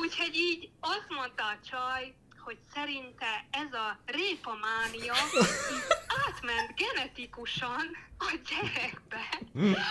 [0.00, 5.14] úgyhogy így azt mondta a csaj, hogy szerinte ez a répamánia
[5.72, 5.86] így
[6.26, 7.86] átment genetikusan
[8.18, 9.28] a gyerekbe,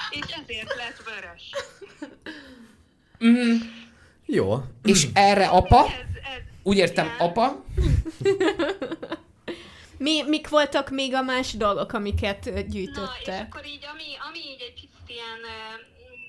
[0.09, 1.43] és ezért lett vörös.
[3.23, 3.55] Mm,
[4.83, 7.17] És erre apa, Ez, ez, úgy értem, igen.
[7.19, 7.55] apa,
[9.97, 13.53] Mi, mik voltak még a más dolgok, amiket ö, Na, és gyűjtöttek?
[13.53, 15.39] akkor így, ami, ami így egy picit ilyen,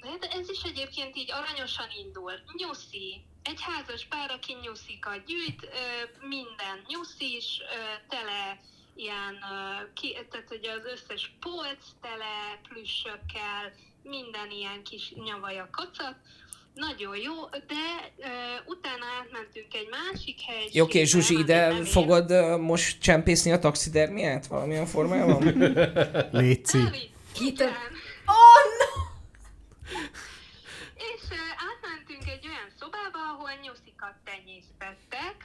[0.03, 2.33] hát ez is egyébként így aranyosan indul.
[2.57, 3.23] Nyuszi.
[3.43, 5.69] Egy házas pár, aki nyuszikat gyűjt,
[6.21, 7.79] minden nyuszis, ö,
[8.09, 8.61] tele
[8.95, 9.39] ilyen,
[9.95, 16.15] ki, tehát hogy az összes polc tele plüssökkel, minden ilyen kis nyavaja kacat.
[16.75, 18.27] Nagyon jó, de ö,
[18.67, 20.79] utána átmentünk egy másik helységre.
[20.79, 25.43] Jó, oké, Zsuzsi, ide fogod ö, most csempészni a taxidermiát valamilyen formában?
[26.41, 26.79] Léci.
[26.79, 27.13] Elvitt.
[27.33, 27.73] Kit- Igen.
[28.27, 28.93] Oh, no!
[30.97, 31.39] És uh,
[31.71, 35.37] átmentünk egy olyan szobába, ahol nyuszikat tenyésztettek,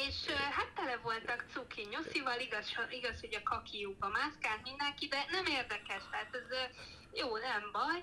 [0.00, 2.66] és uh, hát tele voltak cuki nyuszival, igaz,
[2.98, 6.66] igaz, hogy a kakiukba mászkált mindenki, de nem érdekes, tehát ez uh,
[7.20, 7.98] jó, nem baj.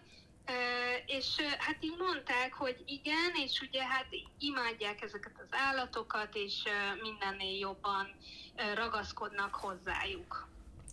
[1.22, 4.06] És hát így mondták, hogy igen, és ugye hát
[4.40, 6.54] imádják ezeket az állatokat, és
[7.02, 8.08] mindennél jobban
[8.76, 10.48] ragaszkodnak hozzájuk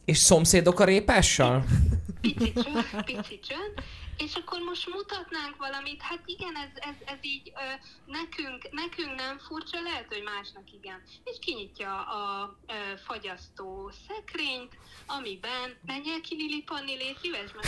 [0.05, 1.65] És szomszédok a répással?
[2.21, 3.75] pici csönd, pici csönd,
[4.17, 7.61] és akkor most mutatnánk valamit, hát igen, ez, ez, ez így ö,
[8.07, 11.03] nekünk, nekünk nem furcsa, lehet, hogy másnak igen.
[11.25, 12.73] És kinyitja a ö,
[13.07, 17.51] fagyasztó szekrényt, amiben, menjél ki Lili Panni, légy szíves.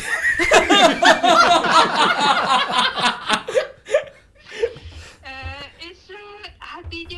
[5.22, 5.28] Ö,
[5.90, 7.10] és ö, hát így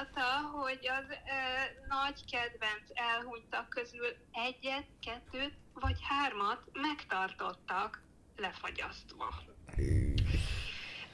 [0.00, 1.40] megmutatta, hogy az ö,
[1.88, 8.02] nagy kedvenc elhunytak közül egyet, kettőt vagy hármat megtartottak
[8.36, 9.28] lefagyasztva.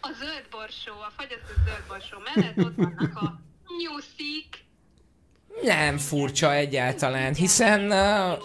[0.00, 3.40] A zöld borsó, a fagyasztott zöld borsó mellett ott vannak a
[3.82, 4.64] nyuszik.
[5.62, 8.42] Nem furcsa egyáltalán, hiszen, uh,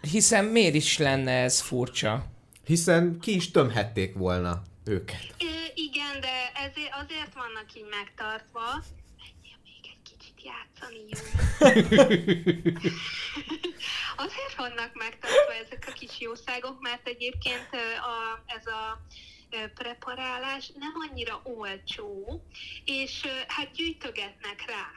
[0.00, 2.26] hiszen miért is lenne ez furcsa?
[2.64, 5.34] Hiszen ki is tömhették volna őket.
[5.38, 5.44] Ö,
[5.74, 8.84] igen, de ezért, azért vannak így megtartva.
[9.18, 11.20] Menjél még egy kicsit játszani, jó?
[14.24, 17.68] azért vannak megtartva ezek a kis jószágok, mert egyébként
[18.12, 19.02] a, ez a
[19.74, 22.42] preparálás nem annyira olcsó,
[22.84, 24.90] és hát gyűjtögetnek rá.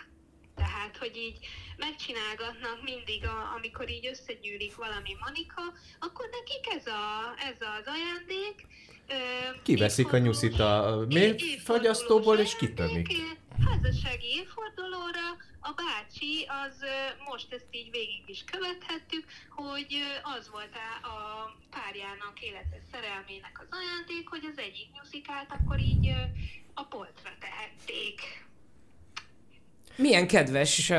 [0.56, 1.38] Tehát, hogy így
[1.78, 5.61] megcsinálgatnak mindig, a, amikor így összegyűlik valami manika,
[5.99, 8.68] akkor nekik ez, a, ez az ajándék.
[9.64, 13.07] Kiveszik a nyuszit a mélyfagyasztóból, és kitömik.
[13.65, 15.28] Házassági évfordulóra
[15.60, 16.76] a bácsi az
[17.30, 19.91] most ezt így végig is követhettük, hogy
[20.38, 21.18] az volt a
[21.69, 26.07] párjának életes szerelmének az ajándék, hogy az egyik nyuszikát akkor így
[26.73, 28.19] a polcra tehették.
[29.95, 30.91] Milyen kedves,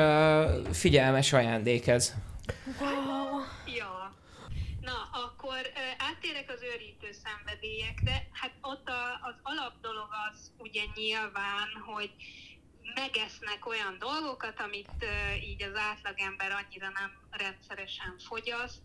[0.72, 2.14] figyelmes ajándék ez.
[3.66, 4.01] Ja.
[4.92, 5.60] Na, akkor
[5.98, 8.28] áttérek az őrítő szenvedélyekre.
[8.32, 12.10] Hát ott a, az alap dolog az ugye nyilván, hogy
[12.94, 15.04] megesznek olyan dolgokat, amit
[15.44, 18.82] így az átlagember annyira nem rendszeresen fogyaszt.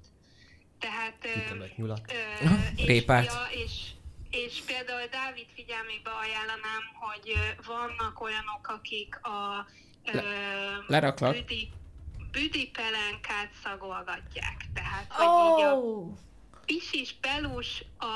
[0.79, 1.27] Tehát...
[1.75, 2.11] nyulat.
[2.11, 2.45] Ö,
[2.81, 3.25] és, Répát.
[3.25, 3.73] Ja, és,
[4.29, 7.33] és például Dávid figyelmébe ajánlanám, hogy
[7.65, 9.67] vannak olyanok, akik a
[10.13, 10.19] ö,
[10.87, 11.33] leraklak.
[11.33, 11.71] büdi,
[12.37, 14.57] büdi pelenkát szagolgatják.
[14.73, 16.17] Tehát, hogy így a Oh!
[16.65, 18.15] pisis pelus, a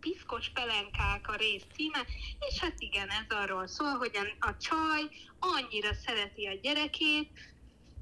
[0.00, 2.04] piszkos pelenkák a rész címe,
[2.48, 5.02] és hát igen, ez arról szól, hogy a, a csaj
[5.38, 7.30] annyira szereti a gyerekét,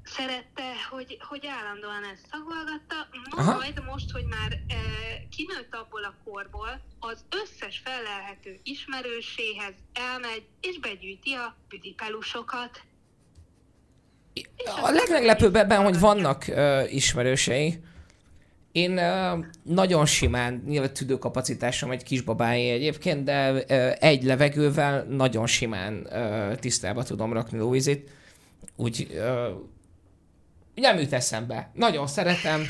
[0.03, 3.55] szerette, hogy, hogy állandóan ezt szagolgatta, Aha.
[3.55, 4.75] majd most, hogy már e,
[5.35, 12.81] kinőtt abból a korból, az összes felelhető ismerőséhez elmegy, és begyűjti a büdipelusokat.
[14.83, 17.79] A legmeglepőbb ebben, hogy vannak uh, ismerősei.
[18.71, 23.63] Én uh, nagyon simán, nyilván tüdőkapacitásom egy kisbabáé egyébként, de uh,
[23.99, 28.09] egy levegővel nagyon simán uh, tisztába tudom rakni Louisit.
[28.75, 29.67] Úgy uh,
[30.75, 31.71] nem jut eszembe.
[31.73, 32.61] Nagyon szeretem,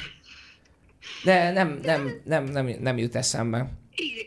[1.23, 3.69] de nem, nem, nem, nem, nem jut eszembe.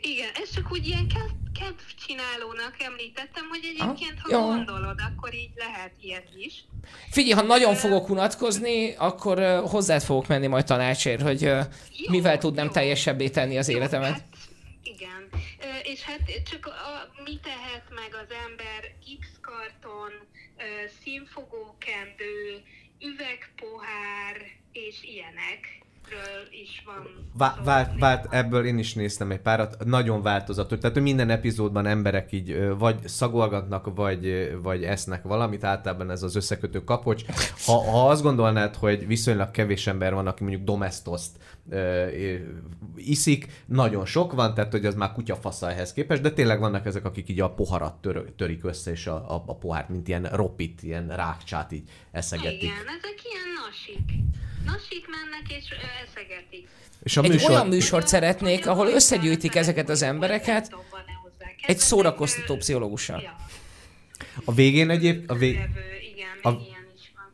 [0.02, 4.46] Igen, ez csak úgy ilyen kedv, kedvcsinálónak említettem, hogy egyébként, ha jó.
[4.46, 6.64] gondolod, akkor így lehet ilyet is.
[7.10, 11.60] Figyelj, ha nagyon fogok unatkozni, akkor hozzád fogok menni majd tanácsért, hogy Jó,
[12.08, 12.70] mivel tudnám jó.
[12.72, 14.12] teljesebbé tenni az Jó, életemet.
[14.12, 14.24] Hát,
[14.82, 15.28] igen.
[15.82, 16.20] És hát
[16.50, 18.92] csak a, mi tehet meg az ember
[20.56, 22.62] ö, színfogókendő,
[23.00, 24.36] üvegpohár
[24.72, 25.79] és ilyenek.
[26.10, 27.28] Nőkről is van.
[27.36, 30.78] Vá- vált, vált, ebből én is néztem egy párat, nagyon változatos.
[30.78, 36.84] Tehát minden epizódban emberek így vagy szagolgatnak, vagy, vagy esznek valamit, általában ez az összekötő
[36.84, 37.24] kapocs.
[37.64, 41.38] Ha, ha azt gondolnád, hogy viszonylag kevés ember van, aki mondjuk domestoszt
[42.96, 47.04] iszik, nagyon sok van, tehát hogy az már kutyafasza ehhez képest, de tényleg vannak ezek,
[47.04, 50.82] akik így a poharat tör, törik össze, és a, a, a pohárt, mint ilyen ropit,
[50.82, 52.62] ilyen rákcsát így eszegetik.
[52.62, 54.20] Igen, ezek ilyen nasik.
[54.64, 55.64] Nasik mennek és
[56.08, 56.68] eszegetik.
[57.02, 57.50] És a Egy műsor...
[57.50, 60.74] olyan műsort szeretnék, ahol összegyűjtik ezeket az embereket
[61.66, 63.36] egy szórakoztató pszichológussal.
[64.44, 65.58] A végén egyéb, a, vég,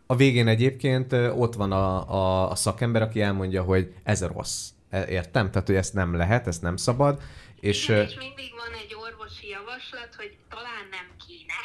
[0.06, 4.68] A- végén egyébként ott van a, a, a szakember, aki elmondja, hogy ez rossz.
[4.90, 5.50] E- Értem?
[5.50, 7.20] Tehát, hogy ezt nem lehet, ezt nem szabad.
[7.60, 11.62] És Igen, és mindig van egy orvosi javaslat, hogy talán nem kéne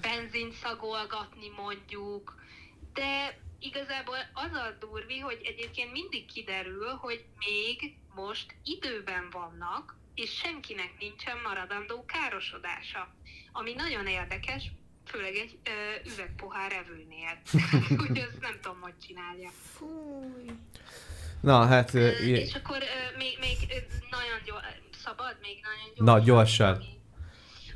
[0.00, 2.34] benzint szagolgatni mondjuk,
[2.94, 10.30] de igazából az a durvi, hogy egyébként mindig kiderül, hogy még most időben vannak, és
[10.30, 13.14] senkinek nincsen maradandó károsodása.
[13.52, 14.70] Ami nagyon érdekes,
[15.04, 17.40] főleg egy ö, üvegpohár evőnél.
[18.06, 19.50] hogy ezt nem tudom, hogy csinálja.
[19.50, 20.50] Fúj.
[21.40, 23.56] na hát, ö, És akkor ö, még, még
[24.10, 24.64] nagyon gyors,
[25.04, 26.04] szabad még nagyon gyorsan?
[26.04, 26.74] Na, gyorsan.
[26.74, 26.95] Ami,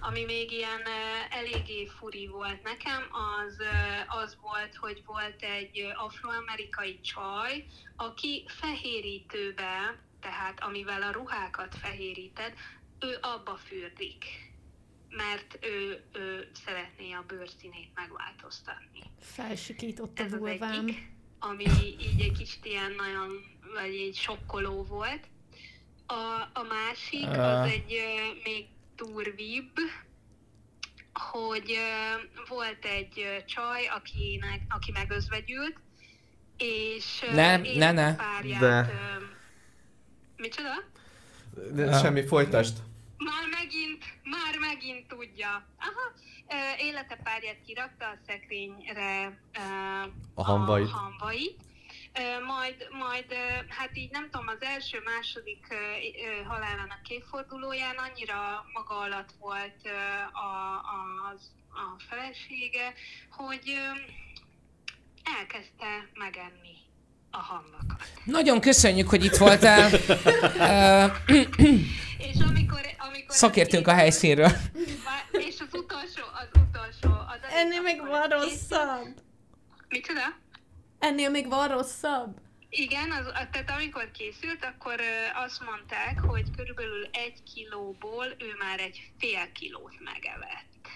[0.01, 0.83] ami még ilyen
[1.31, 3.57] eléggé furi volt nekem, az,
[4.09, 7.65] az volt, hogy volt egy afroamerikai csaj,
[7.97, 12.53] aki fehérítőbe, tehát amivel a ruhákat fehéríted,
[13.01, 14.25] ő abba fürdik
[15.11, 19.01] mert ő, ő szeretné a bőrszínét megváltoztatni.
[19.21, 20.73] Felsikított a Ez az vulvám.
[20.73, 23.31] egyik, ami így egy kicsit ilyen nagyon,
[23.75, 25.29] vagy egy sokkoló volt.
[26.07, 28.01] A, a másik az egy
[28.45, 28.67] még
[29.07, 29.73] durvibb,
[31.33, 31.77] hogy
[32.49, 35.77] volt egy csaj, akinek, aki megözvegyült,
[36.57, 38.03] és ö, Ne, ne, ne.
[38.03, 38.91] életpárját, De.
[40.37, 40.73] Micsoda?
[41.73, 42.77] de semmi, folytasd.
[43.17, 45.67] Már megint, már megint tudja.
[45.79, 46.13] Aha,
[46.79, 49.61] élete párját kirakta a szekrényre ö,
[50.35, 50.87] A hamvait.
[50.87, 51.61] A hamvait.
[52.47, 53.33] Majd, majd,
[53.69, 59.81] hát így nem tudom, az első, második ö, ö, halálának évfordulóján annyira maga alatt volt
[60.33, 62.95] a, a, az, a felesége,
[63.31, 63.79] hogy
[65.39, 66.77] elkezdte megenni
[67.31, 68.09] a hamvakat.
[68.25, 69.91] Nagyon köszönjük, hogy itt voltál.
[72.29, 74.51] És amikor, amikor Szakértünk a helyszínről.
[75.31, 77.19] És az utolsó, az utolsó.
[77.19, 79.15] Az Ennél még van rosszabb.
[79.89, 80.21] Micsoda?
[81.01, 82.41] Ennél még van rosszabb.
[82.69, 85.01] Igen, az, tehát amikor készült, akkor
[85.45, 90.89] azt mondták, hogy körülbelül egy kilóból ő már egy fél kilót megevett.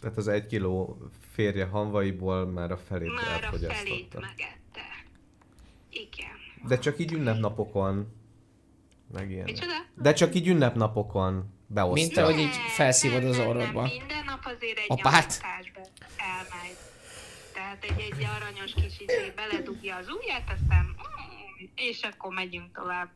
[0.00, 0.98] Tehát az egy kiló
[1.32, 5.04] férje hanvaiból már a felét Már a felét megette.
[5.90, 6.36] Igen.
[6.68, 8.14] De csak így ünnepnapokon.
[9.12, 9.48] Meg ilyen.
[9.94, 12.04] De csak így ünnepnapokon beosztja.
[12.06, 13.82] Mint ahogy így felszívod az orrodba.
[13.82, 15.40] Minden nap azért egy Apát?
[16.16, 16.85] elmegy.
[17.66, 23.08] Tehát egy, egy aranyos kis izé beledugja az ujját, aztán mm, és akkor megyünk tovább.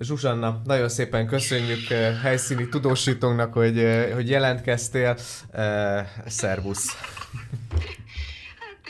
[0.00, 5.16] Zsuzsanna, nagyon szépen köszönjük eh, helyszíni tudósítónknak, hogy, eh, hogy jelentkeztél.
[5.52, 6.94] Eh, Szervusz!
[8.58, 8.80] Hát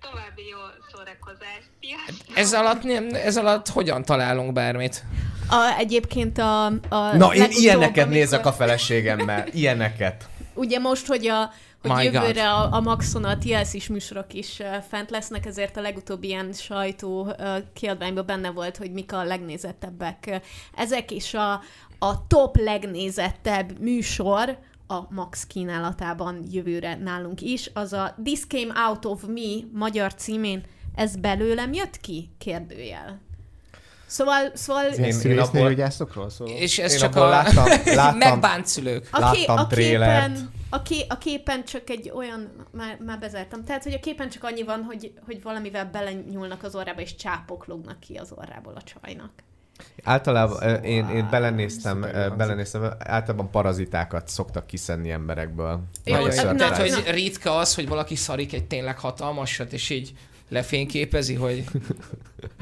[0.00, 0.58] további jó
[0.92, 1.70] szórakozást.
[1.80, 2.36] Sziasztok!
[2.36, 5.04] Ez alatt, nem- ez alatt hogyan találunk bármit?
[5.48, 9.46] A, egyébként a, a Na, én ilyeneket amikor- nézek a feleségemmel.
[9.52, 10.28] Ilyeneket.
[10.54, 11.50] Ugye most, hogy a
[11.86, 16.26] hogy My jövőre a, a Maxon a TLC-s műsorok is fent lesznek, ezért a legutóbbi
[16.26, 17.34] ilyen sajtó
[17.74, 20.40] kiadványban benne volt, hogy mik a legnézettebbek.
[20.76, 21.52] Ezek is a,
[21.98, 24.58] a top legnézettebb műsor
[24.88, 27.70] a Max kínálatában jövőre nálunk is.
[27.74, 30.62] Az a This Came Out of Me magyar címén,
[30.94, 32.30] ez belőlem jött ki?
[32.38, 33.20] Kérdőjel.
[34.06, 36.48] Szóval, szóval Én- én abból- gyászokról szól.
[36.48, 39.08] És ez Én csak a láttam- láttam- megbánt szülők.
[39.10, 40.26] A, ké- Láttam a, trélert.
[40.32, 44.28] képen, a, ké- a képen csak egy olyan, már, már bezártam, tehát hogy a képen
[44.28, 48.72] csak annyi van, hogy, hogy valamivel belenyúlnak az orrába, és csápok lógnak ki az orrából
[48.74, 49.30] a csajnak.
[50.02, 52.36] Általában eh, én, én belenéztem, eh, hangzik.
[52.36, 55.80] belenéztem, általában parazitákat szoktak kiszedni emberekből.
[56.04, 60.12] Jó, tehát- hogy ritka az, hogy valaki szarik egy tényleg hatalmasat, és így
[60.48, 61.64] lefényképezi, hogy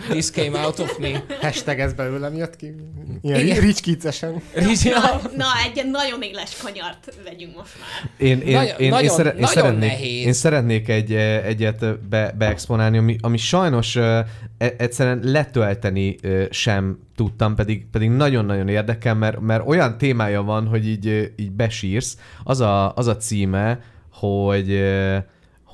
[0.09, 1.25] this came out of me.
[1.41, 2.75] Hashtag ez belőlem jött ki.
[3.23, 3.61] Ilyen Igen.
[3.61, 4.43] ricskicesen.
[4.55, 4.99] Rizsia.
[5.37, 8.11] Na, egy nagyon éles kanyart vegyünk most már.
[8.29, 10.27] Én, én, Nagyon- én, én, nagyon- szere, én, nagyon szeretnék, nehéz.
[10.27, 14.19] én szeretnék egy, eh, egyet eh, be, beexponálni, ami, ami sajnos uh,
[14.59, 20.89] egyszerűen letölteni uh, sem tudtam, pedig, pedig nagyon-nagyon érdekel, mert, mert olyan témája van, hogy
[20.89, 22.17] így, így besírsz.
[22.45, 23.81] Az a, az a címe,
[24.13, 25.23] hogy, eh,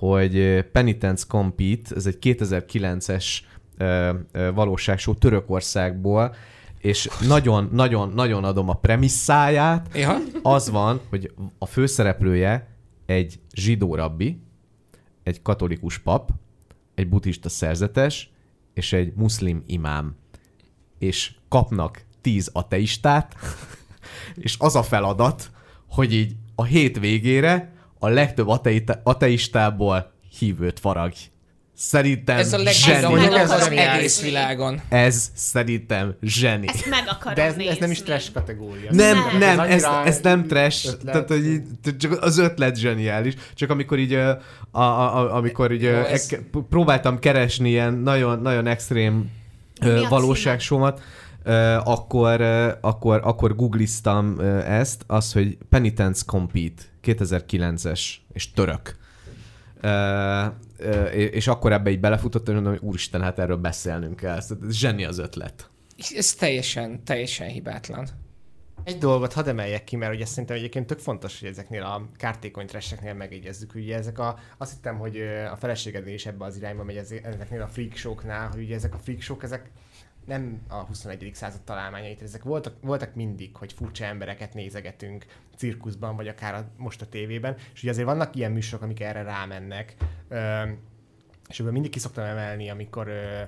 [0.01, 3.27] hogy Penitence Compete, ez egy 2009-es
[3.77, 6.35] ö, ö, valóságshow Törökországból,
[6.79, 9.89] és nagyon-nagyon-nagyon adom a premisszáját.
[9.95, 10.17] Ja.
[10.43, 12.69] Az van, hogy a főszereplője
[13.07, 14.41] egy zsidó rabbi,
[15.23, 16.31] egy katolikus pap,
[16.95, 18.31] egy buddhista szerzetes,
[18.75, 20.17] és egy muszlim imám.
[20.99, 23.35] És kapnak tíz ateistát,
[24.35, 25.51] és az a feladat,
[25.89, 31.17] hogy így a hét végére a legtöbb ateita, ateistából hívőt faragj.
[31.75, 34.81] Szerintem Ez a legjobb Ez az egész világon.
[34.89, 36.69] Ez szerintem zseni.
[36.69, 37.71] Ezt meg akarom De ez, nézni.
[37.73, 38.91] ez nem is trash kategória.
[38.91, 39.39] Nem, Nem.
[39.39, 41.13] nem, Ez ez, ez nem trash, ötlet.
[41.13, 41.63] tehát hogy így,
[41.99, 44.39] csak az ötlet zseniális, csak amikor így, a,
[44.71, 46.37] a, a, amikor így Jó, ö, ez-
[46.71, 49.31] próbáltam keresni ilyen nagyon, nagyon extrém
[49.81, 49.89] Mi
[51.85, 52.41] akkor,
[52.81, 58.01] akkor, akkor googliztam ezt, az, hogy Penitence Compete 2009-es,
[58.33, 58.99] és török.
[61.13, 64.37] És akkor ebbe így belefutottam, és mondom, hogy úristen, hát erről beszélnünk kell.
[64.37, 65.71] Ez zseni az ötlet.
[66.15, 68.09] Ez teljesen, teljesen hibátlan.
[68.85, 72.67] Egy dolgot hadd emeljek ki, mert ugye szerintem egyébként tök fontos, hogy ezeknél a kártékony
[72.67, 73.75] treseknél megegyezzük.
[73.75, 75.21] Ugye ezek a, azt hittem, hogy
[75.53, 78.95] a feleségednél is ebbe az irányba megy ez- ezeknél a freak show-knál, hogy ugye ezek
[78.95, 79.71] a freak show ezek
[80.31, 81.31] nem a 21.
[81.35, 85.27] század találmányait, ezek voltak, voltak mindig, hogy furcsa embereket nézegetünk
[85.57, 89.23] cirkuszban, vagy akár a, most a tévében, és ugye azért vannak ilyen műsorok, amik erre
[89.23, 89.97] rámennek,
[90.29, 90.63] ö,
[91.49, 93.43] és ebből mindig ki szoktam emelni, amikor, ö,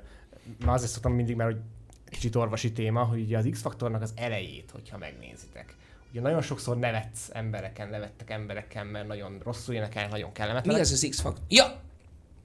[0.64, 1.60] már azért szoktam mindig, mert hogy
[2.04, 5.74] kicsit orvosi téma, hogy ugye az X-faktornak az elejét, hogyha megnézitek.
[6.10, 10.76] Ugye nagyon sokszor nevetsz embereken, nevettek embereken, mert nagyon rosszul énekel, nagyon Mi kellemetlen.
[10.76, 11.44] ez az X-Factor?
[11.48, 11.80] Ja!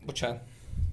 [0.05, 0.41] Bocsánat.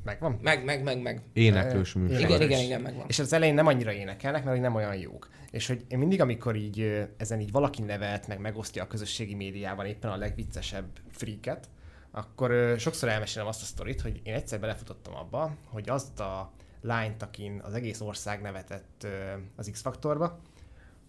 [0.04, 0.38] Megvan?
[0.42, 1.22] Meg, meg, meg, meg.
[1.32, 2.18] Éneklős műsor.
[2.18, 3.04] Igen, igen, igen, megvan.
[3.08, 5.28] És az elején nem annyira énekelnek, mert hogy nem olyan jók.
[5.50, 9.86] És hogy én mindig, amikor így ezen így valaki nevet, meg megosztja a közösségi médiában
[9.86, 11.68] éppen a legviccesebb freaket,
[12.10, 17.22] akkor sokszor elmesélem azt a sztorit, hogy én egyszer belefutottam abba, hogy azt a lányt,
[17.22, 19.06] akin az egész ország nevetett
[19.56, 20.40] az X-faktorba,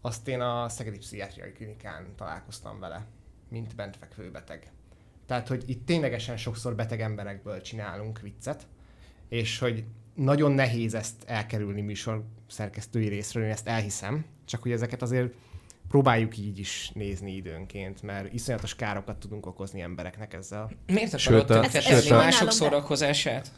[0.02, 3.06] azt én a Szegedi Pszichiátriai Klinikán találkoztam vele,
[3.50, 4.72] mint bentfekvő beteg.
[5.26, 8.68] Tehát, hogy itt ténylegesen sokszor beteg emberekből csinálunk viccet,
[9.30, 9.84] és hogy
[10.16, 15.34] nagyon nehéz ezt elkerülni műsor szerkesztői részről, én ezt elhiszem, csak hogy ezeket azért
[15.88, 20.70] próbáljuk így is nézni időnként, mert iszonyatos károkat tudunk okozni embereknek ezzel.
[20.86, 23.52] Miért Sőt, akarod a- tönkretenni sőt, a- mások szórakozását?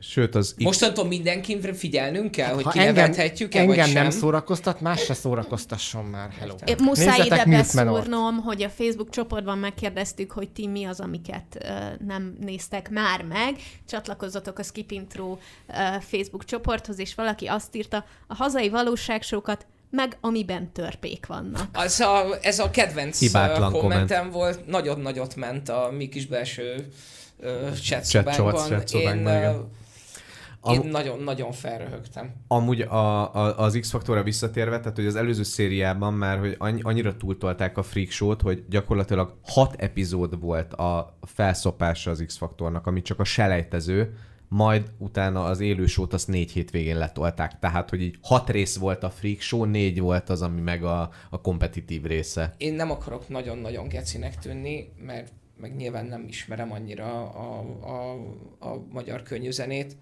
[0.00, 0.54] Sőt, az.
[0.58, 4.02] Mostantól mindenkire figyelnünk kell, hogy Ha engem, kinevethetjük-e, vagy engem sem?
[4.02, 6.30] nem szórakoztat, más se szórakoztasson már.
[6.38, 6.54] Hello.
[6.64, 12.06] Én muszáj ide beszúrnom, hogy a Facebook csoportban megkérdeztük, hogy ti mi az, amiket uh,
[12.06, 13.56] nem néztek már meg.
[13.88, 15.38] Csatlakozzatok a Skip Intro uh,
[16.00, 21.68] Facebook csoporthoz, és valaki azt írta, a hazai valóságsókat meg amiben törpék vannak.
[21.72, 26.88] Az a, ez a kedvenc Hibátlan kommentem volt, nagyon nagyot ment a mi kis belső
[27.38, 28.68] uh, chat szobánkban.
[28.68, 29.56] chat szobánkban, Én, uh,
[30.68, 32.32] Am- én nagyon-nagyon felröhögtem.
[32.48, 37.16] Amúgy a, a, az X-faktorra visszatérve, tehát hogy az előző szériában már, hogy annyi, annyira
[37.16, 43.20] túltolták a Freak Show-t, hogy gyakorlatilag hat epizód volt a felszopása az X-faktornak, ami csak
[43.20, 44.14] a selejtező,
[44.48, 47.58] majd utána az élő show-t azt négy hétvégén letolták.
[47.58, 51.10] Tehát, hogy így hat rész volt a Freak Show, négy volt az, ami meg a,
[51.30, 52.54] a kompetitív része.
[52.56, 58.12] Én nem akarok nagyon-nagyon gecinek tűnni, mert meg nyilván nem ismerem annyira a, a,
[58.68, 59.96] a magyar könnyűzenét,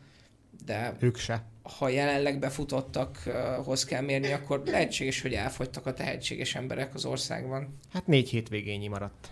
[0.65, 1.45] de Ők se.
[1.63, 7.79] ha jelenleg befutottakhoz kell mérni, akkor lehetséges, hogy elfogytak a tehetséges emberek az országban.
[7.93, 9.31] Hát négy hétvégényi maradt.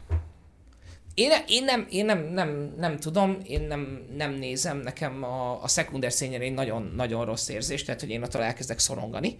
[1.14, 5.68] Én, én, nem, én nem, nem, nem tudom, én nem, nem nézem, nekem a, a
[5.68, 9.36] szekunder szényerén nagyon, nagyon rossz érzés, tehát hogy én attól elkezdek szorongani,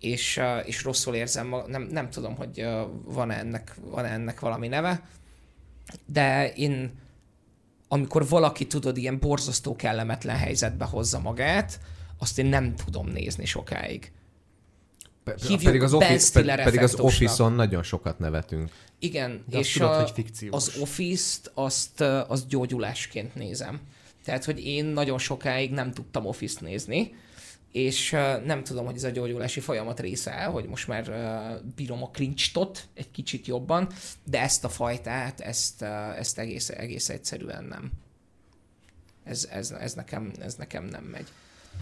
[0.00, 2.66] és, és rosszul érzem, nem, nem tudom, hogy
[3.04, 5.02] van-e ennek, van ennek valami neve,
[6.06, 6.92] de én,
[7.94, 11.80] amikor valaki, tudod, ilyen borzasztó kellemetlen helyzetbe hozza magát,
[12.18, 14.12] azt én nem tudom nézni sokáig.
[15.24, 16.94] Pe- Hívjuk pedig az, office, pe- pedig az.
[16.94, 18.70] Office-on nagyon sokat nevetünk.
[18.98, 20.54] Igen, De azt és tudod, a, hogy fikciós.
[20.54, 23.80] az Office-t azt, azt gyógyulásként nézem.
[24.24, 27.14] Tehát, hogy én nagyon sokáig nem tudtam Office-t nézni,
[27.74, 32.02] és ö, nem tudom, hogy ez a gyógyulási folyamat része, hogy most már ö, bírom
[32.02, 33.88] a cringe-tot egy kicsit jobban,
[34.24, 35.86] de ezt a fajtát, ezt, ö,
[36.18, 37.90] ezt egész, egész egyszerűen nem.
[39.24, 41.26] Ez, ez, ez, nekem, ez nekem nem megy.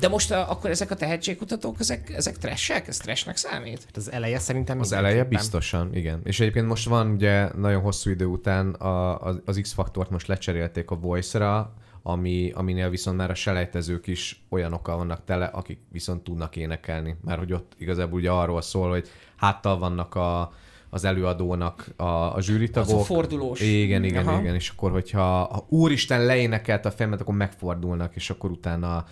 [0.01, 2.89] De most uh, akkor ezek a tehetségkutatók, ezek, ezek trashek?
[2.89, 3.85] Ez trashnek számít?
[3.85, 6.21] Hát az eleje szerintem Az eleje biztosan, igen.
[6.25, 10.91] És egyébként most van ugye nagyon hosszú idő után a, az, az X-faktort most lecserélték
[10.91, 16.57] a Voice-ra, ami, aminél viszont már a selejtezők is olyanokkal vannak tele, akik viszont tudnak
[16.57, 17.17] énekelni.
[17.25, 20.53] Mert hogy ott igazából ugye arról szól, hogy háttal vannak a,
[20.95, 22.95] az előadónak a, a zsűritagok.
[22.95, 23.61] Az a fordulós.
[23.61, 24.41] Igen, igen, Aha.
[24.41, 29.05] igen, és akkor, hogyha ha úristen leénekelt a filmet, akkor megfordulnak, és akkor utána,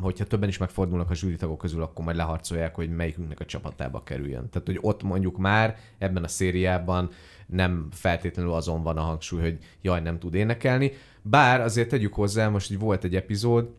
[0.00, 4.48] hogyha többen is megfordulnak a zsűritagok közül, akkor majd leharcolják, hogy melyikünknek a csapatába kerüljön.
[4.50, 7.10] Tehát, hogy ott mondjuk már ebben a szériában
[7.46, 10.92] nem feltétlenül azon van a hangsúly, hogy jaj, nem tud énekelni.
[11.30, 13.70] Bár azért tegyük hozzá, most így volt egy epizód,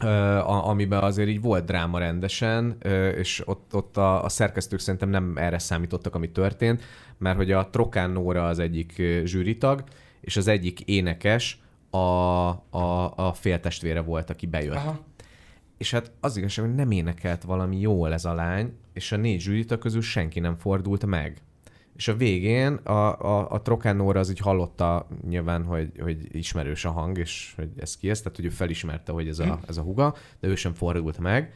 [0.00, 5.08] a- amiben azért így volt dráma rendesen, ö, és ott, ott a, a szerkesztők szerintem
[5.08, 6.82] nem erre számítottak, ami történt,
[7.18, 9.84] mert hogy a Trokán Nóra az egyik zsűritag,
[10.20, 11.60] és az egyik énekes
[11.90, 14.74] a, a, a féltestvére volt, aki bejött.
[14.74, 14.98] Aha.
[15.78, 19.40] És hát az igazság, hogy nem énekelt valami jól ez a lány, és a négy
[19.40, 21.42] zsűrita közül senki nem fordult meg.
[22.00, 26.84] És a végén a, a, a Trokán Nóra az így hallotta nyilván, hogy, hogy ismerős
[26.84, 29.76] a hang, és hogy ez ki ez, tehát hogy ő felismerte, hogy ez a, ez
[29.76, 31.52] a huga, de ő sem fordult meg.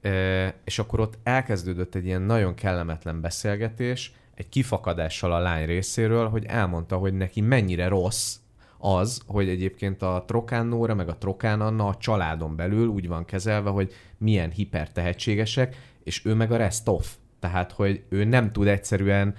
[0.00, 6.28] E, és akkor ott elkezdődött egy ilyen nagyon kellemetlen beszélgetés, egy kifakadással a lány részéről,
[6.28, 8.36] hogy elmondta, hogy neki mennyire rossz
[8.78, 13.24] az, hogy egyébként a Trokán Nóra meg a Trokán Anna a családon belül úgy van
[13.24, 17.06] kezelve, hogy milyen hipertehetségesek, és ő meg a rest off.
[17.40, 19.34] Tehát, hogy ő nem tud egyszerűen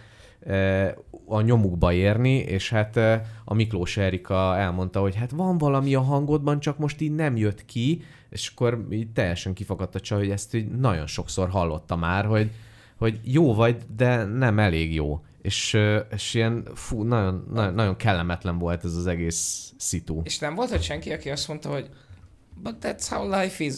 [1.25, 6.01] a nyomukba érni, és hát eh, a Miklós Erika elmondta, hogy hát van valami a
[6.01, 10.29] hangodban, csak most így nem jött ki, és akkor így teljesen kifakadt a csaj, hogy
[10.29, 12.51] ezt így nagyon sokszor hallotta már, hogy,
[12.97, 15.23] hogy jó vagy, de nem elég jó.
[15.41, 20.21] És, ö, és ilyen, fú, nagyon, nagyon, nagyon kellemetlen volt ez az egész szitu.
[20.23, 21.89] És nem volt ott senki, aki azt mondta, hogy
[22.63, 23.73] but that's how life is.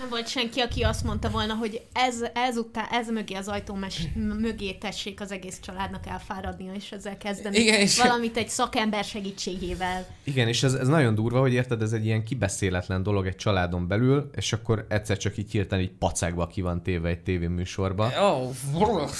[0.00, 4.02] Nem volt senki, aki azt mondta volna, hogy ez, ezután, ez mögé az ajtó mes,
[4.14, 10.06] mögé tessék az egész családnak elfáradnia, és ezzel kezdeni Igen, és- valamit egy szakember segítségével.
[10.24, 13.88] Igen, és ez, ez nagyon durva, hogy érted, ez egy ilyen kibeszéletlen dolog egy családon
[13.88, 18.10] belül, és akkor egyszer csak így hirtelen így pacákba ki van téve egy tévéműsorba.
[18.20, 19.10] Oh,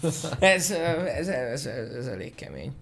[0.00, 0.70] ez, ez,
[1.28, 2.72] ez, ez, ez elég kemény.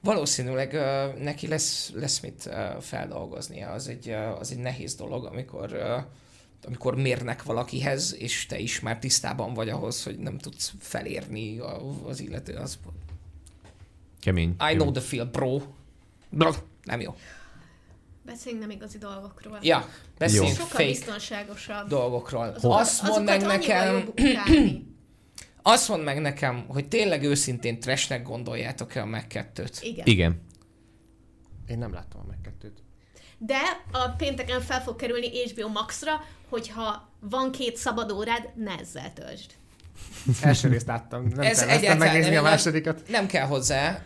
[0.00, 0.78] Valószínűleg
[1.18, 3.70] neki lesz, lesz mit feldolgoznia.
[3.70, 4.08] Az egy,
[4.40, 5.76] az egy nehéz dolog, amikor,
[6.66, 11.58] amikor mérnek valakihez, és te is már tisztában vagy ahhoz, hogy nem tudsz felérni
[12.06, 12.54] az illető.
[12.54, 12.78] Az,
[14.20, 14.48] Kemény.
[14.48, 14.76] I kemény.
[14.76, 15.60] know the feel, bro.
[16.30, 16.52] Bro.
[16.82, 17.14] Nem jó.
[18.24, 19.58] Beszéljünk nem igazi dolgokról.
[19.62, 19.88] Ja,
[20.18, 21.88] beszéljünk Sokkal fake biztonságosabb.
[21.88, 22.42] dolgokról.
[22.48, 24.12] Azokat- Azt mondd meg nekem,
[25.62, 29.78] azt mondd meg nekem, hogy tényleg őszintén trashnek gondoljátok-e a meg kettőt?
[29.82, 30.06] Igen.
[30.06, 30.40] Igen.
[31.66, 32.82] Én nem láttam a megkettőt.
[33.38, 33.60] De
[33.92, 39.50] a pénteken fel fog kerülni HBO Max-ra, hogyha van két szabad órád, ne ezzel töltsd.
[40.42, 43.00] Első részt láttam, nem Ez egyáltalán megnézni nem a másodikat.
[43.08, 43.98] Nem kell hozzá.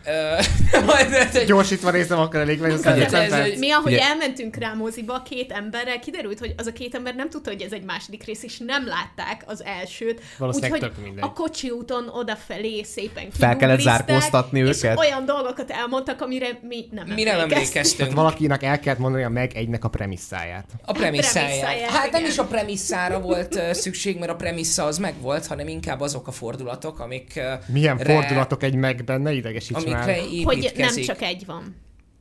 [1.45, 3.33] Gyorsítva néztem, akkor elég perc.
[3.33, 7.15] egy- Mi, ahogy Ugye- elmentünk rá moziba két emberrel, kiderült, hogy az a két ember
[7.15, 10.21] nem tudta, hogy ez egy második rész, és nem látták az elsőt.
[10.37, 14.97] Valószínűleg Úgyhogy a kocsi úton odafelé szépen Fel kellett zárkóztatni és őket?
[14.97, 17.97] olyan dolgokat elmondtak, amire mi nem Mi nem emlékeztünk.
[17.97, 20.65] Tehát valakinek el kellett mondani a meg egynek a premisszáját.
[20.85, 21.49] A premisszáját.
[21.49, 26.01] premisszáját, Hát nem is a premisszára volt szükség, mert a premissza az megvolt, hanem inkább
[26.01, 30.43] azok a fordulatok, amik Milyen re- fordulatok egy megben, ne idegesíts amikre már.
[30.43, 31.75] Hogy nem csak egy van.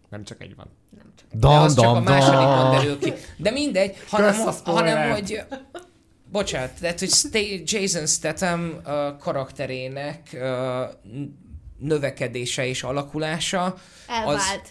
[0.09, 0.66] Nem csak egy van.
[0.91, 2.70] De Dam, az csak a dam.
[2.70, 3.12] derül ki.
[3.37, 4.35] De mindegy, hanem,
[4.65, 5.43] hanem hogy...
[6.32, 11.20] Bocsánat, tehát, hogy Jason Statham uh, karakterének uh,
[11.78, 13.74] növekedése és alakulása,
[14.09, 14.69] Elvált.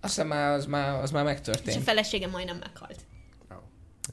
[0.00, 1.82] aztán már, az már, az már És a megtörtént.
[1.82, 3.05] felesége majdnem meghalt.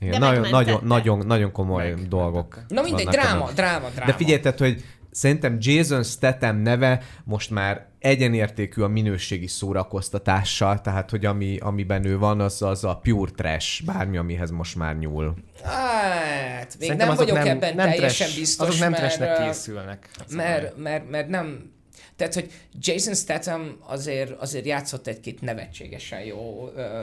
[0.08, 2.60] Igen, nagyon, nagyon, nagyon, nagyon komoly Meg- dolgok.
[2.68, 3.56] Na mindegy, dráma, ebben.
[3.56, 4.12] dráma, dráma.
[4.12, 11.10] De figyelj, tehát, hogy szerintem Jason Statham neve most már egyenértékű a minőségi szórakoztatással, tehát,
[11.10, 15.36] hogy ami, amiben ő van, az, az a pure trash, bármi, amihez most már nyúl.
[15.64, 20.10] Hát, még Szerintem nem vagyok ebben teljesen trash, biztos, Azok nem mert, trashnek készülnek.
[20.30, 21.72] mert, mert, mert nem...
[22.16, 27.02] Tehát, hogy Jason Statham azért, azért játszott egy-két nevetségesen jó ö,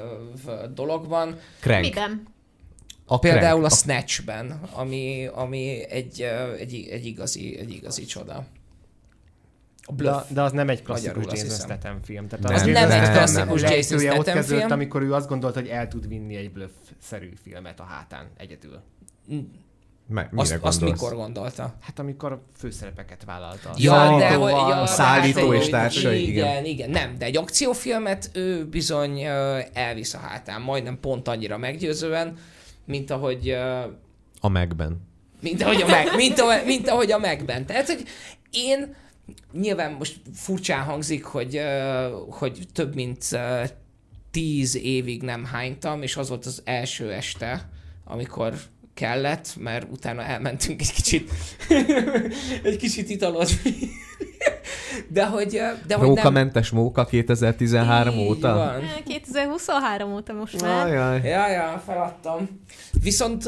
[0.75, 1.39] dologban.
[1.61, 1.81] Crank.
[1.81, 2.27] Miben?
[3.13, 3.65] A Például crank.
[3.73, 6.21] a Snatchben, ami, ami egy,
[6.59, 8.35] egy, egy, igazi, egy igazi csoda.
[9.83, 10.23] A De, Bluff.
[10.29, 11.49] de az nem egy klasszikus Jason.
[11.51, 12.29] Statham film.
[12.29, 14.73] Tehát Nem, Az Jason nem egy klasszikus Jason ott Statham kezdődött, film.
[14.73, 18.81] amikor ő azt gondolta, hogy el tud vinni egy bluff-szerű filmet a hátán egyedül.
[20.07, 21.75] Me- mire Azt, azt mikor gondolta?
[21.81, 23.71] Hát amikor a főszerepeket vállalta.
[23.77, 26.49] Ja, de a ja, szállító és társai, igen.
[26.49, 26.65] igen.
[26.65, 29.21] Igen, nem, de egy akciófilmet ő bizony
[29.73, 32.37] elvisz a hátán, majdnem pont annyira meggyőzően,
[32.91, 33.83] mint ahogy ö,
[34.41, 35.01] A megben.
[35.41, 37.67] mint ahogy a, meg, mint, ahogy, mint ahogy a megben.
[37.67, 38.03] Tehát, hogy
[38.51, 38.95] én
[39.53, 43.63] nyilván most furcsán hangzik, hogy, ö, hogy több mint ö,
[44.31, 47.69] tíz évig nem hánytam, és az volt az első este,
[48.05, 48.55] amikor
[48.95, 51.31] kellett, mert utána elmentünk egy kicsit,
[52.63, 53.75] egy kicsit italozni.
[55.09, 55.51] De hogy,
[55.87, 56.17] de hogy nem...
[56.17, 58.55] Rókamentes móka 2013 Így óta?
[58.55, 58.83] van.
[59.07, 60.87] 2023 óta most már.
[60.87, 61.29] Ajaj.
[61.29, 62.49] Ja, ja, feladtam.
[63.03, 63.45] Viszont,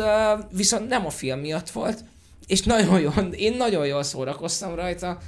[0.50, 2.04] viszont nem a film miatt volt,
[2.46, 5.18] és nagyon jól, én nagyon jól szórakoztam rajta,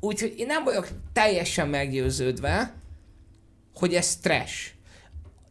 [0.00, 2.72] úgyhogy én nem vagyok teljesen meggyőződve,
[3.74, 4.70] hogy ez trash.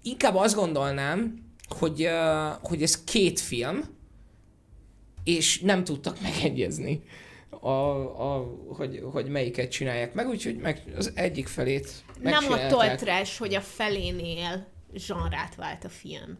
[0.03, 1.44] Inkább azt gondolnám,
[1.80, 2.10] hogy,
[2.61, 3.84] hogy ez két film,
[5.23, 7.03] és nem tudtak megegyezni,
[7.64, 7.98] a,
[8.35, 8.45] a,
[8.77, 11.91] hogy, hogy melyiket csinálják meg, úgyhogy meg, az egyik felét
[12.22, 16.38] Nem attól trash, hogy a felénél zsanrát vált a film,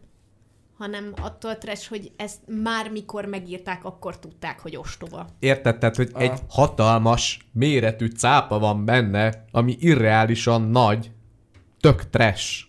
[0.78, 5.26] hanem attól trash, hogy ezt már mikor megírták, akkor tudták, hogy ostoba.
[5.38, 5.78] Érted?
[5.78, 6.22] Tehát, hogy Ah.
[6.22, 11.10] egy hatalmas méretű cápa van benne, ami irreálisan nagy,
[11.80, 12.64] tök trash.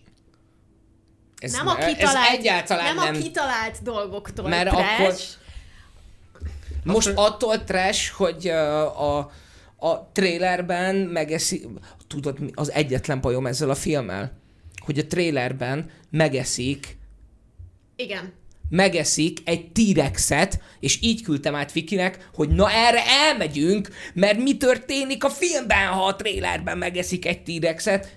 [1.38, 5.00] Ez, nem a ez kitalált, egyáltalán nem, nem, a kitalált dolgoktól Mert trash.
[5.00, 5.14] akkor-
[6.86, 9.30] Most attól trash, hogy uh, a,
[9.76, 11.68] a trailerben megeszi...
[12.06, 14.32] Tudod, az egyetlen bajom ezzel a filmmel?
[14.84, 16.98] Hogy a trailerben megeszik
[17.96, 18.32] Igen.
[18.68, 25.24] megeszik egy T-rexet, és így küldtem át Vikinek, hogy na erre elmegyünk, mert mi történik
[25.24, 28.16] a filmben, ha a trailerben megeszik egy T-rexet.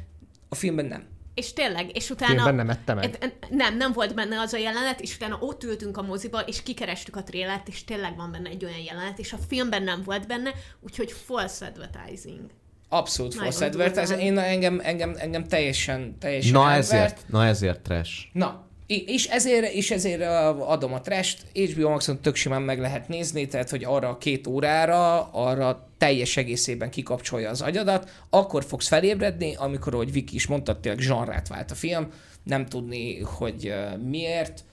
[0.49, 1.09] A filmben nem.
[1.40, 2.34] És tényleg, és utána...
[2.34, 3.34] Filmben nem ette meg?
[3.49, 7.16] Nem, nem volt benne az a jelenet, és utána ott ültünk a moziba, és kikerestük
[7.16, 10.53] a trélert, és tényleg van benne egy olyan jelenet, és a filmben nem volt benne,
[10.80, 12.49] úgyhogy false advertising.
[12.90, 14.22] Abszolút false advertising.
[14.22, 16.84] Én engem, engem, engem teljesen, teljesen Na elvert.
[16.84, 18.11] ezért, na ezért trash.
[18.34, 20.22] Na, és ezért, és ezért
[20.60, 24.48] adom a trest, HBO Maxon tök simán meg lehet nézni, tehát hogy arra a két
[24.48, 30.80] órára, arra teljes egészében kikapcsolja az agyadat, akkor fogsz felébredni, amikor, ahogy Viki is mondta,
[30.80, 32.11] tényleg zsanrát vált a film,
[32.44, 33.74] nem tudni, hogy
[34.06, 34.64] miért.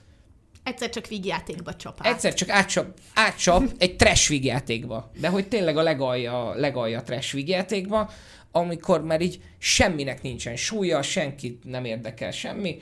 [0.63, 2.13] Egyszer csak vígjátékba csap át.
[2.13, 8.09] Egyszer csak átcsap, átcsap egy trash vígjátékba, de hogy tényleg a legalja, legalja trash vígjátékba,
[8.51, 12.81] amikor már így semminek nincsen súlya, senkit nem érdekel semmi,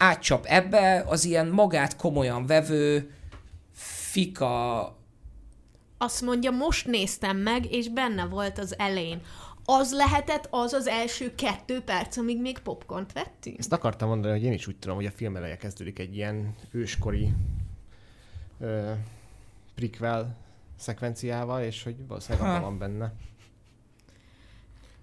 [0.00, 3.14] átcsap ebbe az ilyen magát komolyan vevő
[4.10, 4.82] fika
[5.98, 9.20] Azt mondja, most néztem meg, és benne volt az elején.
[9.64, 13.58] Az lehetett az az első kettő perc, amíg még popcornt vettünk?
[13.58, 16.54] Ezt akartam mondani, hogy én is úgy tudom, hogy a film eleje kezdődik egy ilyen
[16.70, 17.32] őskori
[18.60, 18.92] ö,
[19.74, 20.36] prequel
[20.78, 23.12] szekvenciával, és hogy valószínűleg abban van benne.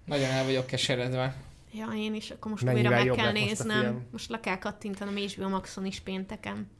[0.04, 1.36] Nagyon el vagyok keseredve.
[1.72, 4.06] Ja, én is, akkor most Mennyivel újra meg kell néznem.
[4.12, 6.70] Most le kell kattintanom HBO Maxon is pénteken.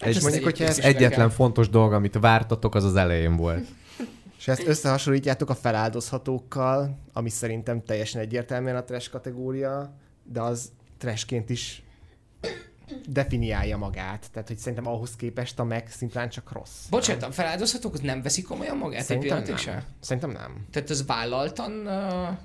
[0.00, 1.36] ezt mondjuk, hogyha ez egyetlen kell.
[1.36, 3.66] fontos dolog, amit vártatok, az az elején volt.
[4.38, 11.50] És ezt összehasonlítjátok a feláldozhatókkal, ami szerintem teljesen egyértelműen a trash kategória, de az trashként
[11.50, 11.82] is
[13.08, 14.30] definiálja magát.
[14.32, 16.86] Tehát, hogy szerintem ahhoz képest a meg szimplán csak rossz.
[16.90, 19.82] Bocsánat, a feláldozhatók, nem veszi komolyan magát egy Szerintem pillanatig nem.
[20.00, 20.66] Szerintem nem.
[20.70, 21.72] Tehát az vállaltan...
[21.72, 22.38] Uh,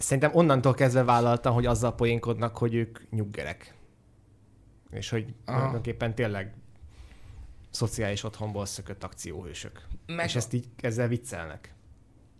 [0.00, 3.74] Szerintem onnantól kezdve vállaltam, hogy azzal poénkodnak, hogy ők nyuggerek.
[4.90, 5.56] És hogy Aha.
[5.56, 6.54] tulajdonképpen tényleg
[7.70, 9.86] szociális otthonból szökött akcióhősök.
[10.06, 11.74] meg, És ezt így ezzel viccelnek.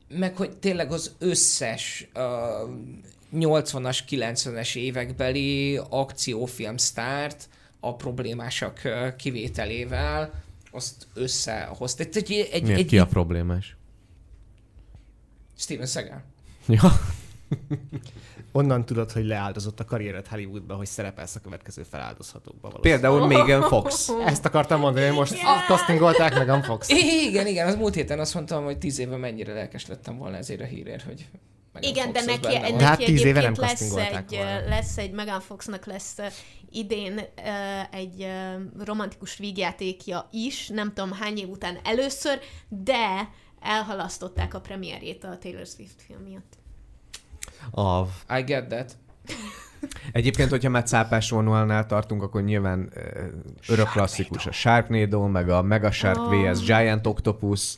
[0.09, 2.23] meg hogy tényleg az összes uh,
[3.35, 7.49] 80-as, 90-es évekbeli akciófilm sztárt
[7.81, 8.81] a problémásak
[9.17, 12.03] kivételével azt összehozta.
[12.03, 13.77] Egy, egy, Miért egy, ki a problémás?
[15.57, 16.23] Steven Seagal.
[16.67, 16.91] Ja.
[18.53, 23.01] Onnan tudod, hogy leáldozott a karriered Hollywoodba, hogy szerepelsz a következő feláldozhatókba valószínűleg.
[23.01, 24.09] Például Megan Fox.
[24.25, 25.35] Ezt akartam mondani, hogy most
[25.67, 26.89] castingolták meg a Fox.
[27.29, 30.61] Igen, igen, az múlt héten azt mondtam, hogy tíz éve mennyire lelkes lettem volna ezért
[30.61, 31.29] a hírért, hogy
[31.73, 32.59] Megan Igen, Fox de neki.
[32.59, 34.69] De hát neki tíz éve egyébként nem lesz castingolták egy, volna.
[34.69, 36.17] lesz egy, Megan Foxnak lesz
[36.71, 37.21] idén
[37.91, 38.27] egy
[38.79, 43.29] romantikus vígjátékja is, nem tudom hány év után először, de
[43.61, 46.59] elhalasztották a premierjét a Taylor Swift film miatt.
[47.71, 48.01] A...
[48.39, 48.97] I get that.
[50.13, 53.01] Egyébként, hogyha már cápás vonalnál tartunk, akkor nyilván ö,
[53.69, 56.51] örök klasszikus a Sharknado, meg a Mega Shark Oh.
[56.51, 56.61] vs.
[56.65, 57.75] Giant Octopus.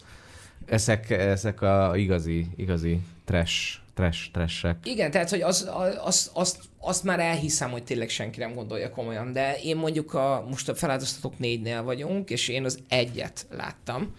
[0.66, 4.76] Ezek, ezek a igazi, igazi trash, trash, trashek.
[4.84, 5.70] Igen, tehát, hogy az,
[6.04, 10.44] az, azt, azt már elhiszem, hogy tényleg senki nem gondolja komolyan, de én mondjuk a,
[10.50, 14.14] most a feláldoztatók négynél vagyunk, és én az egyet láttam,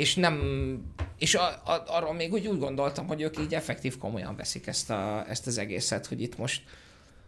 [0.00, 0.38] és nem,
[1.18, 4.90] és a, a, arról még úgy, úgy gondoltam, hogy ők így effektív komolyan veszik ezt,
[4.90, 6.62] a, ezt az egészet, hogy itt most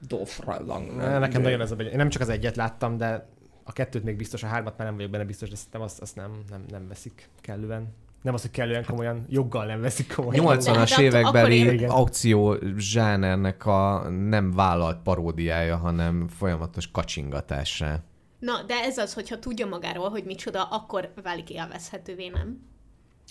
[0.06, 0.96] dófrajlang.
[0.96, 3.28] Nekem nagyon ez a Én nem csak az egyet láttam, de
[3.64, 6.16] a kettőt még biztos, a hármat már nem vagyok benne biztos, de szerintem azt, azt
[6.16, 7.94] nem, nem, nem veszik kellően.
[8.22, 10.44] Nem az, hogy kellően komolyan, joggal nem veszik komolyan.
[10.44, 18.02] Nyolc- 80-as akkor évekbeli akció zsánernek a nem vállalt paródiája, hanem folyamatos kacsingatásra.
[18.42, 22.70] Na, de ez az, hogyha tudja magáról, hogy micsoda, akkor válik élvezhetővé, nem?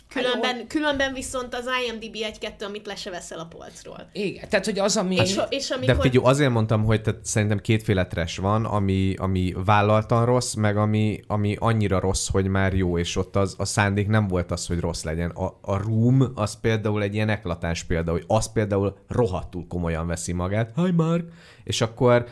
[0.07, 4.09] Különben, különben viszont az IMDb 1-2, amit le se veszel a polcról.
[4.13, 5.15] Igen, tehát hogy az, ami...
[5.15, 5.95] És, és amikor...
[5.95, 10.77] De figyelj, azért mondtam, hogy tehát szerintem kétféle trash van, ami, ami vállaltan rossz, meg
[10.77, 14.67] ami, ami annyira rossz, hogy már jó, és ott az, a szándék nem volt az,
[14.67, 15.29] hogy rossz legyen.
[15.29, 20.31] A, a Room az például egy ilyen eklatáns példa, hogy az például rohadtul komolyan veszi
[20.31, 20.71] magát.
[20.75, 21.23] Hi Mark!
[21.63, 22.25] És akkor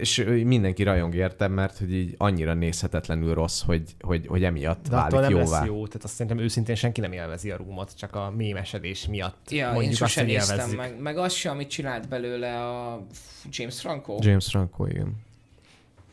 [0.00, 4.96] és mindenki rajong értem, mert hogy így annyira nézhetetlenül rossz, hogy, hogy, hogy emiatt De
[4.96, 5.58] válik nem jóvá.
[5.58, 9.50] lesz jó, tehát azt szerintem őszintén senki nem élvezi a rúmot, csak a mémesedés miatt
[9.50, 10.78] Ja, én mondjuk azt, sosem hogy néztem élvezzük.
[10.78, 11.00] meg.
[11.00, 13.06] Meg az se, amit csinált belőle a
[13.50, 14.16] James Franco.
[14.20, 15.14] James Franco, igen.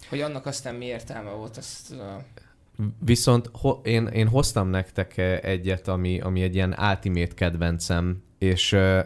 [0.09, 1.91] Hogy annak aztán mi értelme volt, azt...
[1.91, 1.97] Uh,
[2.99, 8.73] Viszont ho- én, én hoztam nektek eh, egyet, ami, ami egy ilyen ultimate kedvencem, és
[8.73, 9.05] eh,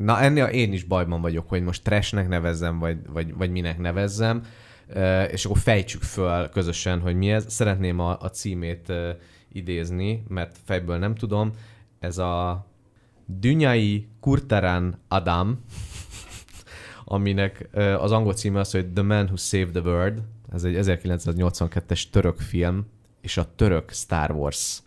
[0.00, 4.42] na ennél én is bajban vagyok, hogy most trashnek nevezzem, vagy, vagy, vagy minek nevezzem,
[5.30, 7.44] és akkor fejtsük föl közösen, hogy mi ez.
[7.48, 8.92] Szeretném a, a címét
[9.52, 11.52] idézni, mert fejből nem tudom.
[11.98, 12.66] Ez a
[13.26, 15.64] Dünyai Kurtaran Adam,
[17.04, 17.68] aminek
[17.98, 20.22] az angol címe az, hogy The Man Who Saved the World.
[20.52, 22.86] Ez egy 1982-es török film,
[23.20, 24.82] és a török Star Wars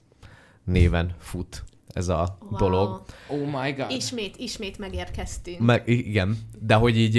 [0.63, 1.63] néven fut
[1.93, 2.57] ez a Wow.
[2.57, 3.01] dolog.
[3.27, 3.91] oh my god.
[3.91, 5.59] Ismét, ismét megérkeztünk.
[5.59, 7.13] Meg, igen, de hogy így,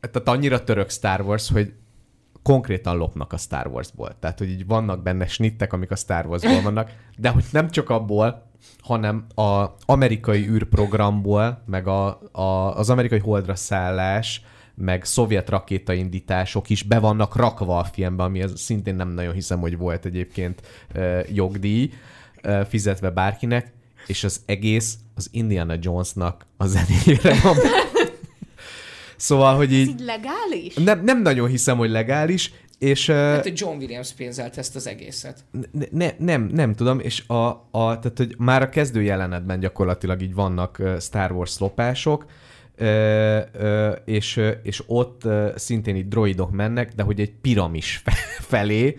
[0.00, 1.72] tehát annyira török Star Wars, hogy
[2.42, 4.18] konkrétan lopnak a Star Warsból.
[4.20, 7.90] Tehát, hogy így vannak benne snittek, amik a Star Warsból vannak, de hogy nem csak
[7.90, 8.50] abból,
[8.80, 14.42] hanem a amerikai űrprogramból, meg a, a, az amerikai holdra szállás,
[14.74, 19.60] meg szovjet rakétaindítások is be vannak rakva a filmbe, ami az szintén nem nagyon hiszem,
[19.60, 20.62] hogy volt egyébként
[20.92, 21.94] ö, jogdíj ö,
[22.68, 23.72] fizetve bárkinek,
[24.06, 27.56] és az egész az Indiana Jonesnak a zenéjére van.
[29.16, 30.74] szóval, hogy Ez így így legális?
[30.74, 33.06] nem, nem nagyon hiszem, hogy legális, és...
[33.10, 35.44] Hát, hogy John Williams pénzelt ezt az egészet.
[35.72, 37.34] ne, ne, nem, nem tudom, és a,
[37.70, 42.26] a, tehát, hogy már a kezdő jelenetben gyakorlatilag így vannak Star Wars lopások,
[42.76, 48.14] ö, ö, és, és ott ö, szintén így droidok mennek, de hogy egy piramis fe-
[48.40, 48.96] felé,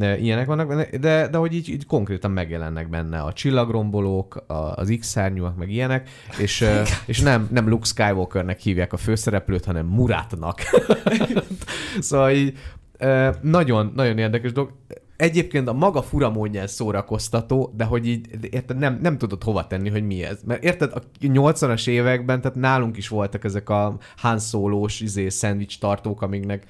[0.00, 5.56] ilyenek vannak de, de hogy így, így konkrétan megjelennek benne a csillagrombolók, a, az X-szárnyúak,
[5.56, 6.64] meg ilyenek, és,
[7.06, 10.60] és nem, nem Luke Skywalkernek hívják a főszereplőt, hanem Muratnak.
[12.00, 12.58] szóval így
[13.40, 14.72] nagyon, nagyon érdekes dolog.
[15.16, 19.88] Egyébként a maga fura módján szórakoztató, de hogy így érted, nem, nem tudod hova tenni,
[19.88, 20.40] hogy mi ez.
[20.44, 25.78] Mert érted, a 80-as években, tehát nálunk is voltak ezek a Han Solo-s izé, szendvics
[25.78, 26.66] tartók, amiknek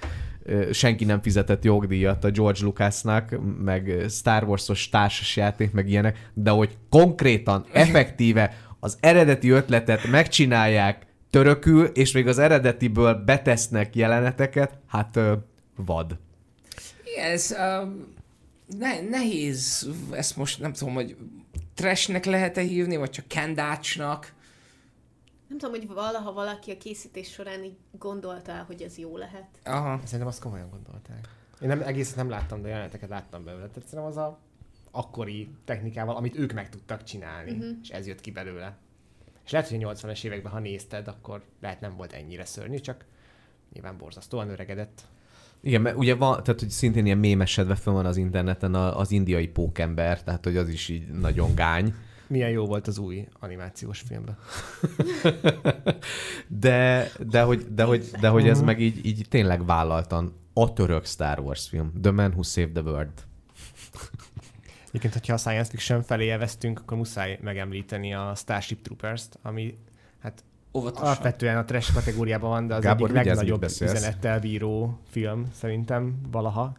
[0.72, 3.34] senki nem fizetett jogdíjat a George Lucasnak,
[3.64, 11.84] meg Star Wars-os társasjáték, meg ilyenek, de hogy konkrétan, effektíve az eredeti ötletet megcsinálják törökül,
[11.84, 15.18] és még az eredetiből betesznek jeleneteket, hát
[15.76, 16.18] vad.
[17.04, 18.16] Igen, ez um,
[18.78, 21.16] ne, nehéz, ezt most nem tudom, hogy
[21.74, 24.32] trashnek lehet-e hívni, vagy csak kendácsnak.
[25.48, 29.48] Nem tudom, hogy valaha valaki a készítés során így gondolta, hogy ez jó lehet.
[29.64, 30.00] Aha.
[30.04, 31.28] Szerintem azt komolyan gondolták.
[31.60, 33.66] Én nem, egészet nem láttam, de jeleneteket láttam belőle.
[33.66, 34.38] Tehát szerintem az a
[34.90, 37.76] akkori technikával, amit ők meg tudtak csinálni, uh-huh.
[37.82, 38.76] és ez jött ki belőle.
[39.44, 43.04] És lehet, hogy a 80-es években, ha nézted, akkor lehet nem volt ennyire szörnyű, csak
[43.72, 45.02] nyilván borzasztóan öregedett.
[45.60, 49.10] Igen, mert ugye van, tehát hogy szintén ilyen mémesedve fel van az interneten a- az
[49.10, 51.94] indiai pókember, tehát hogy az is így nagyon gány.
[52.28, 54.38] Milyen jó volt az új animációs filmben.
[56.48, 61.06] De, de, hogy, de, hogy, de hogy ez meg így, így tényleg vállaltan a török
[61.06, 61.92] Star Wars film.
[62.02, 63.12] The Man Who Saved the World.
[64.88, 69.78] Egyébként, hogyha a science fiction felé elvesztünk, akkor muszáj megemlíteni a Starship Troopers-t, ami
[70.18, 70.44] hát
[70.74, 71.06] Óvatosan.
[71.06, 76.76] alapvetően a trash kategóriában van, de az Gábor, egyik legnagyobb üzenettel bíró film szerintem valaha.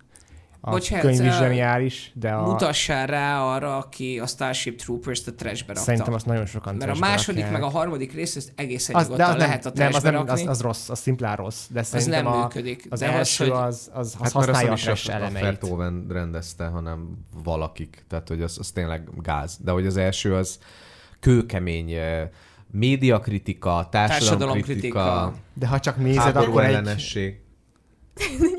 [0.61, 5.33] A Bocsánat, könyv is zseniális, de a, Mutassál rá arra, aki a Starship Troopers-t a
[5.33, 5.81] trashbe rakta.
[5.81, 7.61] szerintem azt nagyon sokan Mert a trashbe második, rakják.
[7.61, 10.11] meg a harmadik rész, ezt egészen az, de az nem, lehet a nem, az, trashbe
[10.11, 12.85] nem, az, az rossz, az szimplán rossz, de az nem a, működik.
[12.89, 15.43] az első az, az, az Hát használja a trash a, a elemeit.
[15.43, 18.03] Vertoven rendezte, hanem valakik.
[18.07, 19.57] Tehát, hogy az, az tényleg gáz.
[19.63, 20.59] De hogy az első az
[21.19, 21.93] kőkemény
[22.71, 25.33] médiakritika, társadalomkritika, Társadalomkritika.
[25.53, 27.39] De ha csak nézed, akkor egy, ellenesség.
[28.39, 28.57] Hogy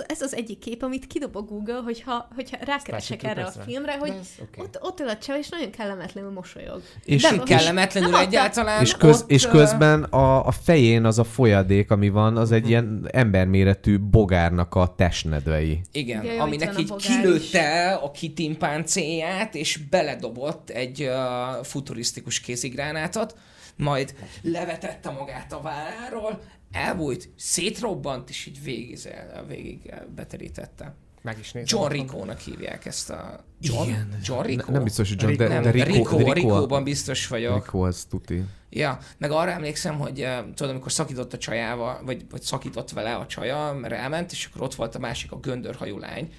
[0.00, 3.62] ez, ez az egyik kép, amit kidob a Google, hogyha, hogyha rákeresek erre a Troopers-re.
[3.62, 4.60] filmre, hogy ez oké.
[4.60, 6.82] ott, ott ül a csev, és nagyon kellemetlenül mosolyog.
[7.04, 8.82] És, De- és, kellemetlenül Nem, a- egyáltalán.
[8.82, 12.68] és, köz, ott, és közben a, a fején az a folyadék, ami van, az egy
[12.68, 15.80] ilyen emberméretű bogárnak a testnedvei.
[15.92, 23.34] Igen, jó, aminek a így kilőtte a kitimpáncéját, és beledobott egy uh, futurisztikus kézigránátot,
[23.76, 26.40] majd levetette magát a válláról,
[26.72, 28.98] elbújt, szétrobbant, és így végig,
[29.48, 30.94] végig beterítette.
[31.22, 31.80] Meg is nézem.
[31.80, 31.92] John.
[31.92, 33.44] Rico-nak hívják ezt a...
[33.60, 34.18] John, Igen.
[34.22, 34.66] John Rico?
[34.66, 35.42] Ne, nem biztos, hogy John, Rico.
[35.42, 37.64] de, nem, de Rico, Rico, Rico, Rico, Rico-ban biztos vagyok.
[37.64, 38.44] Rico az tuti.
[38.70, 43.14] Ja, meg arra emlékszem, hogy uh, tudod, amikor szakított a csajával, vagy, vagy szakított vele
[43.14, 46.32] a csaja, mert elment, és akkor ott volt a másik, a göndörhajú lány,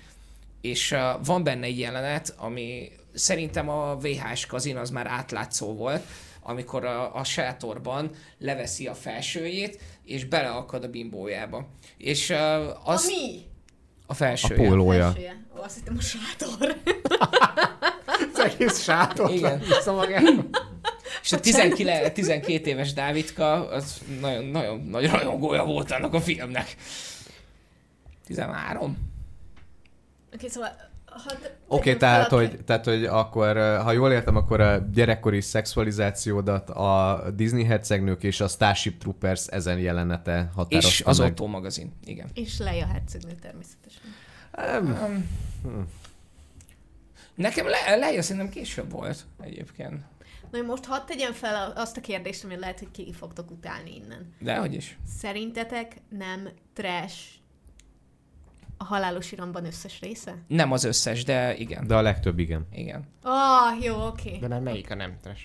[0.62, 6.04] és uh, van benne egy jelenet, ami szerintem a VHS kazin az már átlátszó volt,
[6.44, 11.68] amikor a, a sátorban leveszi a felsőjét, és beleakad a bimbójába.
[11.98, 13.42] És uh, az Ami?
[14.06, 14.68] a A felsője.
[14.68, 15.04] pólója.
[15.04, 15.46] Felsője.
[15.58, 16.76] Ó, azt hittem a sátor.
[18.34, 19.32] Az egész sátor.
[19.32, 19.62] Igen.
[21.22, 26.76] És a 19, 12 éves Dávidka, az nagyon, nagyon nagy rajongója volt annak a filmnek.
[28.26, 28.98] 13?
[30.36, 30.91] Oké, szóval...
[31.12, 31.32] Ha
[31.68, 37.24] Oké, okay, tehát, hogy, tehát, hogy akkor, ha jól értem, akkor a gyerekkori szexualizációdat a
[37.36, 41.32] Disney hercegnők és a Starship Troopers ezen jelenete határozta És az meg.
[41.32, 42.30] Otto magazin, igen.
[42.34, 44.02] És Leia hercegnő természetesen.
[47.36, 50.02] Nekem le, Leia szerintem később volt egyébként.
[50.52, 53.96] Na én most hadd tegyem fel azt a kérdést, amit lehet, hogy ki fogtok utálni
[53.96, 54.34] innen.
[54.40, 54.98] Dehogy is.
[55.20, 57.40] Szerintetek nem trash
[58.82, 60.36] a halálos iramban összes része?
[60.48, 61.88] Nem az összes, de igen.
[61.88, 62.68] De a legtöbb igen.
[62.74, 63.04] Igen.
[63.24, 64.38] Ah, jó, oké.
[64.42, 65.44] De már melyik a nem trash?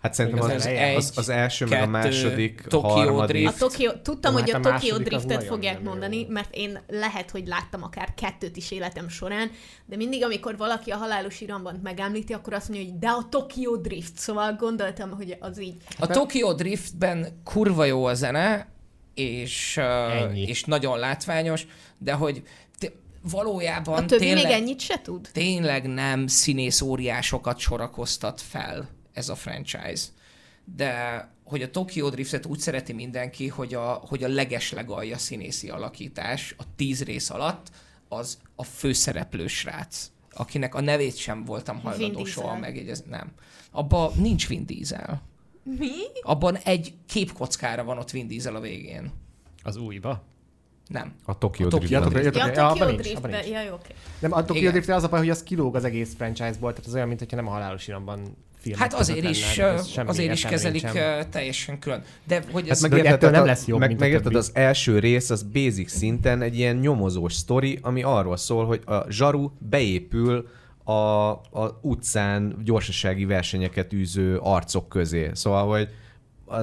[0.00, 3.48] Hát szerintem az, az egy, az, az első, meg a kettő, második, Tokyo harmadik.
[3.48, 5.88] A Tokyo, tudtam, Jó, hogy hát a a Tokyo Driftet fogják nem jó.
[5.90, 9.50] mondani, mert én lehet, hogy láttam akár kettőt is életem során,
[9.86, 13.76] de mindig, amikor valaki a halálos iramban megemlíti, akkor azt mondja, hogy de a Tokyo
[13.76, 15.76] Drift, szóval gondoltam, hogy az így.
[15.98, 18.72] A Tokyo Driftben kurva jó a zene,
[19.14, 20.42] és, uh, Ennyi.
[20.42, 21.66] és nagyon látványos,
[22.04, 22.42] de hogy
[22.78, 22.92] te,
[23.30, 25.28] valójában A többi tényleg, még ennyit se tud?
[25.32, 30.04] tényleg nem színész óriásokat sorakoztat fel ez a franchise.
[30.64, 36.54] De hogy a Tokyo Driftet úgy szereti mindenki, hogy a, hogy a legeslegalja színészi alakítás
[36.58, 37.70] a tíz rész alatt
[38.08, 43.10] az a főszereplő srác, akinek a nevét sem voltam hajlandó soha megjegyezni.
[43.10, 43.32] Nem.
[43.70, 45.22] Abban nincs Vin Diesel.
[45.62, 45.90] Mi?
[46.22, 49.12] Abban egy képkockára van ott Vin Diesel a végén.
[49.62, 50.24] Az újba?
[50.88, 51.12] Nem.
[51.24, 51.78] A Tokyo A Tokyo.
[51.78, 51.92] Drift.
[51.92, 53.48] Ja, a Ja, Tokyo abban nincs.
[53.48, 53.94] ja, jó, oké.
[54.18, 54.70] Nem, a Tokyo.
[54.70, 57.46] Drift az a baj, hogy az kilóg az egész franchise-ból, tehát az olyan, mintha nem
[57.46, 62.02] a halálos iramban filmek Hát azért is, lenne, azért is kezelik ö, teljesen külön.
[62.26, 62.80] De hogy Hát ez...
[62.80, 64.36] meg- megérted, ettől nem lesz jobb, meg, mint a megérted, többi.
[64.44, 69.10] az első rész az basic szinten egy ilyen nyomozós sztori, ami arról szól, hogy a
[69.10, 70.48] zsaru beépül
[70.84, 75.30] a, a utcán gyorsasági versenyeket űző arcok közé.
[75.34, 75.88] Szóval, hogy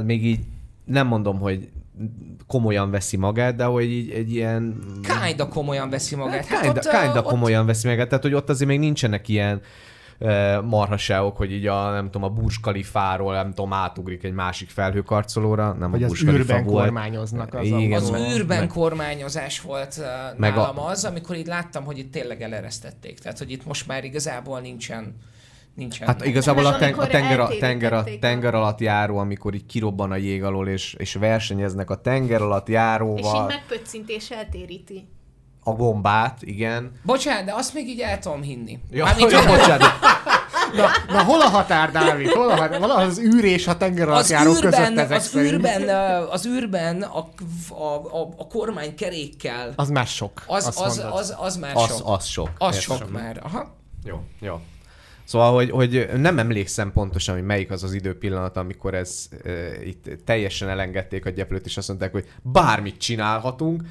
[0.06, 0.40] még így
[0.86, 1.70] nem mondom, hogy
[2.48, 4.78] komolyan veszi magát, de hogy így egy ilyen...
[5.26, 6.46] Kinda komolyan veszi magát.
[6.46, 9.28] Hát kinda, ott, ö, kinda ott- komolyan veszi magát, tehát hogy ott azért még nincsenek
[9.28, 9.62] ilyen
[10.64, 15.74] marhaságok, hogy így a, nem tudom, a Burj Khalifáról, nem tudom, átugrik egy másik felhőkarcolóra,
[15.74, 16.84] nem Hogy a az Burj űrben volt.
[16.86, 17.92] kormányoznak az Igen.
[17.94, 18.32] Az autóval.
[18.34, 20.02] űrben Meg- kormányozás volt
[20.38, 23.20] Meg a- nálam az, amikor így láttam, hogy itt tényleg eleresztették.
[23.20, 25.16] Tehát, hogy itt most már igazából nincsen
[25.76, 26.08] nincsen.
[26.08, 29.66] Hát igazából a, ten, a, amikor tenger, a, tenger, a tenger alatt járó, amikor így
[29.66, 35.08] kirobban a jég alól, és, és versenyeznek a tenger alatt És így járóval, megpöccintés eltéríti.
[35.64, 36.92] a gombát, igen.
[37.04, 38.80] Bocsánat, de azt még így el tudom hinni.
[38.92, 39.90] Ja, Mármint, ja, bocsánat.
[40.76, 42.30] Na, na, hol a határ, Dávid?
[42.30, 42.80] Hol a határ?
[42.80, 45.52] Valahol az űr és a tenger alatt az járó között űrben, ezek az szerint.
[45.54, 45.90] űrben,
[46.30, 47.18] az űrben a,
[47.70, 47.84] a,
[48.18, 50.44] a, a kormány kerékkel, Az már sok.
[50.48, 51.20] az, az, mondod.
[51.20, 52.08] az, az már Az, sok.
[52.08, 52.50] az sok.
[52.58, 52.98] Az Értem.
[52.98, 53.40] sok már.
[53.44, 53.76] Aha.
[54.04, 54.60] Jó, jó.
[55.24, 60.10] Szóval, hogy, hogy nem emlékszem pontosan, hogy melyik az az időpillanat, amikor ez e, itt
[60.26, 63.84] teljesen elengedték a gyeplőt, és azt mondták, hogy bármit csinálhatunk,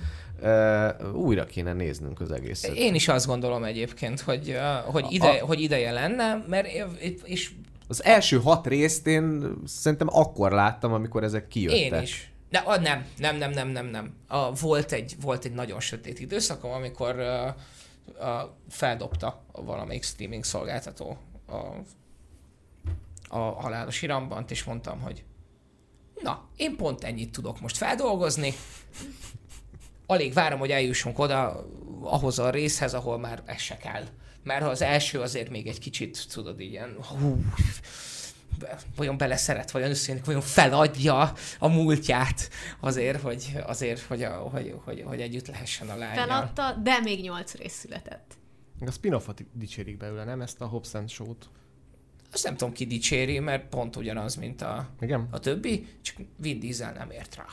[0.42, 2.74] e, újra kéne néznünk az egészet.
[2.74, 6.68] Én is azt gondolom egyébként, hogy, hogy, ide, hogy ideje lenne, mert
[7.24, 7.50] és
[7.88, 11.78] Az első hat részt én szerintem akkor láttam, amikor ezek kijöttek.
[11.78, 12.30] Én is.
[12.50, 14.12] De, a, nem, nem, nem, nem, nem, nem.
[14.28, 17.54] A, volt, egy, volt egy nagyon sötét időszakom, amikor uh,
[18.18, 21.56] uh, feldobta a valamelyik streaming szolgáltató a,
[23.28, 25.24] a halálos irambant, és mondtam, hogy
[26.22, 28.54] na, én pont ennyit tudok most feldolgozni,
[30.06, 31.66] alig várom, hogy eljussunk oda,
[32.02, 34.04] ahhoz a részhez, ahol már ez se kell.
[34.42, 37.44] Mert ha az első azért még egy kicsit, tudod, ilyen, hú,
[38.96, 42.50] vajon beleszeret, vajon összejönnek, vajon feladja a múltját
[42.80, 46.26] azért, hogy, azért, hogy, a, hogy, hogy, hogy együtt lehessen a lányjal.
[46.26, 48.34] Feladta, de még nyolc rész született.
[48.86, 50.40] A spin-offot dicsérik belőle, nem?
[50.40, 51.48] Ezt a Hobbs and Show-t.
[52.32, 55.28] Azt nem tudom, ki dicséri, mert pont ugyanaz, mint a, Igen?
[55.30, 57.44] a többi, csak Vin Diesel nem ért rá.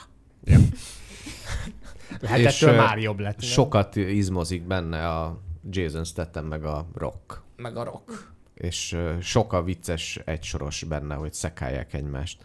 [2.28, 3.40] Hát És, ettől már jobb lett.
[3.40, 3.49] nem?
[3.49, 7.41] Sokat izmozik benne a Jason Statham meg a Rock.
[7.56, 8.36] Meg a rock.
[8.57, 12.38] És sok a vicces egysoros benne, hogy szekálják egymást.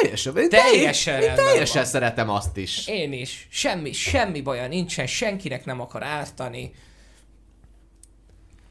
[0.00, 1.90] Teljesen, én Teljesen én, teljesen van.
[1.90, 2.86] szeretem azt is.
[2.88, 3.46] Én is.
[3.50, 6.72] Semmi, semmi baja nincsen, senkinek nem akar ártani.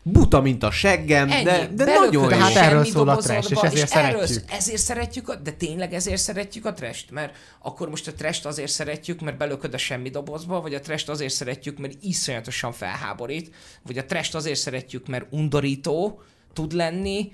[0.05, 1.43] Buta, mint a seggem, Ennyi.
[1.43, 4.51] de, de Belököd nagyon De hát erről szól a trash, és ezért erről, szeretjük.
[4.51, 8.71] ezért szeretjük, a, de tényleg ezért szeretjük a trest, mert akkor most a trest azért
[8.71, 13.97] szeretjük, mert belököd a semmi dobozba, vagy a trest azért szeretjük, mert iszonyatosan felháborít, vagy
[13.97, 16.21] a trest azért szeretjük, mert undorító
[16.53, 17.31] tud lenni,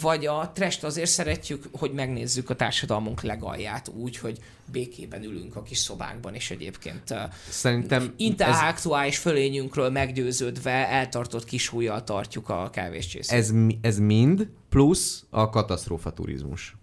[0.00, 4.38] vagy a trest azért szeretjük, hogy megnézzük a társadalmunk legalját úgy, hogy
[4.72, 7.14] békében ülünk a kis szobánkban, és egyébként
[7.48, 13.38] Szerintem ez, intellektuális fölényünkről meggyőződve eltartott kis ujjal tartjuk a kávéscsészét.
[13.38, 16.76] ez, ez mind plusz a katasztrófa turizmus.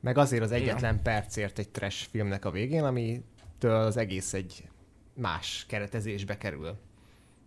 [0.00, 4.64] Meg azért az egyetlen percért egy trash filmnek a végén, amitől az egész egy
[5.14, 6.76] más keretezésbe kerül.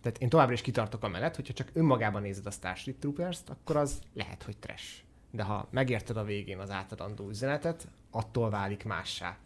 [0.05, 3.75] Tehát én továbbra is kitartok a mellett, hogyha csak önmagában nézed a Starship Troopers-t, akkor
[3.75, 4.85] az lehet, hogy trash.
[5.31, 9.37] De ha megérted a végén az átadandó üzenetet, attól válik mássá.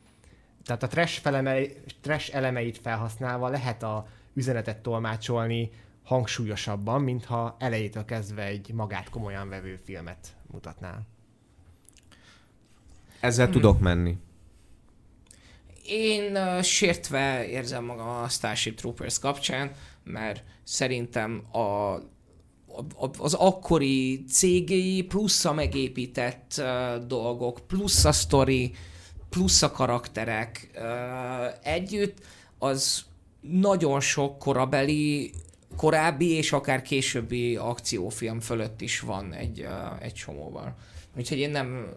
[0.64, 5.72] Tehát a trash, felemei, trash elemeit felhasználva lehet a üzenetet tolmácsolni
[6.04, 11.08] hangsúlyosabban, mintha elejétől kezdve egy magát komolyan vevő filmet mutatnál.
[13.20, 13.54] Ezzel Hmm.
[13.54, 14.18] tudok menni.
[15.86, 19.72] Én uh, sértve érzem magam a Starship Troopers kapcsán,
[20.12, 21.96] mert szerintem a,
[23.18, 28.72] az akkori cégei plusz a megépített uh, dolgok, plusz a sztori,
[29.30, 32.18] plusz a karakterek uh, együtt,
[32.58, 33.04] az
[33.42, 35.32] nagyon sok korabeli,
[35.76, 40.76] korábbi és akár későbbi akciófilm fölött is van egy, uh, egy csomóval.
[41.18, 41.88] Úgyhogy én nem,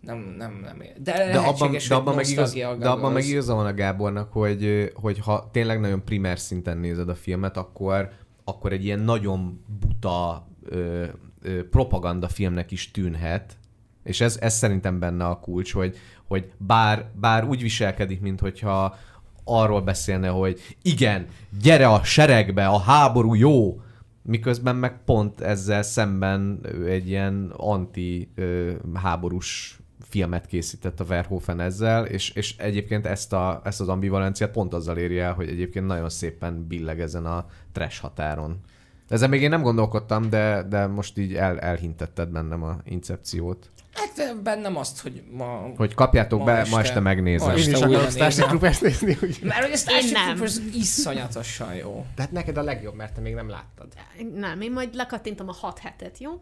[0.00, 0.78] nem, nem, nem.
[0.98, 4.92] De, De abban, de abban, meg, igaz, de abban meg igaza van a Gábornak, hogy,
[4.94, 8.10] hogy ha tényleg nagyon primer szinten nézed a filmet, akkor,
[8.44, 11.04] akkor egy ilyen nagyon buta ö,
[11.42, 13.58] ö, propaganda filmnek is tűnhet,
[14.04, 15.96] és ez, ez szerintem benne a kulcs, hogy,
[16.26, 18.96] hogy bár, bár úgy viselkedik, mint hogyha
[19.44, 21.26] arról beszélne, hogy igen,
[21.62, 23.80] gyere a seregbe, a háború jó,
[24.22, 32.56] miközben meg pont ezzel szemben egy ilyen anti-háborús filmet készített a Verhoeven ezzel, és, és
[32.56, 37.00] egyébként ezt, a, ezt az ambivalenciát pont azzal éri el, hogy egyébként nagyon szépen billeg
[37.00, 38.60] ezen a trash határon.
[39.08, 43.70] Ezen még én nem gondolkodtam, de, de most így el, elhintetted bennem a incepciót.
[43.92, 45.72] Hát bennem azt, hogy ma...
[45.76, 47.48] Hogy kapjátok Ma be, este- ma este megnézem.
[47.48, 48.44] ma Én este is újra akarok Starship.
[48.44, 49.38] Troopers nézni, úgy.
[49.42, 50.16] Mert hogy a Starship.
[50.16, 52.06] Troopers iszonyatosan jó.
[52.14, 53.92] De hát neked a legjobb, mert te még nem láttad.
[54.34, 56.40] Nem, én majd lekattintom a 6 hetet, jó?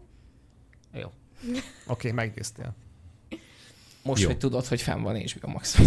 [0.93, 1.11] Jó.
[1.49, 2.75] Oké, okay, meggyőztél.
[4.09, 4.29] Most, Jó.
[4.29, 5.79] hogy tudod, hogy fenn van HBO Max.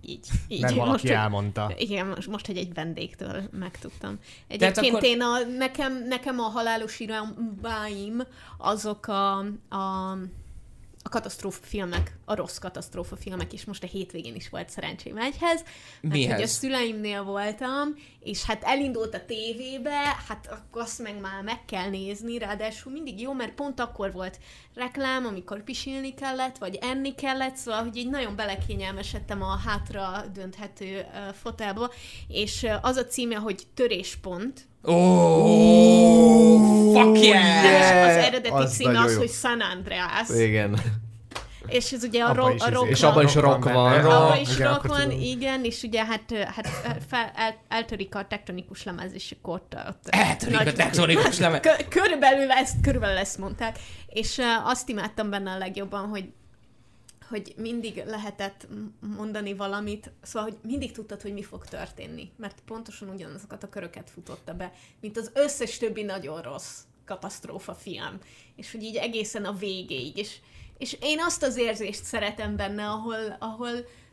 [0.00, 0.60] Így, így.
[0.60, 1.72] Mert valaki most, elmondta.
[1.78, 4.18] Igen, most, most, hogy egy vendégtől megtudtam.
[4.48, 8.22] Egyébként akkor- én a, nekem, nekem a halálos irámbáim
[8.58, 9.38] azok a,
[9.68, 10.16] a,
[11.06, 15.64] a katasztrófa filmek, a rossz katasztrófa filmek, és most a hétvégén is volt szerencsém egyhez.
[16.00, 16.32] Mihez?
[16.32, 21.64] hogy a szüleimnél voltam, és hát elindult a tévébe, hát akkor azt meg már meg
[21.64, 24.38] kell nézni, ráadásul mindig jó, mert pont akkor volt
[24.74, 31.06] reklám, amikor pisilni kellett, vagy enni kellett, szóval, hogy így nagyon belekényelmesedtem a hátra dönthető
[31.32, 31.90] fotelba,
[32.28, 34.66] és az a címe, hogy Töréspont,
[35.76, 37.64] Oh, fuck yeah!
[37.64, 39.18] és az eredeti az nagyon az, jó.
[39.18, 40.78] hogy San Andreas, Igen.
[41.66, 43.90] és ez ugye a, Abban ro- is a izé- rock És abban is rock van.
[43.90, 44.06] benne.
[44.08, 46.68] Abba Ah, is igen, rock van, igen, és ugye hát, hát
[47.08, 51.60] fel, el, eltörik a tektonikus lemez, és akkor ott, ott Eltörik a nagy- tektonikus lemez.
[51.60, 56.24] Kö- körülbelül ezt, körülbelül ezt mondták, és uh, azt imádtam benne a legjobban, hogy
[57.28, 58.66] hogy mindig lehetett
[59.16, 64.10] mondani valamit, szóval, hogy mindig tudtad, hogy mi fog történni, mert pontosan ugyanazokat a köröket
[64.10, 68.18] futotta be, mint az összes többi nagyon rossz katasztrófa film,
[68.56, 70.36] és hogy így egészen a végéig, és,
[70.78, 73.70] és én azt az érzést szeretem benne, ahol, ahol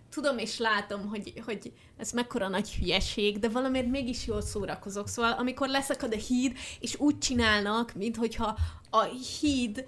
[0.09, 5.07] tudom és látom, hogy, hogy ez mekkora nagy hülyeség, de valamiért mégis jól szórakozok.
[5.07, 8.57] Szóval amikor leszakad a híd, és úgy csinálnak, minthogyha
[8.89, 9.01] a
[9.39, 9.85] híd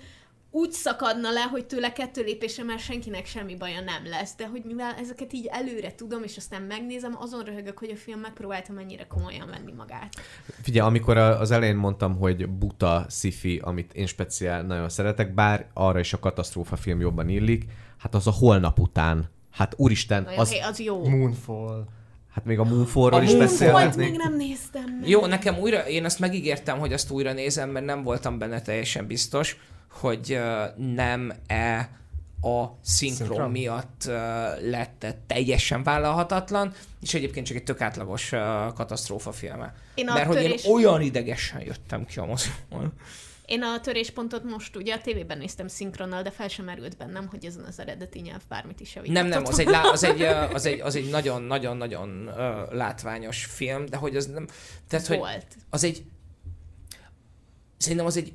[0.56, 4.61] úgy szakadna le, hogy tőle kettő lépésre már senkinek semmi baja nem lesz, de hogy
[4.65, 9.07] mivel ezeket így előre tudom, és aztán megnézem, azon röhögök, hogy a film megpróbálta mennyire
[9.07, 10.14] komolyan venni magát.
[10.61, 15.99] Figyelj, amikor az elején mondtam, hogy buta sci amit én speciál nagyon szeretek, bár arra
[15.99, 17.65] is a katasztrófa film jobban illik,
[17.98, 19.30] hát az a holnap után.
[19.52, 20.69] Hát úristen, Nagyon az, az...
[20.69, 21.10] az jó.
[21.10, 21.86] Moonfall.
[22.32, 24.10] hát még a Moonfallról is beszélhetnék.
[24.10, 25.10] még nem néztem meg.
[25.10, 29.07] Jó, nekem újra, én azt megígértem, hogy azt újra nézem, mert nem voltam benne teljesen
[29.07, 29.57] biztos,
[29.95, 30.39] hogy
[30.77, 31.89] nem-e
[32.41, 33.51] a szinkron, Szinkron.
[33.51, 34.03] miatt
[34.61, 38.30] lett teljesen vállalhatatlan, és egyébként csak egy tök átlagos
[38.76, 39.73] katasztrófa filme.
[39.95, 42.93] Én Mert hogy törés- én olyan idegesen jöttem ki a moziból.
[43.45, 47.45] Én a töréspontot most ugye a tévében néztem szinkronnal, de fel sem merült bennem, hogy
[47.45, 49.30] ezen az eredeti nyelv bármit is javíthatott.
[49.30, 50.22] Nem, nem, az egy, az egy,
[50.53, 52.31] az egy, az egy nagyon-nagyon-nagyon
[52.72, 54.47] látványos film, de hogy az nem...
[54.88, 55.45] Tehát, hogy Volt.
[55.69, 56.03] az egy...
[57.77, 58.34] Szerintem az egy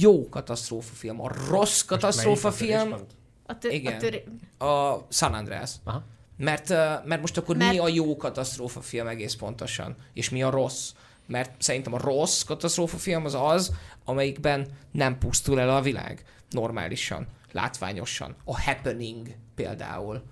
[0.00, 1.20] jó katasztrófa film.
[1.20, 3.14] A rossz katasztrófa Most melyik a film töréspont?
[3.46, 3.94] A, tö- Igen.
[3.94, 4.24] a töré...
[4.58, 5.70] a San Andreas.
[5.84, 6.02] Aha.
[6.36, 6.68] Mert,
[7.04, 9.96] mert most akkor Mert- mi a jó katasztrófa film egész pontosan?
[10.12, 10.92] És mi a rossz?
[11.26, 13.72] Mert szerintem a rossz katasztrófa film az az,
[14.04, 18.34] amelyikben nem pusztul el a világ normálisan, látványosan.
[18.44, 20.22] A Happening például,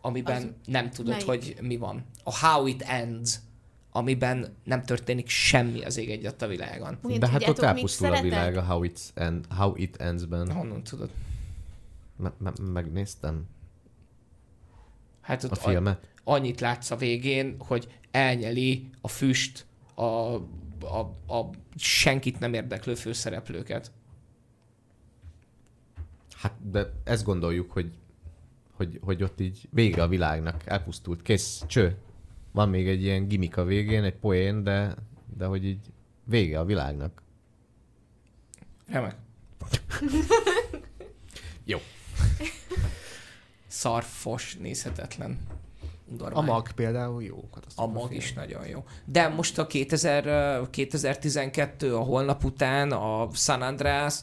[0.00, 1.26] amiben Az nem tudod, melyik?
[1.26, 2.04] hogy mi van.
[2.24, 3.34] A How It Ends,
[3.96, 6.98] amiben nem történik semmi az ég egyet a világon.
[7.02, 10.52] Ugyan De hát ott elpusztul a világ a How, It's end, How It Ends-ben.
[10.52, 11.10] Honnan tudod?
[12.16, 13.46] Me- me- megnéztem
[15.20, 16.08] Hát ott a filmet.
[16.24, 20.02] annyit látsz a végén, hogy elnyeli a füst a,
[20.80, 23.90] a, a senkit nem érdeklő főszereplőket.
[26.36, 27.92] Hát, de ezt gondoljuk, hogy,
[28.72, 31.96] hogy, hogy ott így vége a világnak, elpusztult, kész, cső.
[32.56, 34.94] Van még egy ilyen gimik a végén, egy poén, de,
[35.36, 35.92] de hogy így
[36.24, 37.22] vége a világnak.
[38.86, 39.16] Remek.
[41.64, 41.78] Jó.
[43.66, 45.38] Szarfos, nézhetetlen.
[46.10, 46.44] A Udorvány.
[46.44, 48.20] mag például jó A mag film.
[48.20, 48.84] is nagyon jó.
[49.04, 54.14] De most a 2000, ö, 2012, a holnap után, a San Andreas,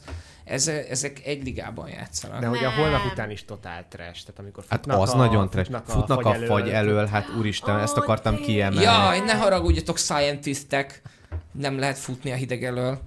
[0.44, 2.40] ezek, ezek egy ligában játszanak.
[2.40, 5.70] De hogy a holnap után is totál trash, tehát amikor Hát az a, nagyon trash.
[5.70, 8.50] futnak, Futnak a fagy elől, hát úristen, Ó, ezt akartam tényleg.
[8.50, 8.82] kiemelni.
[8.84, 11.02] Jaj, ne haragudjatok, scientistek!
[11.52, 12.98] Nem lehet futni a hideg elől.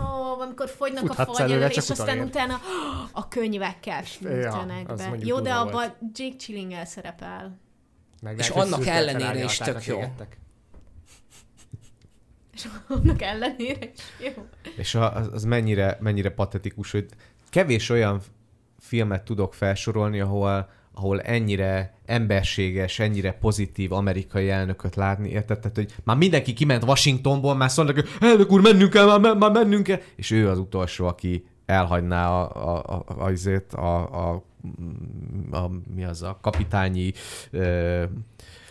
[0.00, 2.26] Ó, amikor fogynak a Futhatsz fagy előre, elől, és aztán utolérd.
[2.28, 2.60] utána
[3.12, 5.16] a könyvekkel sültenek az be.
[5.18, 5.94] Jó, de abban.
[6.14, 7.58] Jake Chilling szerepel.
[8.26, 9.96] Meg És lehet, annak ellenére is tök jó.
[9.96, 10.38] égettek.
[12.54, 14.46] És annak ellenére is jó.
[14.76, 17.06] És az, az mennyire, mennyire patetikus, hogy
[17.50, 18.20] kevés olyan
[18.78, 25.58] filmet tudok felsorolni, ahol, ahol ennyire emberséges, ennyire pozitív amerikai elnököt látni, érted?
[25.58, 29.50] Tehát, hogy már mindenki kiment Washingtonból, már szólnak, hogy elnök úr, mennünk kell, már, már
[29.50, 33.96] mennünk kell, és ő az utolsó, aki elhagyná a, a, a, a, azért a,
[34.28, 34.44] a,
[35.50, 37.12] a, mi az a kapitányi
[37.50, 38.04] ö,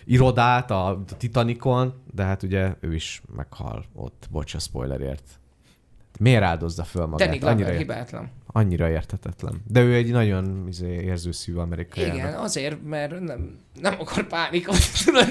[0.05, 5.39] irodát a Titanicon, de hát ugye ő is meghal ott, bocs a spoilerért.
[6.19, 7.27] Miért áldozza föl magát?
[7.27, 8.29] Danny Glover annyira, hibátlan.
[8.47, 9.61] annyira értetetlen.
[9.67, 12.39] De ő egy nagyon izé, érzőszívű amerikai Igen, elnök.
[12.39, 15.27] azért, mert nem, nem akar pánikot, tudod?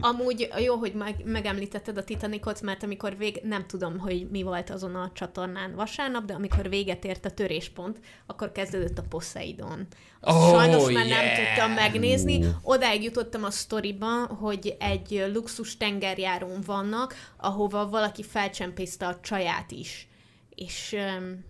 [0.00, 4.70] Amúgy jó, hogy meg, megemlítetted a Titanicot, mert amikor vég, nem tudom, hogy mi volt
[4.70, 9.86] azon a csatornán vasárnap, de amikor véget ért a töréspont, akkor kezdődött a Poseidon.
[10.20, 11.36] Oh, sajnos már nem yeah!
[11.36, 12.44] tudtam megnézni.
[12.62, 20.08] Odáig jutottam a sztoriba, hogy egy luxus tengerjárón vannak, ahova valaki felcsempészte a csaját is.
[20.54, 21.44] És um,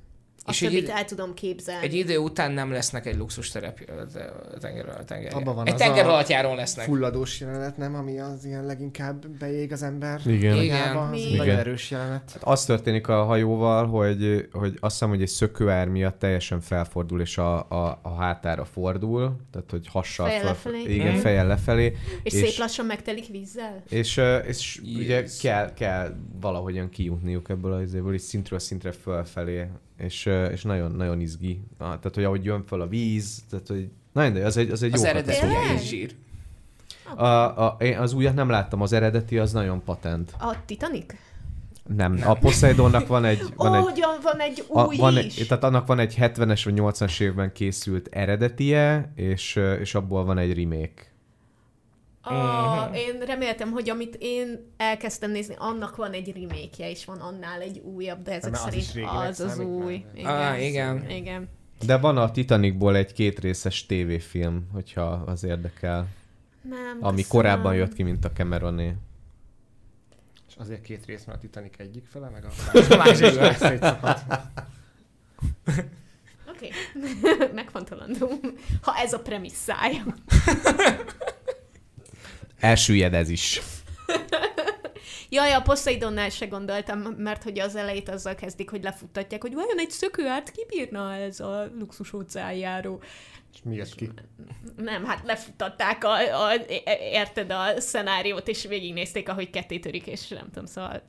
[0.47, 1.85] azt És egy többit id- el tudom képzelni.
[1.87, 3.81] Egy idő után nem lesznek egy luxus terep,
[4.61, 6.85] tenger, tenger, Abban van egy az tenger a lesznek.
[6.85, 7.95] Fulladós jelenet, nem?
[7.95, 10.21] Ami az ilyen leginkább beég az ember.
[10.27, 10.57] Igen.
[10.57, 10.89] Igen.
[10.89, 11.59] egy Nagyon Igen.
[11.59, 12.31] erős jelenet.
[12.33, 17.21] Hát az történik a hajóval, hogy, hogy azt hiszem, hogy egy szökőár miatt teljesen felfordul,
[17.21, 20.95] és a, a, a hátára fordul, tehát hogy hassal Fejjel fel, lefelé.
[20.95, 21.21] igen, Mhm.
[21.21, 23.83] fejjel lefelé, és, és- szép lassan megtelik vízzel?
[23.89, 24.97] és, és Yes.
[25.05, 29.67] ugye kell, kell valahogyan kijutniuk ebből az izéből, és szintről szintre fölfelé,
[29.97, 31.61] és, és nagyon, nagyon izgi.
[31.79, 34.83] Ah, Tehát, hogy ahogy jön föl a víz, tehát, hogy nagyon, de az egy, az
[34.83, 36.15] egy Az jó eredeti zsír.
[37.17, 40.35] A, a, én az újat nem láttam, az eredeti az nagyon patent.
[40.39, 41.15] A Titanic?
[41.97, 42.29] Nem, nem.
[42.29, 43.43] a Poseidonnak van egy...
[43.57, 45.39] Van egy hogy van egy a, új van is.
[45.39, 50.39] egy, tehát annak van egy 70-es vagy 80-as évben készült eredetie, és, és abból van
[50.39, 51.15] egy remake.
[52.29, 57.61] Ah, én reméltem, hogy amit én elkezdtem nézni, annak van egy remake és van annál
[57.61, 60.05] egy újabb, de ezek az szerint az az számít új.
[60.05, 60.15] már.
[60.15, 60.35] Igen.
[60.51, 61.11] Ah, igen.
[61.11, 61.49] igen.
[61.87, 66.07] De van a Titanicból egy kétrészes tévéfilm, hogyha az érdekel,
[66.63, 67.29] Nem, ami köszönöm.
[67.29, 68.95] korábban jött ki, mint a Cameroné.
[70.49, 72.49] És azért két rész, mert a Titanic egyik fele, meg a
[72.93, 74.53] A másik fele.
[76.49, 76.71] Oké,
[77.55, 78.31] megfontolandó.
[78.83, 80.03] Ha ez a premisszája.
[82.61, 83.61] Elsüllyed ez is.
[85.29, 89.79] Jaj, a Poseidonnál se gondoltam, mert hogy az elejét azzal kezdik, hogy lefuttatják, hogy vajon
[89.79, 93.03] egy szökőárt kibírna ez a luxus óceánjáró.
[93.53, 94.11] És mi jött ki?
[94.77, 96.55] Nem, hát lefuttatták a, a,
[97.01, 101.03] érted a szenáriót, és végignézték, ahogy ketté törik, és nem tudom, szóval...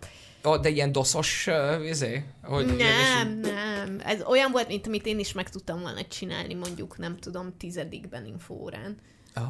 [0.43, 2.23] Oh, de ilyen doszos, uh?
[2.41, 3.99] Hogy Nem, nem.
[4.03, 8.25] Ez olyan volt, mint amit én is meg tudtam volna csinálni, mondjuk, nem tudom, tizedikben
[8.25, 8.97] infórán.
[9.35, 9.43] Oh.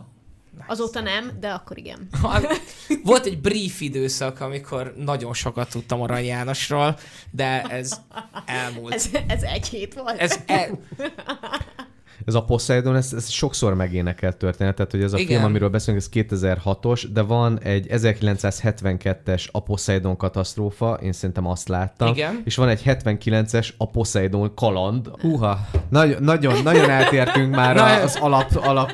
[0.67, 2.07] Azóta nem, de akkor igen.
[3.03, 6.97] Volt egy brief időszak, amikor nagyon sokat tudtam Arany Jánosról,
[7.31, 8.01] de ez
[8.45, 8.93] elmúlt.
[8.93, 10.19] Ez, ez egy hét volt.
[10.19, 10.79] Ez el...
[12.26, 15.27] Ez a Poseidon, ez, ez sokszor megénekelt történet, tehát hogy ez a Igen.
[15.27, 21.68] film, amiről beszélünk, ez 2006-os, de van egy 1972-es a Poseidon katasztrófa, én szerintem azt
[21.68, 22.07] láttam.
[22.07, 22.41] Igen.
[22.45, 25.07] És van egy 79-es a Poseidon kaland.
[25.22, 28.91] Húha, nagyon, nagyon, nagyon eltértünk már Na, az alap, alap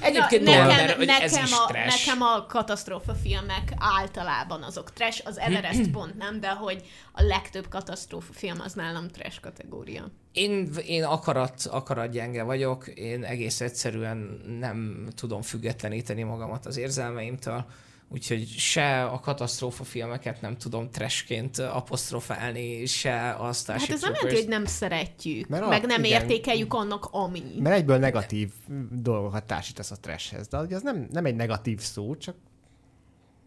[0.00, 2.06] Egyébként Na, nekem, mert nekem, ez is a, trash.
[2.06, 6.82] nekem a katasztrófa filmek általában azok trash, az Everest pont nem, de hogy
[7.18, 10.10] a legtöbb katasztrófa film az nálam trash kategória.
[10.32, 17.64] Én, én akarat, akarat gyenge vagyok, én egész egyszerűen nem tudom függetleníteni magamat az érzelmeimtől,
[18.08, 24.12] úgyhogy se a katasztrófa filmeket nem tudom trashként apostrofálni, se a Starship Hát ez nem
[24.14, 26.20] jelenti, hogy nem szeretjük, Mert a- meg nem igen.
[26.20, 27.42] értékeljük annak, ami.
[27.58, 28.50] Mert egyből negatív
[28.90, 32.36] dolgokat társítasz a trashhez, de ugye az nem, nem egy negatív szó, csak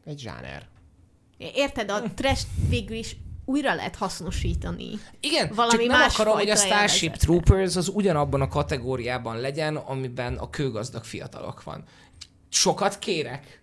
[0.06, 0.68] egy zsáner.
[1.38, 3.16] Érted, a trash végül is
[3.46, 4.90] újra lehet hasznosítani.
[5.20, 7.18] Igen, valami csak nem akarom, hogy a Starship élvezetre.
[7.18, 11.84] Troopers az ugyanabban a kategóriában legyen, amiben a kőgazdag fiatalok van.
[12.50, 13.61] Sokat kérek?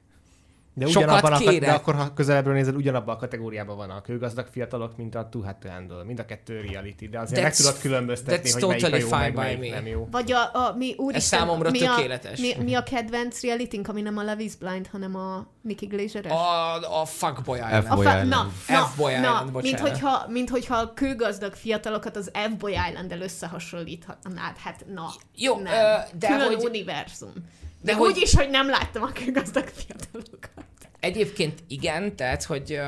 [0.79, 1.61] De, Sokat ugyanabban a, kérek.
[1.69, 5.43] de akkor, ha közelebbről nézel, ugyanabban a kategóriában van a kőgazdag fiatalok, mint a Too
[5.45, 6.05] Hot to Handle.
[6.05, 9.03] Mind a kettő reality, de azért meg That's- tudod különböztetni, that's hogy melyik a totally
[9.03, 9.69] jó, meg melyik me.
[9.69, 10.09] nem jó.
[10.11, 12.39] Vagy a, a mi úristen, számomra mi tökéletes.
[12.39, 15.87] A, mi, mi, a kedvenc realitink, ami nem a Love is Blind, hanem a Nicky
[15.87, 16.33] Glazer-es?
[16.33, 17.75] A, a Fuckboy Island.
[17.87, 18.29] A F-Boy fa- Island.
[18.29, 19.81] na, na, F-Boy na, Island, mint bocsánat.
[19.89, 24.57] hogyha, mint hogyha a kőgazdag fiatalokat az F-Boy Island-el összehasonlíthatnád.
[24.57, 25.73] Hát na, Jó, nem.
[25.73, 27.33] ö, de Külön hogy- univerzum.
[27.35, 27.41] De,
[27.83, 30.65] de de hogy- úgy is, hogy nem láttam a kőgazdag fiatalokat.
[31.01, 32.79] Egyébként igen, tehát, hogy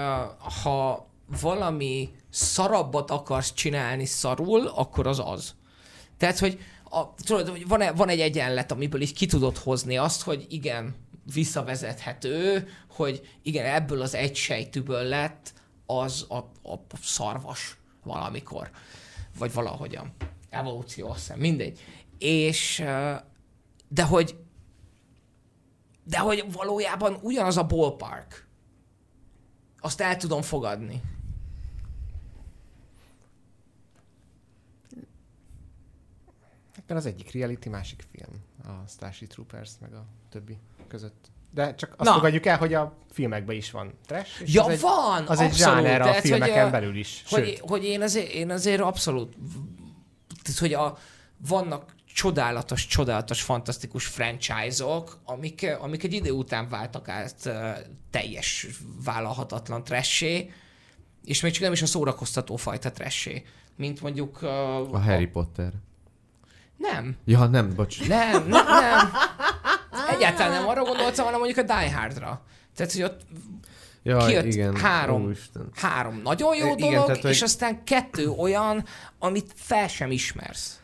[0.62, 1.08] ha
[1.40, 5.54] valami szarabbat akarsz csinálni szarul, akkor az az.
[6.16, 10.46] Tehát, hogy a, tudod, van, van egy egyenlet, amiből így ki tudod hozni azt, hogy
[10.48, 10.94] igen,
[11.32, 15.52] visszavezethető, hogy igen, ebből az egy sejtűből lett
[15.86, 16.36] az a,
[16.70, 18.70] a szarvas valamikor.
[19.38, 20.12] Vagy valahogyan.
[20.50, 21.80] Evolúció, azt hiszem, mindegy.
[22.18, 22.82] És,
[23.88, 24.36] de hogy
[26.10, 28.46] de hogy valójában ugyanaz a ballpark.
[29.78, 31.02] Azt el tudom fogadni.
[36.86, 38.42] Mert az egyik reality, másik film.
[38.64, 40.58] A Starship Troopers, meg a többi
[40.88, 41.30] között.
[41.50, 42.14] De csak azt Na.
[42.14, 44.42] fogadjuk el, hogy a filmekben is van trash.
[44.42, 45.26] És Ja, az egy, van!
[45.26, 45.82] Az egy abszolút.
[45.82, 47.24] zsáner a filmeken hogy, belül is.
[47.28, 49.36] Hogy, Sőt, hogy én, azért, én azért abszolút...
[50.42, 50.98] Tehát, hogy a,
[51.48, 57.50] vannak csodálatos, csodálatos, fantasztikus franchise-ok, amik, amik egy idő után váltak át
[58.10, 58.66] teljes,
[59.04, 60.50] vállalhatatlan trashé,
[61.24, 63.42] és még csak nem is a szórakoztató fajta trashé,
[63.76, 64.42] mint mondjuk...
[64.42, 65.72] Uh, a Harry Potter.
[66.76, 68.08] Nem, Ja, nem, bocs.
[68.08, 69.10] Nem, nem, nem.
[70.10, 72.42] Egyáltalán nem arra gondoltam, hanem mondjuk a Die Hardra.
[72.74, 73.20] Tehát, hogy ott
[74.02, 74.76] Ja, kijött igen.
[74.76, 75.68] három, Úristen.
[75.74, 78.84] három nagyon jó Igen, dolog, tehát, hogy- és aztán kettő olyan,
[79.18, 80.79] amit fel sem ismersz.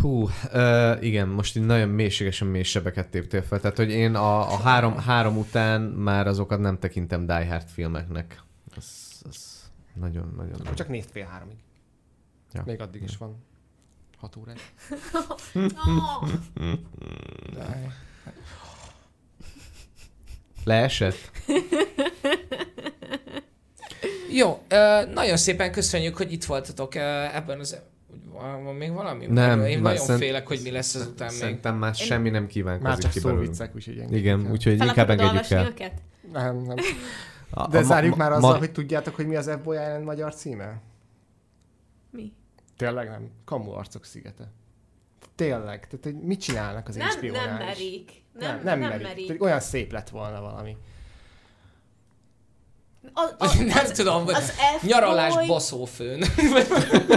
[0.00, 3.60] Hú, uh, igen, most így nagyon mélységesen mély sebeket téptél fel.
[3.60, 8.42] Tehát, hogy én a, a három, három után már azokat nem tekintem Die Hard filmeknek.
[8.76, 9.62] Az, az
[9.94, 10.54] nagyon, nagyon...
[10.60, 11.56] akkor csak nézd fél háromig.
[12.52, 12.62] Ja.
[12.66, 13.44] Még addig is van.
[14.18, 14.36] Hat.
[15.86, 16.28] Oh,
[20.64, 21.30] Leesett?
[24.30, 24.62] Jó,
[25.14, 27.78] nagyon szépen köszönjük, hogy itt voltatok ebben az...
[28.34, 29.26] Van van még valami?
[29.26, 31.36] Nem, Én nagyon szerint- félek, hogy mi lesz ezután még.
[31.38, 33.44] Szerintem már semmi nem kívánkozik Már csak ki belőlünk.
[33.44, 34.50] szólviccek, úgyhogy engedjük Igen, el.
[34.52, 35.66] úgyhogy fel inkább engedjük el.
[35.66, 35.92] őket?
[36.32, 36.76] Nem, nem.
[37.50, 40.04] A- De a- zárjuk ma- már ma- azzal, hogy tudjátok, hogy mi az F-Boy Island
[40.04, 40.80] magyar címe?
[42.10, 42.32] Mi?
[42.76, 43.30] Tényleg nem.
[43.44, 44.52] Kamu arcok szigete.
[45.34, 45.86] Tényleg.
[45.86, 48.10] Tehát, hogy mit csinálnak az Nem, HBO-nál nem merik.
[48.32, 49.06] Nem, nem, nem, nem merik.
[49.26, 49.42] merik.
[49.42, 50.76] Olyan szép lett volna valami.
[53.12, 56.18] A, a, nem az, tudom, az F-boy- nyaralás baszófőn.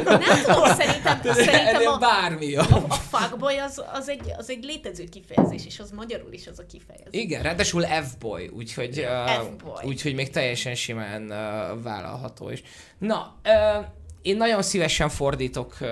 [0.04, 2.56] Nem tudom, szerintem, szerintem a, bármi.
[2.56, 6.60] a, a fuckboy az, az, egy, az egy létező kifejezés, és az magyarul is az
[6.60, 7.08] a kifejezés.
[7.22, 9.84] Igen, ráadásul F-boy, úgyhogy, uh, F-boy.
[9.86, 12.62] úgyhogy még teljesen simán uh, vállalható is.
[12.98, 13.86] Na, uh,
[14.22, 15.88] én nagyon szívesen fordítok uh,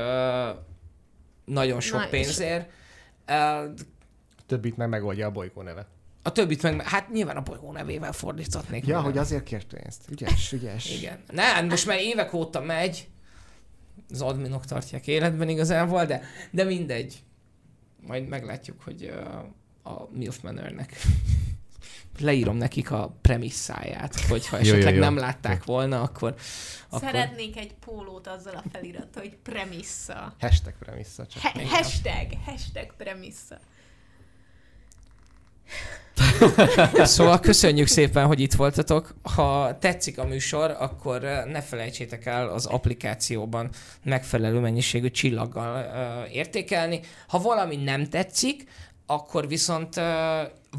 [1.45, 2.69] nagyon sok Na, és- pénzért.
[3.27, 3.73] Uh,
[4.47, 5.88] Többit meg megoldja a bolygó neve.
[6.26, 8.85] A többit meg, hát nyilván a bolygó nevével fordíthatnék.
[8.85, 9.03] Ja, minden.
[9.03, 10.02] hogy azért kért pénzt.
[10.10, 10.91] Ügyes, ügyes.
[10.97, 11.23] Igen.
[11.31, 13.07] Nem, most már évek óta megy.
[14.10, 16.22] Az adminok tartják életben igazából, de,
[16.52, 17.23] de mindegy.
[18.07, 19.03] Majd meglátjuk, hogy
[19.84, 20.95] uh, a Milf Manor-nek
[22.19, 24.99] leírom nekik a premisszáját, hogyha Jó, jó, esetleg jó.
[24.99, 26.35] nem látták volna, akkor...
[26.89, 27.10] akkor...
[27.10, 30.35] Szeretnék egy pólót azzal a felirat, hogy premissa.
[30.39, 31.41] Hashtag premissza csak.
[31.41, 33.60] He- hashtag, hashtag premissa.
[37.04, 39.16] Szóval köszönjük szépen, hogy itt voltatok.
[39.36, 43.70] Ha tetszik a műsor, akkor eh, ne felejtsétek el az applikációban
[44.04, 47.00] megfelelő mennyiségű csillaggal uh, értékelni.
[47.28, 48.64] Ha valami nem tetszik,
[49.06, 50.04] akkor viszont, uh,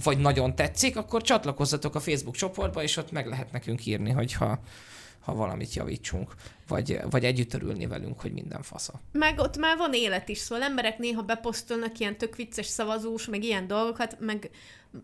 [0.03, 4.59] vagy nagyon tetszik, akkor csatlakozzatok a Facebook csoportba, és ott meg lehet nekünk írni, hogyha
[5.21, 6.35] ha valamit javítsunk,
[6.69, 9.01] vagy, vagy együtt örülni velünk, hogy minden fasza.
[9.13, 13.43] Meg ott már van élet is, szóval emberek néha beposztolnak ilyen tök vicces szavazós, meg
[13.43, 14.51] ilyen dolgokat, meg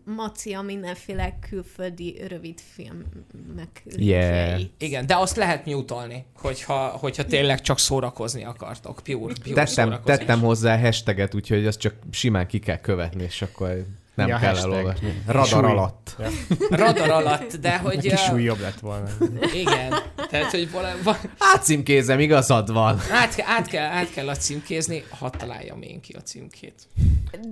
[0.05, 4.61] Maci a mindenféle külföldi rövid filmek Yeah.
[4.77, 9.01] Igen, de azt lehet mutolni, hogyha, hogyha tényleg csak szórakozni akartok.
[9.03, 13.85] Pure, pure Tettem, tettem hozzá hashtaget, úgyhogy azt csak simán ki kell követni, és akkor
[14.15, 14.71] nem Mi a kell hashtag?
[14.71, 15.21] elolvasni.
[15.27, 16.15] Radar alatt.
[16.19, 16.29] Ja.
[16.85, 17.99] Radar alatt, de hogy...
[17.99, 19.07] Kis súly jobb lett volna.
[19.53, 19.93] Igen,
[20.29, 22.99] tehát, hogy valami, va, Átcímkézem, igazad van.
[23.11, 26.87] át, át, kell, át kell a címkézni, hadd találjam én ki a címkét.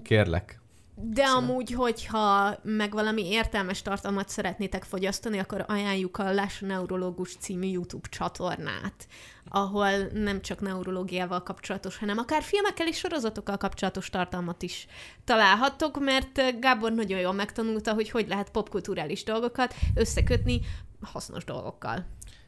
[0.03, 0.60] Kérlek.
[1.03, 7.68] De amúgy, hogyha meg valami értelmes tartalmat szeretnétek fogyasztani, akkor ajánljuk a Lássa Neurológus című
[7.68, 9.07] YouTube csatornát,
[9.49, 14.88] ahol nem csak neurológiával kapcsolatos, hanem akár filmekkel és sorozatokkal kapcsolatos tartalmat is
[15.23, 20.61] találhattok, mert Gábor nagyon jól megtanulta, hogy hogy lehet popkulturális dolgokat összekötni
[21.02, 22.06] hasznos dolgokkal.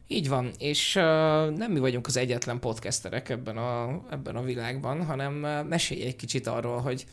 [0.07, 1.03] Így van, és uh,
[1.49, 6.15] nem mi vagyunk az egyetlen podcasterek ebben a, ebben a világban, hanem uh, mesélj egy
[6.15, 7.05] kicsit arról, hogy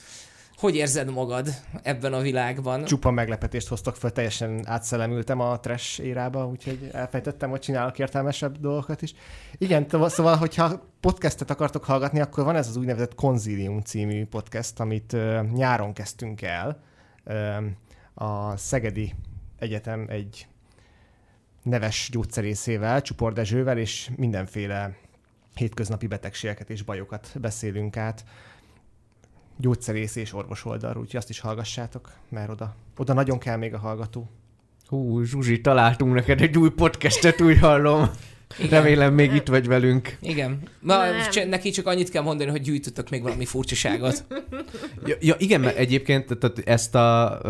[0.60, 1.48] hogy érzed magad
[1.82, 2.84] ebben a világban.
[2.84, 9.02] Csupa meglepetést hoztak fel, teljesen átszellemültem a trash érába, úgyhogy elfejtettem, hogy csinálok értelmesebb dolgokat
[9.02, 9.14] is.
[9.58, 15.16] Igen, szóval, hogyha podcastet akartok hallgatni, akkor van ez az úgynevezett Konzilium című podcast, amit
[15.52, 16.82] nyáron kezdtünk el.
[18.14, 19.14] A Szegedi
[19.58, 20.46] Egyetem egy
[21.62, 24.96] neves gyógyszerészével, Csupor Dezsővel, és mindenféle
[25.54, 28.24] hétköznapi betegségeket és bajokat beszélünk át
[29.60, 33.78] gyógyszerész és orvos oldalról, úgyhogy azt is hallgassátok, mert oda, oda nagyon kell még a
[33.78, 34.30] hallgató.
[34.86, 38.10] Hú, Zsuzsi, találtunk neked egy új podcastet, úgy hallom.
[38.70, 40.16] Remélem még itt vagy velünk.
[40.20, 40.62] Igen.
[40.80, 41.30] Ma, Nem.
[41.30, 44.24] c- neki csak annyit kell mondani, hogy gyűjtötök még valami furcsaságot.
[45.06, 47.40] Ja, ja igen, mert egyébként tehát ezt a,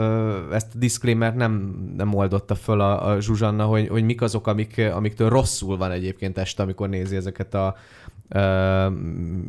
[0.53, 1.53] ezt a disclaimer nem,
[1.97, 6.39] nem oldotta föl a, a Zsuzsanna, hogy, hogy mik azok, amik, amiktől rosszul van egyébként
[6.39, 7.77] este, amikor nézi ezeket a
[8.35, 8.95] ö, Azt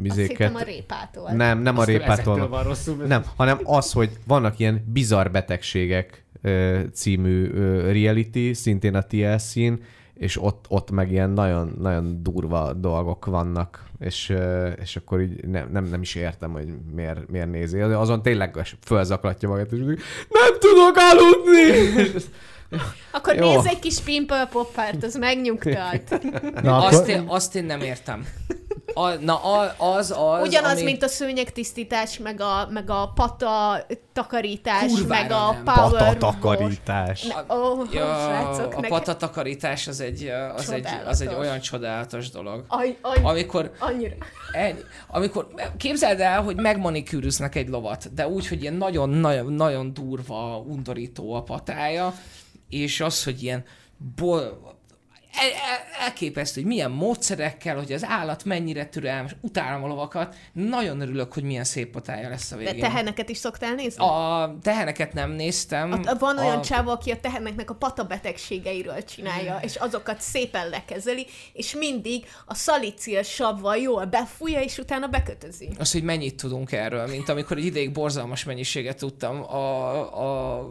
[0.01, 0.37] mizéket.
[0.37, 1.31] hittem a répától.
[1.31, 2.47] Nem, nem a répától.
[2.47, 2.63] van.
[2.63, 2.95] rosszul.
[2.95, 9.73] Nem, hanem az, hogy vannak ilyen bizarr betegségek ö, című ö, reality, szintén a TLC-n,
[10.13, 14.33] és ott, ott meg ilyen nagyon, nagyon durva dolgok vannak, és,
[14.81, 17.79] és akkor így nem, nem, nem is értem, hogy miért, miért nézi.
[17.79, 19.99] Azon tényleg fölzaklatja magát, és úgy,
[20.29, 22.11] nem tudok aludni!
[23.11, 23.53] Akkor Jó.
[23.53, 26.19] nézz egy kis Pimple Poppert, az megnyugtat.
[26.61, 28.27] Na, Azt akkor, én, azt én nem értem.
[28.93, 30.84] A, na, a, az az, Ugyanaz, ami...
[30.84, 35.64] mint a szőnyegtisztítás, meg a, meg a pata takarítás, Kurvára meg a nem.
[35.64, 37.27] power Patatakarítás.
[37.49, 42.30] Ó, oh, Ja, srácok, a nekem- patatakarítás az egy, az, egy, az egy olyan csodálatos
[42.30, 42.64] dolog.
[42.68, 44.15] Any, any, Amikor, annyira.
[44.52, 50.64] ennyi, amikor képzeld el, hogy megmanikűröznek egy lovat, de úgy, hogy ilyen nagyon-nagyon nagyon durva,
[50.68, 52.14] undorító a patája,
[52.72, 53.64] és az, hogy ilyen
[54.15, 54.72] bol,
[55.34, 61.02] el, el, elképesztő, hogy milyen módszerekkel, hogy az állat mennyire türelmes, utálom a lovakat, nagyon
[61.02, 62.80] örülök, hogy milyen szép patája lesz a De végén.
[62.80, 64.03] teheneket is szoktál nézni?
[64.03, 65.91] A teheneket nem néztem.
[65.91, 66.61] A, van olyan a...
[66.61, 72.53] csávó, aki a teheneknek a pata betegségeiről csinálja, és azokat szépen lekezeli, és mindig a
[72.53, 75.69] szalicil savval jól befújja, és utána bekötözi.
[75.80, 80.68] Az, hogy mennyit tudunk erről, mint amikor egy ideig borzalmas mennyiséget tudtam a, a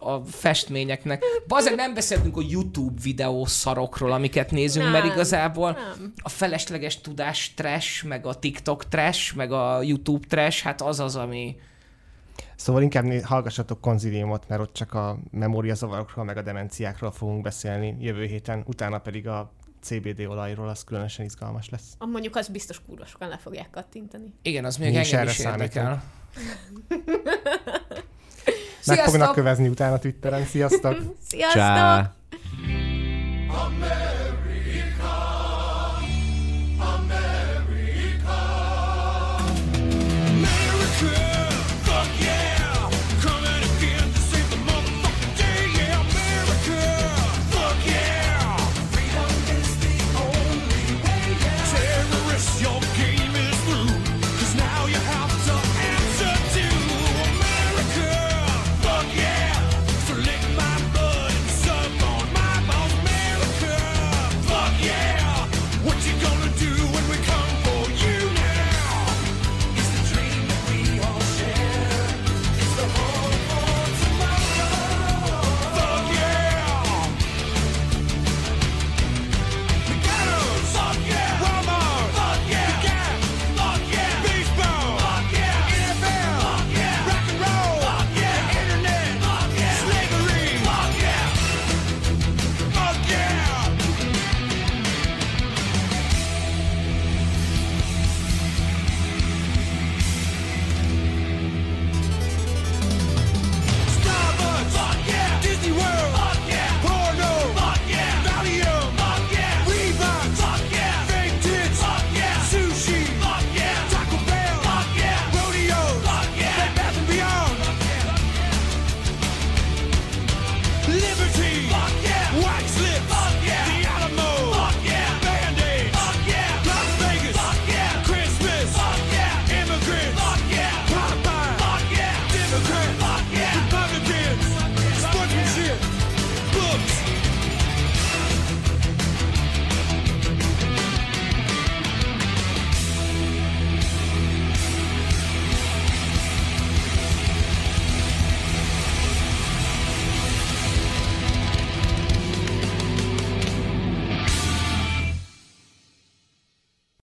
[0.00, 1.22] a festményeknek.
[1.46, 6.12] Bazeg nem beszéltünk a YouTube videó szarokról, amiket nézünk, Nem, mert igazából nem.
[6.22, 11.16] a felesleges tudás trash, meg a TikTok trash, meg a YouTube trash, hát az az,
[11.16, 11.56] ami...
[12.56, 17.96] Szóval inkább né- hallgassatok konziliumot, mert ott csak a memóriazavarokról, meg a demenciákról fogunk beszélni
[18.00, 19.52] jövő héten, utána pedig a
[19.82, 21.94] CBD olajról, az különösen izgalmas lesz.
[21.98, 24.34] Ah, Mondjuk az biztos kurva sokan le fogják kattintani.
[24.42, 26.02] Igen, az még Mi is engem erre is érdekel.
[28.94, 29.12] Sziasztok!
[29.12, 30.44] Meg fognak kövezni utána Twitteren.
[30.44, 30.96] Sziasztok!
[31.30, 31.62] Sziasztok!
[31.62, 32.14] Csá.